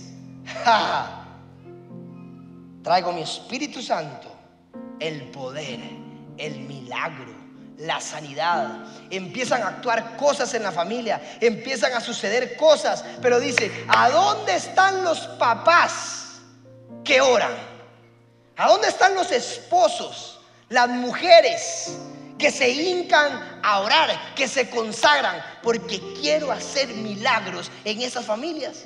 traigo 2.83 3.13
mi 3.13 3.21
Espíritu 3.21 3.81
Santo, 3.81 4.35
el 4.99 5.29
poder, 5.29 5.79
el 6.37 6.59
milagro, 6.61 7.33
la 7.77 8.01
sanidad. 8.01 8.85
Empiezan 9.11 9.61
a 9.61 9.67
actuar 9.67 10.17
cosas 10.17 10.53
en 10.55 10.63
la 10.63 10.71
familia, 10.71 11.21
empiezan 11.39 11.93
a 11.93 12.01
suceder 12.01 12.57
cosas. 12.57 13.05
Pero 13.21 13.39
dice, 13.39 13.71
¿a 13.87 14.09
dónde 14.09 14.55
están 14.55 15.03
los 15.03 15.19
papás 15.39 16.39
que 17.03 17.21
oran? 17.21 17.51
¿A 18.57 18.67
dónde 18.67 18.87
están 18.87 19.13
los 19.13 19.31
esposos, 19.31 20.39
las 20.69 20.89
mujeres 20.89 21.95
que 22.37 22.51
se 22.51 22.69
hincan 22.69 23.59
a 23.63 23.79
orar, 23.79 24.35
que 24.35 24.47
se 24.47 24.69
consagran, 24.69 25.43
porque 25.63 25.99
quiero 26.19 26.51
hacer 26.51 26.87
milagros 26.89 27.71
en 27.83 28.01
esas 28.01 28.25
familias. 28.25 28.85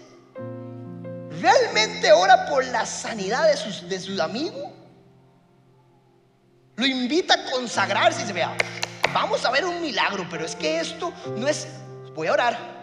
¿Realmente 1.41 2.11
ora 2.11 2.45
por 2.45 2.63
la 2.65 2.85
sanidad 2.85 3.47
de, 3.47 3.57
sus, 3.57 3.87
de 3.89 3.99
su 3.99 4.21
amigo? 4.21 4.73
Lo 6.75 6.85
invita 6.85 7.33
a 7.33 7.51
consagrarse 7.51 8.23
y 8.23 8.25
se 8.25 8.33
vea, 8.33 8.55
vamos 9.13 9.43
a 9.45 9.51
ver 9.51 9.65
un 9.65 9.81
milagro, 9.81 10.25
pero 10.29 10.45
es 10.45 10.55
que 10.55 10.79
esto 10.79 11.13
no 11.37 11.47
es, 11.47 11.67
voy 12.15 12.27
a 12.27 12.33
orar. 12.33 12.81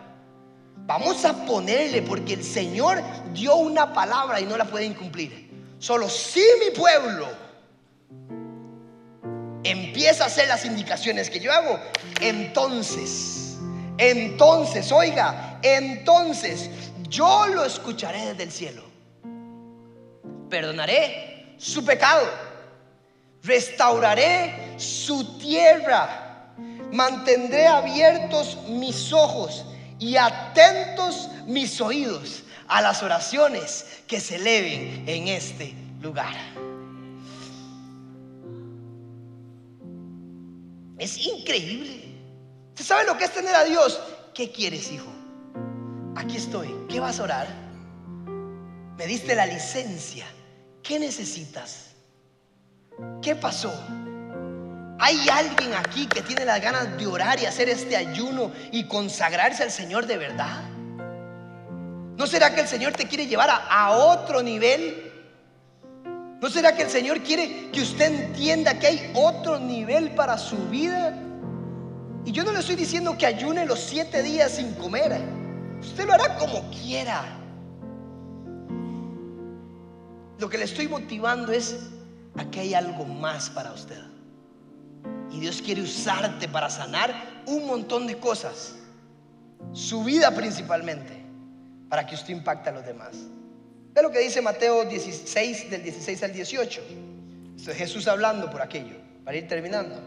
Vamos 0.86 1.24
a 1.24 1.44
ponerle, 1.44 2.00
porque 2.02 2.34
el 2.34 2.44
Señor 2.44 3.02
dio 3.32 3.56
una 3.56 3.92
palabra 3.92 4.40
y 4.40 4.46
no 4.46 4.56
la 4.56 4.64
puede 4.64 4.86
incumplir. 4.86 5.50
Solo 5.78 6.08
si 6.08 6.42
mi 6.64 6.74
pueblo 6.74 7.28
empieza 9.64 10.24
a 10.24 10.26
hacer 10.28 10.48
las 10.48 10.64
indicaciones 10.64 11.30
que 11.30 11.40
yo 11.40 11.52
hago, 11.52 11.78
entonces, 12.20 13.56
entonces, 13.98 14.92
oiga, 14.92 15.58
entonces 15.62 16.70
yo 17.08 17.46
lo 17.48 17.64
escucharé 17.64 18.26
desde 18.26 18.42
el 18.44 18.52
cielo. 18.52 18.82
Perdonaré 20.48 21.54
su 21.58 21.84
pecado, 21.84 22.26
restauraré 23.42 24.74
su 24.78 25.38
tierra, 25.38 26.54
mantendré 26.92 27.66
abiertos 27.66 28.56
mis 28.68 29.12
ojos 29.12 29.64
y 29.98 30.16
atentos 30.16 31.28
mis 31.46 31.80
oídos 31.80 32.44
a 32.68 32.80
las 32.80 33.02
oraciones 33.02 34.02
que 34.06 34.20
se 34.20 34.36
eleven 34.36 35.04
en 35.08 35.28
este 35.28 35.74
lugar. 36.00 36.34
Es 40.98 41.16
increíble. 41.16 42.04
¿Usted 42.70 42.84
sabe 42.84 43.04
lo 43.04 43.16
que 43.16 43.24
es 43.24 43.32
tener 43.32 43.54
a 43.54 43.64
Dios? 43.64 44.00
¿Qué 44.34 44.50
quieres, 44.50 44.90
hijo? 44.92 45.10
Aquí 46.16 46.36
estoy. 46.36 46.74
¿Qué 46.88 47.00
vas 47.00 47.20
a 47.20 47.22
orar? 47.22 47.46
Me 48.96 49.06
diste 49.06 49.34
la 49.34 49.46
licencia. 49.46 50.26
¿Qué 50.82 50.98
necesitas? 50.98 51.94
¿Qué 53.22 53.36
pasó? 53.36 53.72
¿Hay 54.98 55.28
alguien 55.28 55.74
aquí 55.74 56.06
que 56.08 56.22
tiene 56.22 56.44
las 56.44 56.60
ganas 56.60 56.98
de 56.98 57.06
orar 57.06 57.40
y 57.40 57.46
hacer 57.46 57.68
este 57.68 57.96
ayuno 57.96 58.50
y 58.72 58.84
consagrarse 58.84 59.62
al 59.62 59.70
Señor 59.70 60.06
de 60.06 60.16
verdad? 60.16 60.62
¿No 62.16 62.26
será 62.26 62.52
que 62.52 62.62
el 62.62 62.68
Señor 62.68 62.94
te 62.94 63.06
quiere 63.06 63.28
llevar 63.28 63.48
a, 63.48 63.56
a 63.56 63.90
otro 63.92 64.42
nivel? 64.42 65.07
¿No 66.40 66.48
será 66.48 66.76
que 66.76 66.82
el 66.82 66.90
Señor 66.90 67.20
quiere 67.22 67.70
que 67.70 67.80
usted 67.80 68.26
entienda 68.26 68.78
que 68.78 68.86
hay 68.86 69.12
otro 69.14 69.58
nivel 69.58 70.14
para 70.14 70.38
su 70.38 70.56
vida? 70.68 71.12
Y 72.24 72.30
yo 72.30 72.44
no 72.44 72.52
le 72.52 72.60
estoy 72.60 72.76
diciendo 72.76 73.16
que 73.18 73.26
ayune 73.26 73.66
los 73.66 73.80
siete 73.80 74.22
días 74.22 74.52
sin 74.52 74.72
comer. 74.74 75.20
Usted 75.80 76.06
lo 76.06 76.12
hará 76.12 76.36
como 76.36 76.70
quiera. 76.70 77.24
Lo 80.38 80.48
que 80.48 80.58
le 80.58 80.64
estoy 80.64 80.86
motivando 80.86 81.50
es 81.50 81.88
a 82.36 82.44
que 82.44 82.60
hay 82.60 82.74
algo 82.74 83.04
más 83.04 83.50
para 83.50 83.72
usted. 83.72 84.00
Y 85.32 85.40
Dios 85.40 85.60
quiere 85.60 85.82
usarte 85.82 86.48
para 86.48 86.70
sanar 86.70 87.42
un 87.46 87.66
montón 87.66 88.06
de 88.06 88.16
cosas. 88.18 88.76
Su 89.72 90.04
vida 90.04 90.30
principalmente, 90.30 91.24
para 91.88 92.06
que 92.06 92.14
usted 92.14 92.32
impacte 92.32 92.68
a 92.70 92.72
los 92.72 92.86
demás. 92.86 93.16
Ve 93.98 94.02
lo 94.02 94.12
que 94.12 94.20
dice 94.20 94.40
Mateo 94.40 94.84
16, 94.84 95.70
del 95.70 95.82
16 95.82 96.22
al 96.22 96.32
18. 96.32 96.82
Esto 97.56 97.72
es 97.72 97.76
Jesús 97.76 98.06
hablando 98.06 98.48
por 98.48 98.62
aquello, 98.62 98.94
para 99.24 99.36
ir 99.36 99.48
terminando. 99.48 100.00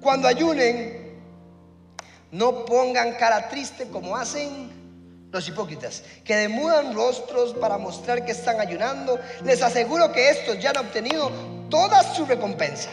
Cuando 0.00 0.26
ayunen, 0.26 1.20
no 2.30 2.64
pongan 2.64 3.12
cara 3.16 3.50
triste 3.50 3.88
como 3.88 4.16
hacen 4.16 5.28
los 5.30 5.46
hipócritas, 5.46 6.04
que 6.24 6.36
demudan 6.36 6.94
rostros 6.94 7.52
para 7.52 7.76
mostrar 7.76 8.24
que 8.24 8.32
están 8.32 8.60
ayunando. 8.60 9.20
Les 9.44 9.60
aseguro 9.60 10.10
que 10.10 10.30
estos 10.30 10.58
ya 10.58 10.70
han 10.70 10.78
obtenido 10.78 11.30
toda 11.68 12.02
su 12.14 12.24
recompensa. 12.24 12.88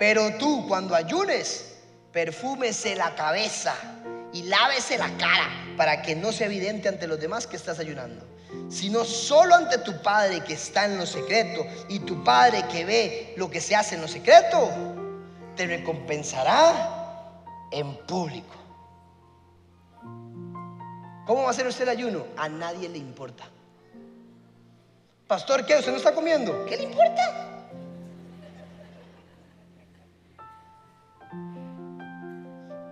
Pero 0.00 0.36
tú 0.36 0.66
cuando 0.66 0.96
ayunes, 0.96 1.76
perfúmese 2.10 2.96
la 2.96 3.14
cabeza 3.14 3.72
y 4.32 4.42
lávese 4.42 4.98
la 4.98 5.16
cara 5.16 5.48
para 5.76 6.02
que 6.02 6.16
no 6.16 6.32
sea 6.32 6.48
evidente 6.48 6.88
ante 6.88 7.06
los 7.06 7.20
demás 7.20 7.46
que 7.46 7.54
estás 7.54 7.78
ayunando, 7.78 8.26
sino 8.68 9.04
solo 9.04 9.54
ante 9.54 9.78
tu 9.78 10.00
Padre 10.02 10.42
que 10.44 10.54
está 10.54 10.84
en 10.84 10.98
lo 10.98 11.06
secreto 11.06 11.66
y 11.88 12.00
tu 12.00 12.22
Padre 12.24 12.64
que 12.70 12.84
ve 12.84 13.34
lo 13.36 13.50
que 13.50 13.60
se 13.60 13.74
hace 13.76 13.94
en 13.94 14.02
lo 14.02 14.08
secreto, 14.08 14.70
te 15.56 15.66
recompensará 15.66 17.42
en 17.70 17.96
público. 18.06 18.54
¿Cómo 21.26 21.42
va 21.42 21.50
a 21.50 21.54
ser 21.54 21.66
usted 21.66 21.82
el 21.82 21.88
ayuno? 21.88 22.24
A 22.36 22.48
nadie 22.48 22.88
le 22.88 22.98
importa. 22.98 23.44
Pastor, 25.26 25.66
¿qué? 25.66 25.76
¿Usted 25.76 25.90
no 25.90 25.96
está 25.96 26.14
comiendo? 26.14 26.64
¿Qué 26.66 26.76
le 26.76 26.84
importa? 26.84 27.56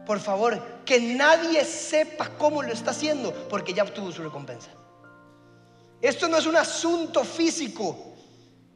Por 0.04 0.18
favor, 0.18 0.60
que 0.84 1.00
nadie 1.00 1.64
sepa 1.64 2.28
cómo 2.36 2.62
lo 2.62 2.72
está 2.72 2.90
haciendo, 2.90 3.32
porque 3.48 3.72
ya 3.72 3.84
obtuvo 3.84 4.12
su 4.12 4.22
recompensa. 4.22 4.68
Esto 6.04 6.28
no 6.28 6.36
es 6.36 6.44
un 6.44 6.54
asunto 6.54 7.24
físico, 7.24 7.96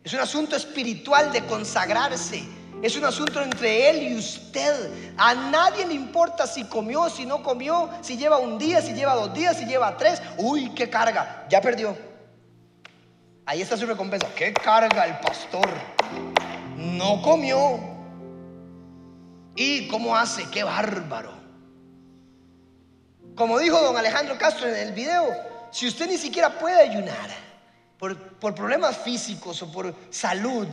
es 0.03 0.15
un 0.15 0.21
asunto 0.21 0.57
espiritual 0.57 1.31
de 1.31 1.45
consagrarse. 1.45 2.43
Es 2.81 2.97
un 2.97 3.05
asunto 3.05 3.43
entre 3.43 3.91
él 3.91 4.13
y 4.13 4.17
usted. 4.17 5.13
A 5.19 5.35
nadie 5.35 5.85
le 5.85 5.93
importa 5.93 6.47
si 6.47 6.65
comió, 6.65 7.11
si 7.11 7.27
no 7.27 7.43
comió, 7.43 7.91
si 8.01 8.17
lleva 8.17 8.39
un 8.39 8.57
día, 8.57 8.81
si 8.81 8.95
lleva 8.95 9.15
dos 9.15 9.35
días, 9.35 9.59
si 9.59 9.67
lleva 9.67 9.95
tres. 9.99 10.23
Uy, 10.39 10.71
qué 10.71 10.89
carga. 10.89 11.45
Ya 11.51 11.61
perdió. 11.61 11.95
Ahí 13.45 13.61
está 13.61 13.77
su 13.77 13.85
recompensa. 13.85 14.27
¿Qué 14.35 14.55
carga 14.55 15.05
el 15.05 15.19
pastor? 15.19 15.69
No 16.79 17.21
comió. 17.21 17.79
¿Y 19.55 19.87
cómo 19.89 20.17
hace? 20.17 20.49
¡Qué 20.49 20.65
bárbaro! 20.65 21.33
Como 23.35 23.59
dijo 23.59 23.79
don 23.83 23.99
Alejandro 23.99 24.39
Castro 24.39 24.67
en 24.67 24.77
el 24.77 24.93
video, 24.95 25.58
si 25.71 25.87
usted 25.87 26.09
ni 26.09 26.17
siquiera 26.17 26.59
puede 26.59 26.81
ayunar 26.81 27.31
por, 27.99 28.17
por 28.39 28.55
problemas 28.55 28.97
físicos 28.99 29.63
o 29.63 29.71
por 29.71 29.95
salud, 30.11 30.69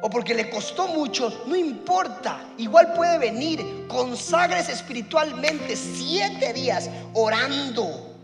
o 0.00 0.10
porque 0.10 0.34
le 0.34 0.48
costó 0.48 0.86
mucho, 0.88 1.44
no 1.46 1.56
importa, 1.56 2.40
igual 2.58 2.92
puede 2.94 3.18
venir, 3.18 3.86
consagres 3.88 4.68
espiritualmente 4.68 5.74
siete 5.74 6.52
días 6.52 6.88
orando. 7.14 8.14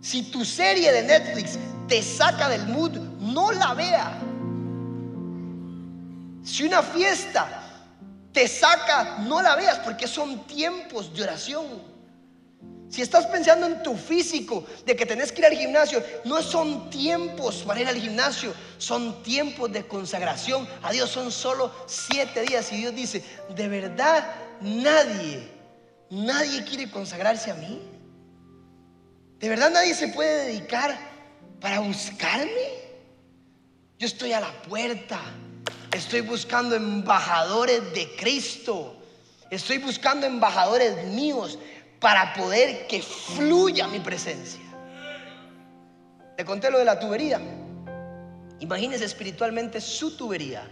Si 0.00 0.30
tu 0.30 0.44
serie 0.44 0.92
de 0.92 1.02
Netflix 1.02 1.58
te 1.88 2.02
saca 2.02 2.48
del 2.48 2.66
mood, 2.68 2.96
no 3.18 3.50
la 3.50 3.74
vea. 3.74 4.18
Si 6.44 6.62
una 6.62 6.80
fiesta 6.82 7.62
te 8.32 8.46
saca, 8.46 9.18
no 9.26 9.42
la 9.42 9.56
veas 9.56 9.78
porque 9.80 10.06
son 10.06 10.46
tiempos 10.46 11.12
de 11.12 11.24
oración. 11.24 11.95
Si 12.88 13.02
estás 13.02 13.26
pensando 13.26 13.66
en 13.66 13.82
tu 13.82 13.96
físico, 13.96 14.64
de 14.84 14.94
que 14.94 15.06
tenés 15.06 15.32
que 15.32 15.40
ir 15.40 15.46
al 15.46 15.56
gimnasio, 15.56 16.02
no 16.24 16.40
son 16.40 16.88
tiempos 16.88 17.64
para 17.66 17.80
ir 17.80 17.88
al 17.88 17.96
gimnasio, 17.96 18.54
son 18.78 19.22
tiempos 19.22 19.72
de 19.72 19.86
consagración 19.86 20.68
a 20.82 20.92
Dios. 20.92 21.10
Son 21.10 21.32
solo 21.32 21.72
siete 21.86 22.42
días 22.42 22.70
y 22.72 22.76
Dios 22.78 22.94
dice, 22.94 23.24
de 23.54 23.68
verdad 23.68 24.24
nadie, 24.60 25.48
nadie 26.10 26.64
quiere 26.64 26.90
consagrarse 26.90 27.50
a 27.50 27.54
mí. 27.54 27.82
De 29.40 29.48
verdad 29.48 29.70
nadie 29.70 29.94
se 29.94 30.08
puede 30.08 30.46
dedicar 30.46 30.96
para 31.60 31.80
buscarme. 31.80 32.86
Yo 33.98 34.06
estoy 34.06 34.32
a 34.32 34.40
la 34.40 34.62
puerta. 34.62 35.20
Estoy 35.92 36.20
buscando 36.20 36.76
embajadores 36.76 37.92
de 37.94 38.14
Cristo. 38.16 38.96
Estoy 39.50 39.78
buscando 39.78 40.26
embajadores 40.26 41.04
míos 41.06 41.58
para 42.06 42.32
poder 42.34 42.86
que 42.86 43.02
fluya 43.02 43.88
mi 43.88 43.98
presencia. 43.98 44.60
Le 46.38 46.44
conté 46.44 46.70
lo 46.70 46.78
de 46.78 46.84
la 46.84 47.00
tubería. 47.00 47.40
Imagínese 48.60 49.04
espiritualmente 49.04 49.80
su 49.80 50.16
tubería. 50.16 50.70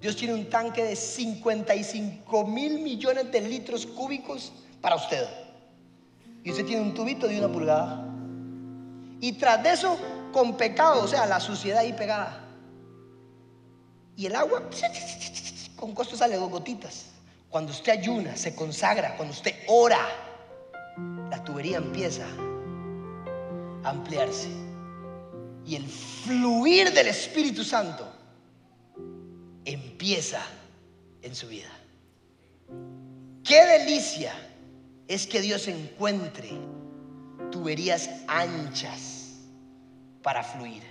Dios 0.00 0.16
tiene 0.16 0.34
un 0.34 0.50
tanque 0.50 0.82
de 0.82 0.96
55 0.96 2.46
mil 2.48 2.80
millones 2.80 3.30
de 3.30 3.40
litros 3.42 3.86
cúbicos 3.86 4.52
para 4.80 4.96
usted. 4.96 5.24
Y 6.42 6.50
usted 6.50 6.64
tiene 6.64 6.82
un 6.82 6.92
tubito 6.92 7.28
de 7.28 7.38
una 7.38 7.52
pulgada. 7.52 8.12
Y 9.20 9.34
tras 9.34 9.62
de 9.62 9.74
eso, 9.74 9.96
con 10.32 10.56
pecado, 10.56 11.04
o 11.04 11.06
sea, 11.06 11.24
la 11.26 11.38
suciedad 11.38 11.82
ahí 11.82 11.92
pegada. 11.92 12.48
Y 14.16 14.26
el 14.26 14.34
agua, 14.34 14.68
con 15.76 15.94
costo 15.94 16.16
sale 16.16 16.34
dos 16.34 16.50
gotitas. 16.50 17.10
Cuando 17.48 17.70
usted 17.70 17.92
ayuna, 17.92 18.36
se 18.36 18.56
consagra, 18.56 19.14
cuando 19.14 19.32
usted 19.32 19.54
ora, 19.68 20.23
la 21.30 21.42
tubería 21.44 21.78
empieza 21.78 22.26
a 23.82 23.90
ampliarse. 23.90 24.48
Y 25.66 25.76
el 25.76 25.86
fluir 25.86 26.92
del 26.92 27.08
Espíritu 27.08 27.64
Santo 27.64 28.06
empieza 29.64 30.40
en 31.22 31.34
su 31.34 31.48
vida. 31.48 31.70
Qué 33.42 33.64
delicia 33.64 34.32
es 35.08 35.26
que 35.26 35.40
Dios 35.40 35.68
encuentre 35.68 36.50
tuberías 37.50 38.10
anchas 38.26 39.38
para 40.22 40.42
fluir. 40.42 40.82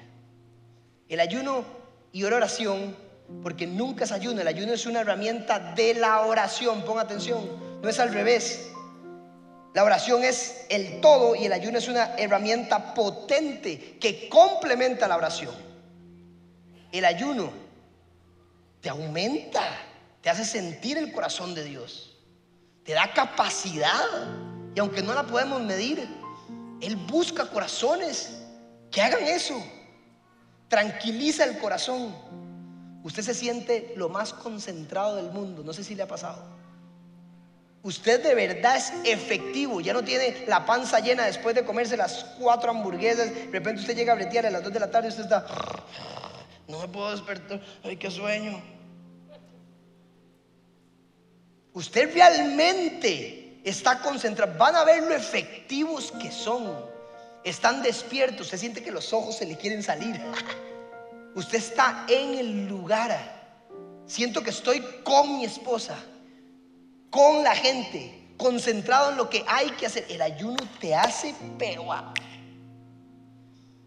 El 1.10 1.20
ayuno 1.20 1.64
y 2.12 2.24
oración 2.24 2.96
porque 3.42 3.66
nunca 3.68 4.04
es 4.04 4.12
ayuno. 4.12 4.42
El 4.42 4.48
ayuno 4.48 4.74
es 4.74 4.86
una 4.86 5.02
herramienta 5.02 5.74
de 5.76 5.96
la 5.96 6.22
oración. 6.22 6.84
Ponga 6.84 7.02
atención, 7.02 7.42
no 7.82 7.90
es 7.90 8.00
al 8.00 8.14
revés. 8.14 8.70
La 9.74 9.84
oración 9.84 10.24
es 10.24 10.65
el 10.69 11.01
todo 11.01 11.36
y 11.36 11.45
el 11.45 11.53
ayuno 11.53 11.80
es 11.80 11.88
una 11.88 12.15
herramienta 12.15 12.93
potente 12.93 13.97
que 13.99 14.30
complementa 14.30 15.07
la 15.07 15.17
oración. 15.17 15.53
El 16.91 17.05
ayuno 17.05 17.51
te 18.82 18.89
aumenta, 18.89 19.63
te 20.21 20.30
hace 20.30 20.45
sentir 20.45 20.99
el 20.99 21.11
corazón 21.11 21.55
de 21.55 21.63
Dios, 21.63 22.15
te 22.84 22.93
da 22.93 23.11
capacidad 23.13 24.05
y 24.76 24.80
aunque 24.80 25.01
no 25.01 25.13
la 25.15 25.24
podemos 25.24 25.59
medir, 25.61 26.07
Él 26.80 26.95
busca 26.95 27.47
corazones 27.47 28.30
que 28.91 29.01
hagan 29.01 29.24
eso. 29.24 29.59
Tranquiliza 30.67 31.45
el 31.45 31.57
corazón. 31.57 32.13
Usted 33.03 33.24
se 33.24 33.34
siente 33.34 33.93
lo 33.97 34.09
más 34.09 34.34
concentrado 34.34 35.15
del 35.15 35.32
mundo. 35.32 35.63
No 35.63 35.74
sé 35.74 35.84
si 35.84 35.95
le 35.95 36.03
ha 36.03 36.07
pasado. 36.07 36.45
Usted 37.84 38.24
de 38.24 38.34
verdad 38.34 38.78
es 38.78 38.94
efectivo. 39.04 39.82
Ya 39.82 39.92
no 39.92 40.04
tiene 40.04 40.46
la 40.48 40.66
panza 40.66 41.02
llena 41.02 41.26
después 41.26 41.54
de 41.54 41.66
comerse 41.66 41.98
las 41.98 42.24
cuatro 42.40 42.72
hamburguesas. 42.72 43.34
De 43.34 43.50
repente 43.52 43.82
usted 43.82 43.96
llega 43.96 44.14
a 44.14 44.16
bretear 44.16 44.46
a 44.46 44.50
las 44.50 44.64
dos 44.64 44.72
de 44.72 44.80
la 44.80 44.90
tarde 44.90 45.10
y 45.10 45.12
usted 45.12 45.24
está. 45.24 45.46
No 46.68 46.80
me 46.80 46.88
puedo 46.88 47.12
despertar. 47.12 47.62
Ay, 47.84 47.98
qué 47.98 48.10
sueño. 48.10 48.62
Usted 51.74 52.14
realmente 52.14 53.60
está 53.66 54.00
concentrado. 54.00 54.58
Van 54.58 54.76
a 54.78 54.86
ver 54.86 55.04
lo 55.04 55.14
efectivos 55.14 56.14
que 56.22 56.32
son. 56.32 56.86
Están 57.44 57.84
despiertos. 57.84 58.48
Se 58.48 58.58
siente 58.58 58.82
que 58.82 58.92
los 58.92 59.12
ojos 59.12 59.36
se 59.36 59.46
le 59.46 59.58
quieren 59.58 59.84
salir. 59.84 60.22
Usted 61.36 61.58
está 61.58 62.06
en 62.08 62.36
el 62.36 62.68
lugar. 62.68 63.44
Siento 64.06 64.42
que 64.42 64.52
estoy 64.52 64.82
con 65.04 65.38
mi 65.38 65.46
esposa, 65.46 65.98
con 67.14 67.43
la 67.43 67.55
gente, 67.55 68.34
concentrado 68.38 69.11
en 69.11 69.18
lo 69.18 69.30
que 69.30 69.45
hay 69.47 69.70
que 69.72 69.86
hacer. 69.86 70.07
El 70.09 70.20
ayuno 70.20 70.57
te 70.82 70.95
hace 70.95 71.36
pero 71.59 71.86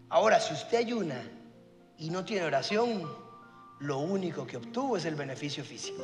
Ahora, 0.09 0.39
si 0.39 0.53
usted 0.53 0.77
ayuna 0.77 1.21
y 1.97 2.09
no 2.09 2.23
tiene 2.23 2.45
oración, 2.45 3.05
lo 3.79 3.97
único 3.97 4.47
que 4.47 4.55
obtuvo 4.55 4.95
es 4.95 5.03
el 5.03 5.15
beneficio 5.15 5.65
físico. 5.65 6.01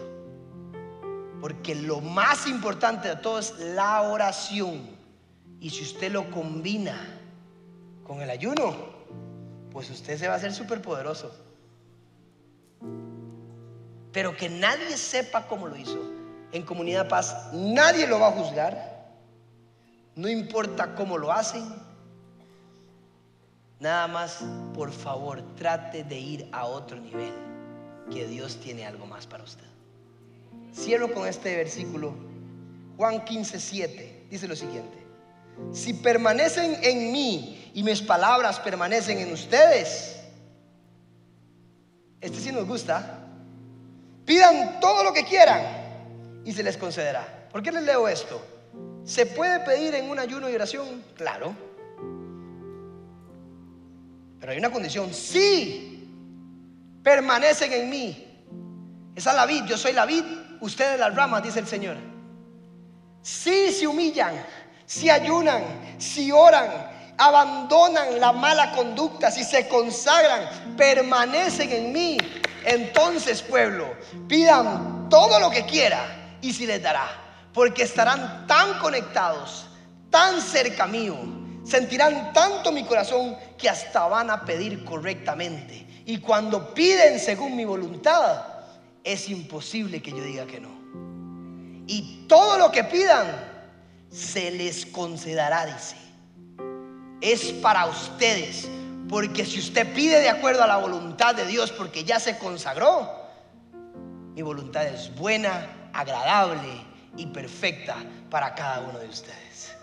Porque 1.39 1.75
lo 1.75 2.01
más 2.01 2.45
importante 2.45 3.07
de 3.07 3.15
todo 3.15 3.39
es 3.39 3.57
la 3.57 4.01
oración. 4.01 4.85
Y 5.61 5.69
si 5.69 5.83
usted 5.83 6.11
lo 6.11 6.29
combina 6.29 6.97
con 8.05 8.21
el 8.21 8.29
ayuno, 8.29 8.75
pues 9.71 9.89
usted 9.89 10.17
se 10.17 10.27
va 10.27 10.33
a 10.33 10.37
hacer 10.37 10.51
súper 10.51 10.81
poderoso. 10.81 11.33
Pero 14.11 14.35
que 14.35 14.49
nadie 14.49 14.97
sepa 14.97 15.47
cómo 15.47 15.69
lo 15.69 15.77
hizo. 15.77 16.22
En 16.53 16.61
comunidad 16.61 17.09
paz, 17.09 17.49
nadie 17.51 18.07
lo 18.07 18.19
va 18.19 18.27
a 18.27 18.31
juzgar. 18.31 18.93
No 20.15 20.29
importa 20.29 20.93
cómo 20.93 21.17
lo 21.17 21.31
hacen. 21.31 21.63
Nada 23.79 24.07
más, 24.07 24.39
por 24.73 24.91
favor, 24.91 25.43
trate 25.55 26.03
de 26.03 26.17
ir 26.17 26.49
a 26.51 26.65
otro 26.65 26.97
nivel, 26.97 27.33
que 28.11 28.27
Dios 28.27 28.57
tiene 28.57 28.85
algo 28.85 29.07
más 29.07 29.25
para 29.25 29.43
usted. 29.43 29.65
Cierro 30.73 31.11
con 31.11 31.27
este 31.27 31.57
versículo, 31.57 32.13
Juan 32.97 33.25
15, 33.25 33.59
7, 33.59 34.27
dice 34.29 34.47
lo 34.47 34.55
siguiente. 34.55 35.03
Si 35.73 35.93
permanecen 35.93 36.77
en 36.83 37.11
mí 37.11 37.71
y 37.73 37.83
mis 37.83 38.01
palabras 38.01 38.59
permanecen 38.59 39.17
en 39.17 39.33
ustedes, 39.33 40.19
este 42.21 42.39
sí 42.39 42.51
nos 42.51 42.65
gusta, 42.65 43.27
pidan 44.23 44.79
todo 44.79 45.03
lo 45.03 45.11
que 45.11 45.25
quieran 45.25 45.82
y 46.45 46.51
se 46.51 46.63
les 46.63 46.77
concederá. 46.77 47.47
¿Por 47.51 47.61
qué 47.61 47.71
les 47.71 47.83
leo 47.83 48.07
esto? 48.07 48.41
¿Se 49.05 49.25
puede 49.25 49.59
pedir 49.61 49.95
en 49.95 50.09
un 50.09 50.19
ayuno 50.19 50.49
y 50.49 50.55
oración? 50.55 51.03
Claro. 51.15 51.55
Pero 54.39 54.51
hay 54.51 54.57
una 54.57 54.71
condición, 54.71 55.13
sí, 55.13 56.09
permanecen 57.01 57.71
en 57.71 57.89
mí. 57.89 58.27
Esa 59.15 59.29
es 59.31 59.35
la 59.35 59.45
vid, 59.45 59.63
yo 59.65 59.77
soy 59.77 59.93
la 59.93 60.05
vid, 60.05 60.23
ustedes 60.59 60.99
las 60.99 61.15
ramas, 61.15 61.43
dice 61.43 61.59
el 61.59 61.67
Señor. 61.67 61.95
Si 63.21 63.71
se 63.71 63.87
humillan, 63.87 64.33
si 64.85 65.09
ayunan, 65.09 65.63
si 65.97 66.31
oran, 66.31 66.69
abandonan 67.17 68.19
la 68.19 68.33
mala 68.33 68.71
conducta, 68.71 69.31
si 69.31 69.43
se 69.43 69.67
consagran, 69.67 70.75
permanecen 70.75 71.71
en 71.71 71.91
mí, 71.93 72.17
entonces 72.65 73.41
pueblo, 73.41 73.93
pidan 74.27 75.07
todo 75.09 75.39
lo 75.39 75.49
que 75.49 75.65
quiera 75.65 76.22
y 76.43 76.51
si 76.51 76.67
les 76.67 76.83
dará, 76.83 77.07
porque 77.53 77.83
estarán 77.83 78.45
tan 78.45 78.77
conectados, 78.79 79.65
tan 80.09 80.41
cerca 80.41 80.85
mío, 80.85 81.15
sentirán 81.63 82.33
tanto 82.33 82.71
mi 82.71 82.83
corazón 82.83 83.35
que 83.57 83.69
hasta 83.69 84.05
van 84.07 84.29
a 84.29 84.43
pedir 84.43 84.83
correctamente. 84.83 85.87
Y 86.05 86.17
cuando 86.17 86.73
piden 86.73 87.17
según 87.17 87.55
mi 87.55 87.63
voluntad, 87.63 88.43
es 89.05 89.29
imposible 89.29 90.01
que 90.01 90.11
yo 90.11 90.21
diga 90.21 90.45
que 90.45 90.59
no. 90.59 90.69
Y 91.87 92.25
todo 92.27 92.57
lo 92.57 92.71
que 92.71 92.83
pidan, 92.83 93.25
se 94.11 94.51
les 94.51 94.85
concederá, 94.85 95.65
dice. 95.65 95.95
Es 97.21 97.53
para 97.53 97.85
ustedes, 97.85 98.67
porque 99.07 99.45
si 99.45 99.59
usted 99.59 99.93
pide 99.93 100.19
de 100.19 100.29
acuerdo 100.29 100.61
a 100.61 100.67
la 100.67 100.77
voluntad 100.77 101.35
de 101.35 101.45
Dios, 101.45 101.71
porque 101.71 102.03
ya 102.03 102.19
se 102.19 102.37
consagró, 102.37 103.09
mi 104.35 104.41
voluntad 104.41 104.85
es 104.85 105.15
buena, 105.15 105.82
agradable 105.93 106.85
y 107.15 107.27
perfecta 107.27 107.95
para 108.29 108.53
cada 108.55 108.81
uno 108.81 108.99
de 108.99 109.07
ustedes. 109.07 109.75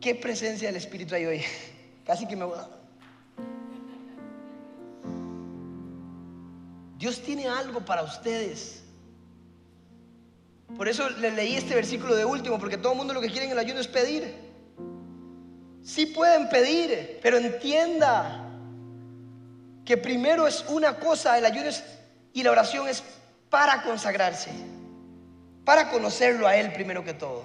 ¿Qué 0.00 0.14
presencia 0.14 0.68
del 0.68 0.76
Espíritu 0.76 1.14
hay 1.14 1.26
hoy? 1.26 1.44
Casi 2.06 2.26
que 2.26 2.36
me 2.36 2.44
voy. 2.44 2.58
Dios 6.96 7.22
tiene 7.22 7.46
algo 7.46 7.84
para 7.84 8.02
ustedes. 8.02 8.82
Por 10.76 10.88
eso 10.88 11.08
le 11.10 11.30
leí 11.30 11.54
este 11.54 11.74
versículo 11.74 12.14
de 12.16 12.24
último, 12.24 12.58
porque 12.58 12.76
todo 12.76 12.92
el 12.92 12.98
mundo 12.98 13.14
lo 13.14 13.20
que 13.20 13.30
quiere 13.30 13.46
en 13.46 13.52
el 13.52 13.58
ayuno 13.58 13.80
es 13.80 13.88
pedir. 13.88 14.34
Sí 15.82 16.06
pueden 16.06 16.48
pedir, 16.48 17.18
pero 17.22 17.38
entienda 17.38 18.44
que 19.84 19.96
primero 19.96 20.46
es 20.46 20.64
una 20.68 20.98
cosa, 20.98 21.38
el 21.38 21.46
ayuno 21.46 21.70
y 22.34 22.42
la 22.42 22.50
oración 22.50 22.88
es 22.88 23.02
para 23.50 23.82
consagrarse, 23.82 24.50
para 25.64 25.90
conocerlo 25.90 26.46
a 26.46 26.56
Él 26.56 26.72
primero 26.72 27.04
que 27.04 27.14
todo. 27.14 27.44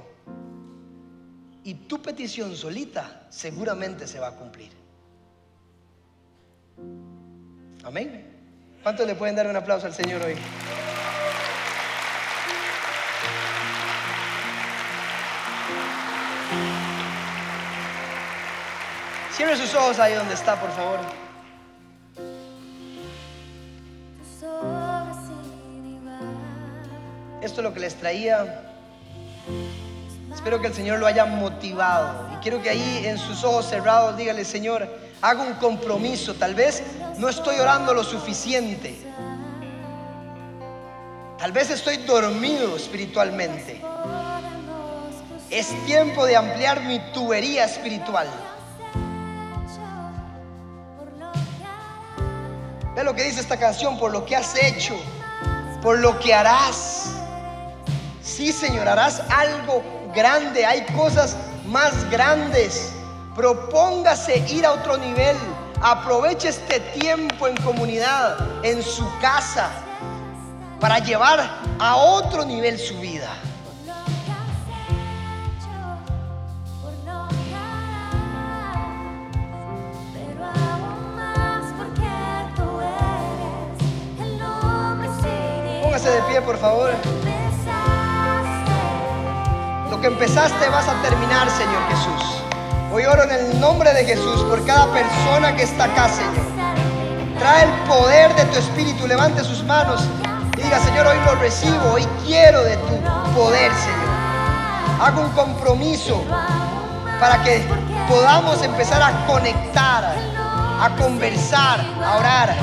Y 1.64 1.74
tu 1.74 2.02
petición 2.02 2.56
solita 2.56 3.28
seguramente 3.30 4.08
se 4.08 4.20
va 4.20 4.28
a 4.28 4.36
cumplir. 4.36 4.72
Amén. 7.84 8.30
¿Cuántos 8.82 9.08
le 9.08 9.16
pueden 9.16 9.36
dar 9.36 9.48
un 9.48 9.56
aplauso 9.56 9.86
al 9.86 9.94
Señor 9.94 10.22
hoy? 10.22 10.36
Cierre 19.32 19.58
sus 19.58 19.74
ojos 19.74 20.00
ahí 20.00 20.14
donde 20.14 20.34
está, 20.34 20.60
por 20.60 20.72
favor. 20.72 21.00
Esto 27.44 27.60
es 27.60 27.64
lo 27.66 27.74
que 27.74 27.82
les 27.82 27.96
traía. 27.96 28.62
Espero 30.34 30.62
que 30.62 30.68
el 30.68 30.74
Señor 30.74 31.00
lo 31.00 31.08
haya 31.08 31.26
motivado. 31.26 32.30
Y 32.34 32.38
quiero 32.38 32.62
que 32.62 32.70
ahí 32.70 33.04
en 33.06 33.18
sus 33.18 33.44
ojos 33.44 33.68
cerrados 33.70 34.16
dígale, 34.16 34.46
Señor, 34.46 34.88
hago 35.22 35.44
un 35.44 35.54
compromiso. 35.56 36.36
Tal 36.36 36.56
vez 36.56 36.82
no 37.18 37.28
estoy 37.28 37.60
orando 37.60 37.94
lo 37.94 38.06
suficiente. 38.06 38.96
Tal 41.38 41.52
vez 41.52 41.70
estoy 41.70 41.98
dormido 41.98 42.78
espiritualmente. 42.78 43.82
Es 45.50 45.68
tiempo 45.86 46.26
de 46.26 46.38
ampliar 46.38 46.82
mi 46.84 47.00
tubería 47.12 47.66
espiritual. 47.66 48.28
Ve 52.96 53.04
lo 53.04 53.14
que 53.14 53.24
dice 53.24 53.42
esta 53.42 53.60
canción, 53.60 54.00
por 54.00 54.14
lo 54.14 54.24
que 54.24 54.38
has 54.38 54.56
hecho, 54.56 54.96
por 55.82 56.00
lo 56.00 56.18
que 56.20 56.34
harás. 56.34 57.13
Sí, 58.36 58.52
Señor, 58.52 58.90
harás 58.90 59.22
algo 59.30 59.84
grande. 60.16 60.66
Hay 60.66 60.84
cosas 60.96 61.38
más 61.68 62.10
grandes. 62.10 62.92
Propóngase 63.36 64.40
ir 64.50 64.66
a 64.66 64.72
otro 64.72 64.98
nivel. 64.98 65.38
Aproveche 65.80 66.50
este 66.50 66.80
tiempo 66.80 67.48
en 67.48 67.56
comunidad, 67.58 68.38
en 68.64 68.82
su 68.82 69.06
casa, 69.22 69.70
para 70.80 70.98
llevar 70.98 71.48
a 71.78 71.96
otro 71.96 72.44
nivel 72.44 72.80
su 72.80 72.98
vida. 73.00 73.30
Póngase 85.84 86.10
de 86.10 86.22
pie, 86.24 86.42
por 86.42 86.58
favor. 86.58 87.23
Que 90.04 90.08
empezaste 90.08 90.68
vas 90.68 90.86
a 90.86 91.02
terminar, 91.02 91.50
Señor 91.50 91.82
Jesús. 91.88 92.44
Hoy 92.92 93.06
oro 93.06 93.24
en 93.24 93.32
el 93.32 93.62
nombre 93.62 93.94
de 93.94 94.04
Jesús 94.04 94.44
por 94.50 94.66
cada 94.66 94.92
persona 94.92 95.56
que 95.56 95.64
está 95.64 95.86
acá, 95.86 96.10
Señor. 96.10 96.46
Trae 97.40 97.64
el 97.64 97.72
poder 97.88 98.36
de 98.36 98.44
tu 98.48 98.60
Espíritu, 98.60 99.08
levante 99.08 99.46
sus 99.46 99.64
manos 99.64 100.04
y 100.58 100.62
diga, 100.62 100.78
Señor, 100.80 101.08
hoy 101.08 101.16
lo 101.26 101.36
recibo, 101.36 101.94
hoy 101.94 102.06
quiero 102.26 102.66
de 102.66 102.76
tu 102.76 103.02
poder, 103.34 103.72
Señor. 103.72 105.00
Hago 105.00 105.22
un 105.22 105.30
compromiso 105.30 106.22
para 107.18 107.42
que 107.42 107.64
podamos 108.10 108.62
empezar 108.62 109.02
a 109.02 109.26
conectar, 109.26 110.16
a 110.82 110.90
conversar, 111.00 111.80
a 111.80 112.18
orar. 112.18 112.56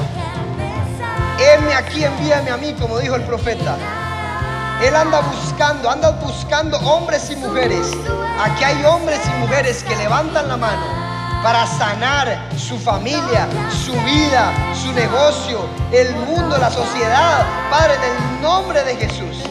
Heme 1.39 1.73
aquí, 1.73 2.05
envíame 2.05 2.51
a 2.51 2.59
mí, 2.59 2.75
como 2.75 2.99
dijo 2.99 3.15
el 3.15 3.23
profeta. 3.23 3.79
Él 4.83 4.97
anda 4.97 5.21
buscando, 5.21 5.91
anda 5.91 6.11
buscando 6.13 6.79
hombres 6.79 7.31
y 7.31 7.37
mujeres. 7.37 7.87
Aquí 8.43 8.65
hay 8.65 8.83
hombres 8.85 9.21
y 9.27 9.41
mujeres 9.41 9.85
que 9.85 9.95
levantan 9.97 10.49
la 10.49 10.57
mano 10.57 11.01
para 11.43 11.67
sanar 11.67 12.49
su 12.57 12.79
familia, 12.79 13.47
su 13.85 13.93
vida, 13.93 14.53
su 14.75 14.93
negocio, 14.93 15.67
el 15.93 16.15
mundo, 16.17 16.57
la 16.59 16.71
sociedad. 16.71 17.47
Padre, 17.71 17.95
en 17.95 18.03
el 18.03 18.43
nombre 18.43 18.83
de 18.85 18.97
Jesús, 18.97 19.45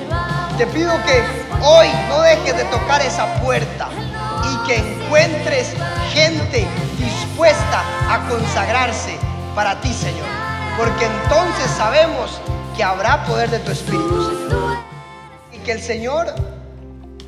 te 0.57 0.65
pido 0.67 0.91
que 1.05 1.23
hoy 1.63 1.87
no 2.07 2.21
dejes 2.21 2.57
de 2.57 2.63
tocar 2.65 3.01
esa 3.01 3.27
puerta 3.41 3.87
y 4.51 4.67
que 4.67 4.77
encuentres 4.77 5.73
gente 6.11 6.67
dispuesta 6.97 7.83
a 8.09 8.27
consagrarse 8.29 9.17
para 9.53 9.79
ti, 9.81 9.93
Señor. 9.93 10.27
Porque 10.77 11.05
entonces 11.05 11.69
sabemos 11.77 12.39
que 12.75 12.83
habrá 12.83 13.23
poder 13.25 13.49
de 13.49 13.59
tu 13.59 13.71
Espíritu, 13.71 14.23
Señor. 14.23 14.68
Que 15.69 15.75
el 15.75 15.83
Señor 15.83 16.33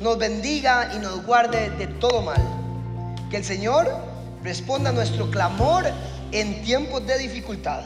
nos 0.00 0.18
bendiga 0.18 0.90
y 0.96 0.98
nos 0.98 1.24
guarde 1.24 1.70
de 1.78 1.86
todo 1.86 2.22
mal. 2.22 2.42
Que 3.30 3.36
el 3.36 3.44
Señor 3.44 3.88
responda 4.42 4.90
a 4.90 4.92
nuestro 4.92 5.30
clamor 5.30 5.84
en 6.32 6.60
tiempos 6.64 7.06
de 7.06 7.18
dificultad. 7.18 7.84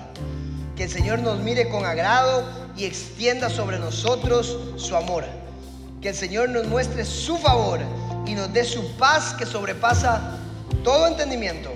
Que 0.74 0.84
el 0.84 0.90
Señor 0.90 1.18
nos 1.18 1.40
mire 1.40 1.68
con 1.68 1.84
agrado 1.84 2.42
y 2.74 2.86
extienda 2.86 3.50
sobre 3.50 3.78
nosotros 3.78 4.58
su 4.76 4.96
amor. 4.96 5.24
Que 6.00 6.08
el 6.08 6.14
Señor 6.14 6.48
nos 6.48 6.66
muestre 6.68 7.04
su 7.04 7.36
favor 7.36 7.80
y 8.24 8.32
nos 8.32 8.50
dé 8.50 8.64
su 8.64 8.96
paz 8.96 9.34
que 9.34 9.44
sobrepasa 9.44 10.38
todo 10.82 11.06
entendimiento. 11.06 11.70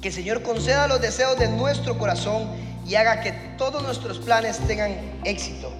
Que 0.00 0.06
el 0.06 0.14
Señor 0.14 0.44
conceda 0.44 0.86
los 0.86 1.00
deseos 1.00 1.36
de 1.36 1.48
nuestro 1.48 1.98
corazón 1.98 2.48
y 2.86 2.94
haga 2.94 3.22
que 3.22 3.32
todos 3.58 3.82
nuestros 3.82 4.20
planes 4.20 4.58
tengan 4.68 4.94
éxito. 5.24 5.72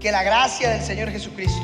Que 0.00 0.12
la 0.12 0.22
gracia 0.22 0.70
del 0.70 0.82
Señor 0.82 1.10
Jesucristo, 1.10 1.62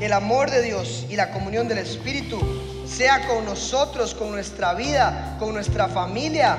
el 0.00 0.12
amor 0.12 0.50
de 0.50 0.62
Dios 0.62 1.04
y 1.10 1.16
la 1.16 1.32
comunión 1.32 1.66
del 1.66 1.78
Espíritu 1.78 2.38
sea 2.86 3.26
con 3.26 3.44
nosotros, 3.44 4.14
con 4.14 4.30
nuestra 4.30 4.72
vida, 4.74 5.36
con 5.40 5.52
nuestra 5.52 5.88
familia, 5.88 6.56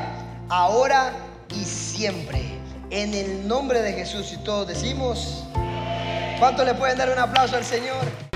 ahora 0.49 1.13
y 1.55 1.63
siempre. 1.63 2.41
En 2.89 3.13
el 3.13 3.47
nombre 3.47 3.81
de 3.81 3.93
Jesús 3.93 4.33
y 4.33 4.37
todos 4.43 4.67
decimos, 4.67 5.45
¿cuánto 6.39 6.65
le 6.65 6.73
pueden 6.73 6.97
dar 6.97 7.09
un 7.09 7.19
aplauso 7.19 7.55
al 7.55 7.63
Señor? 7.63 8.26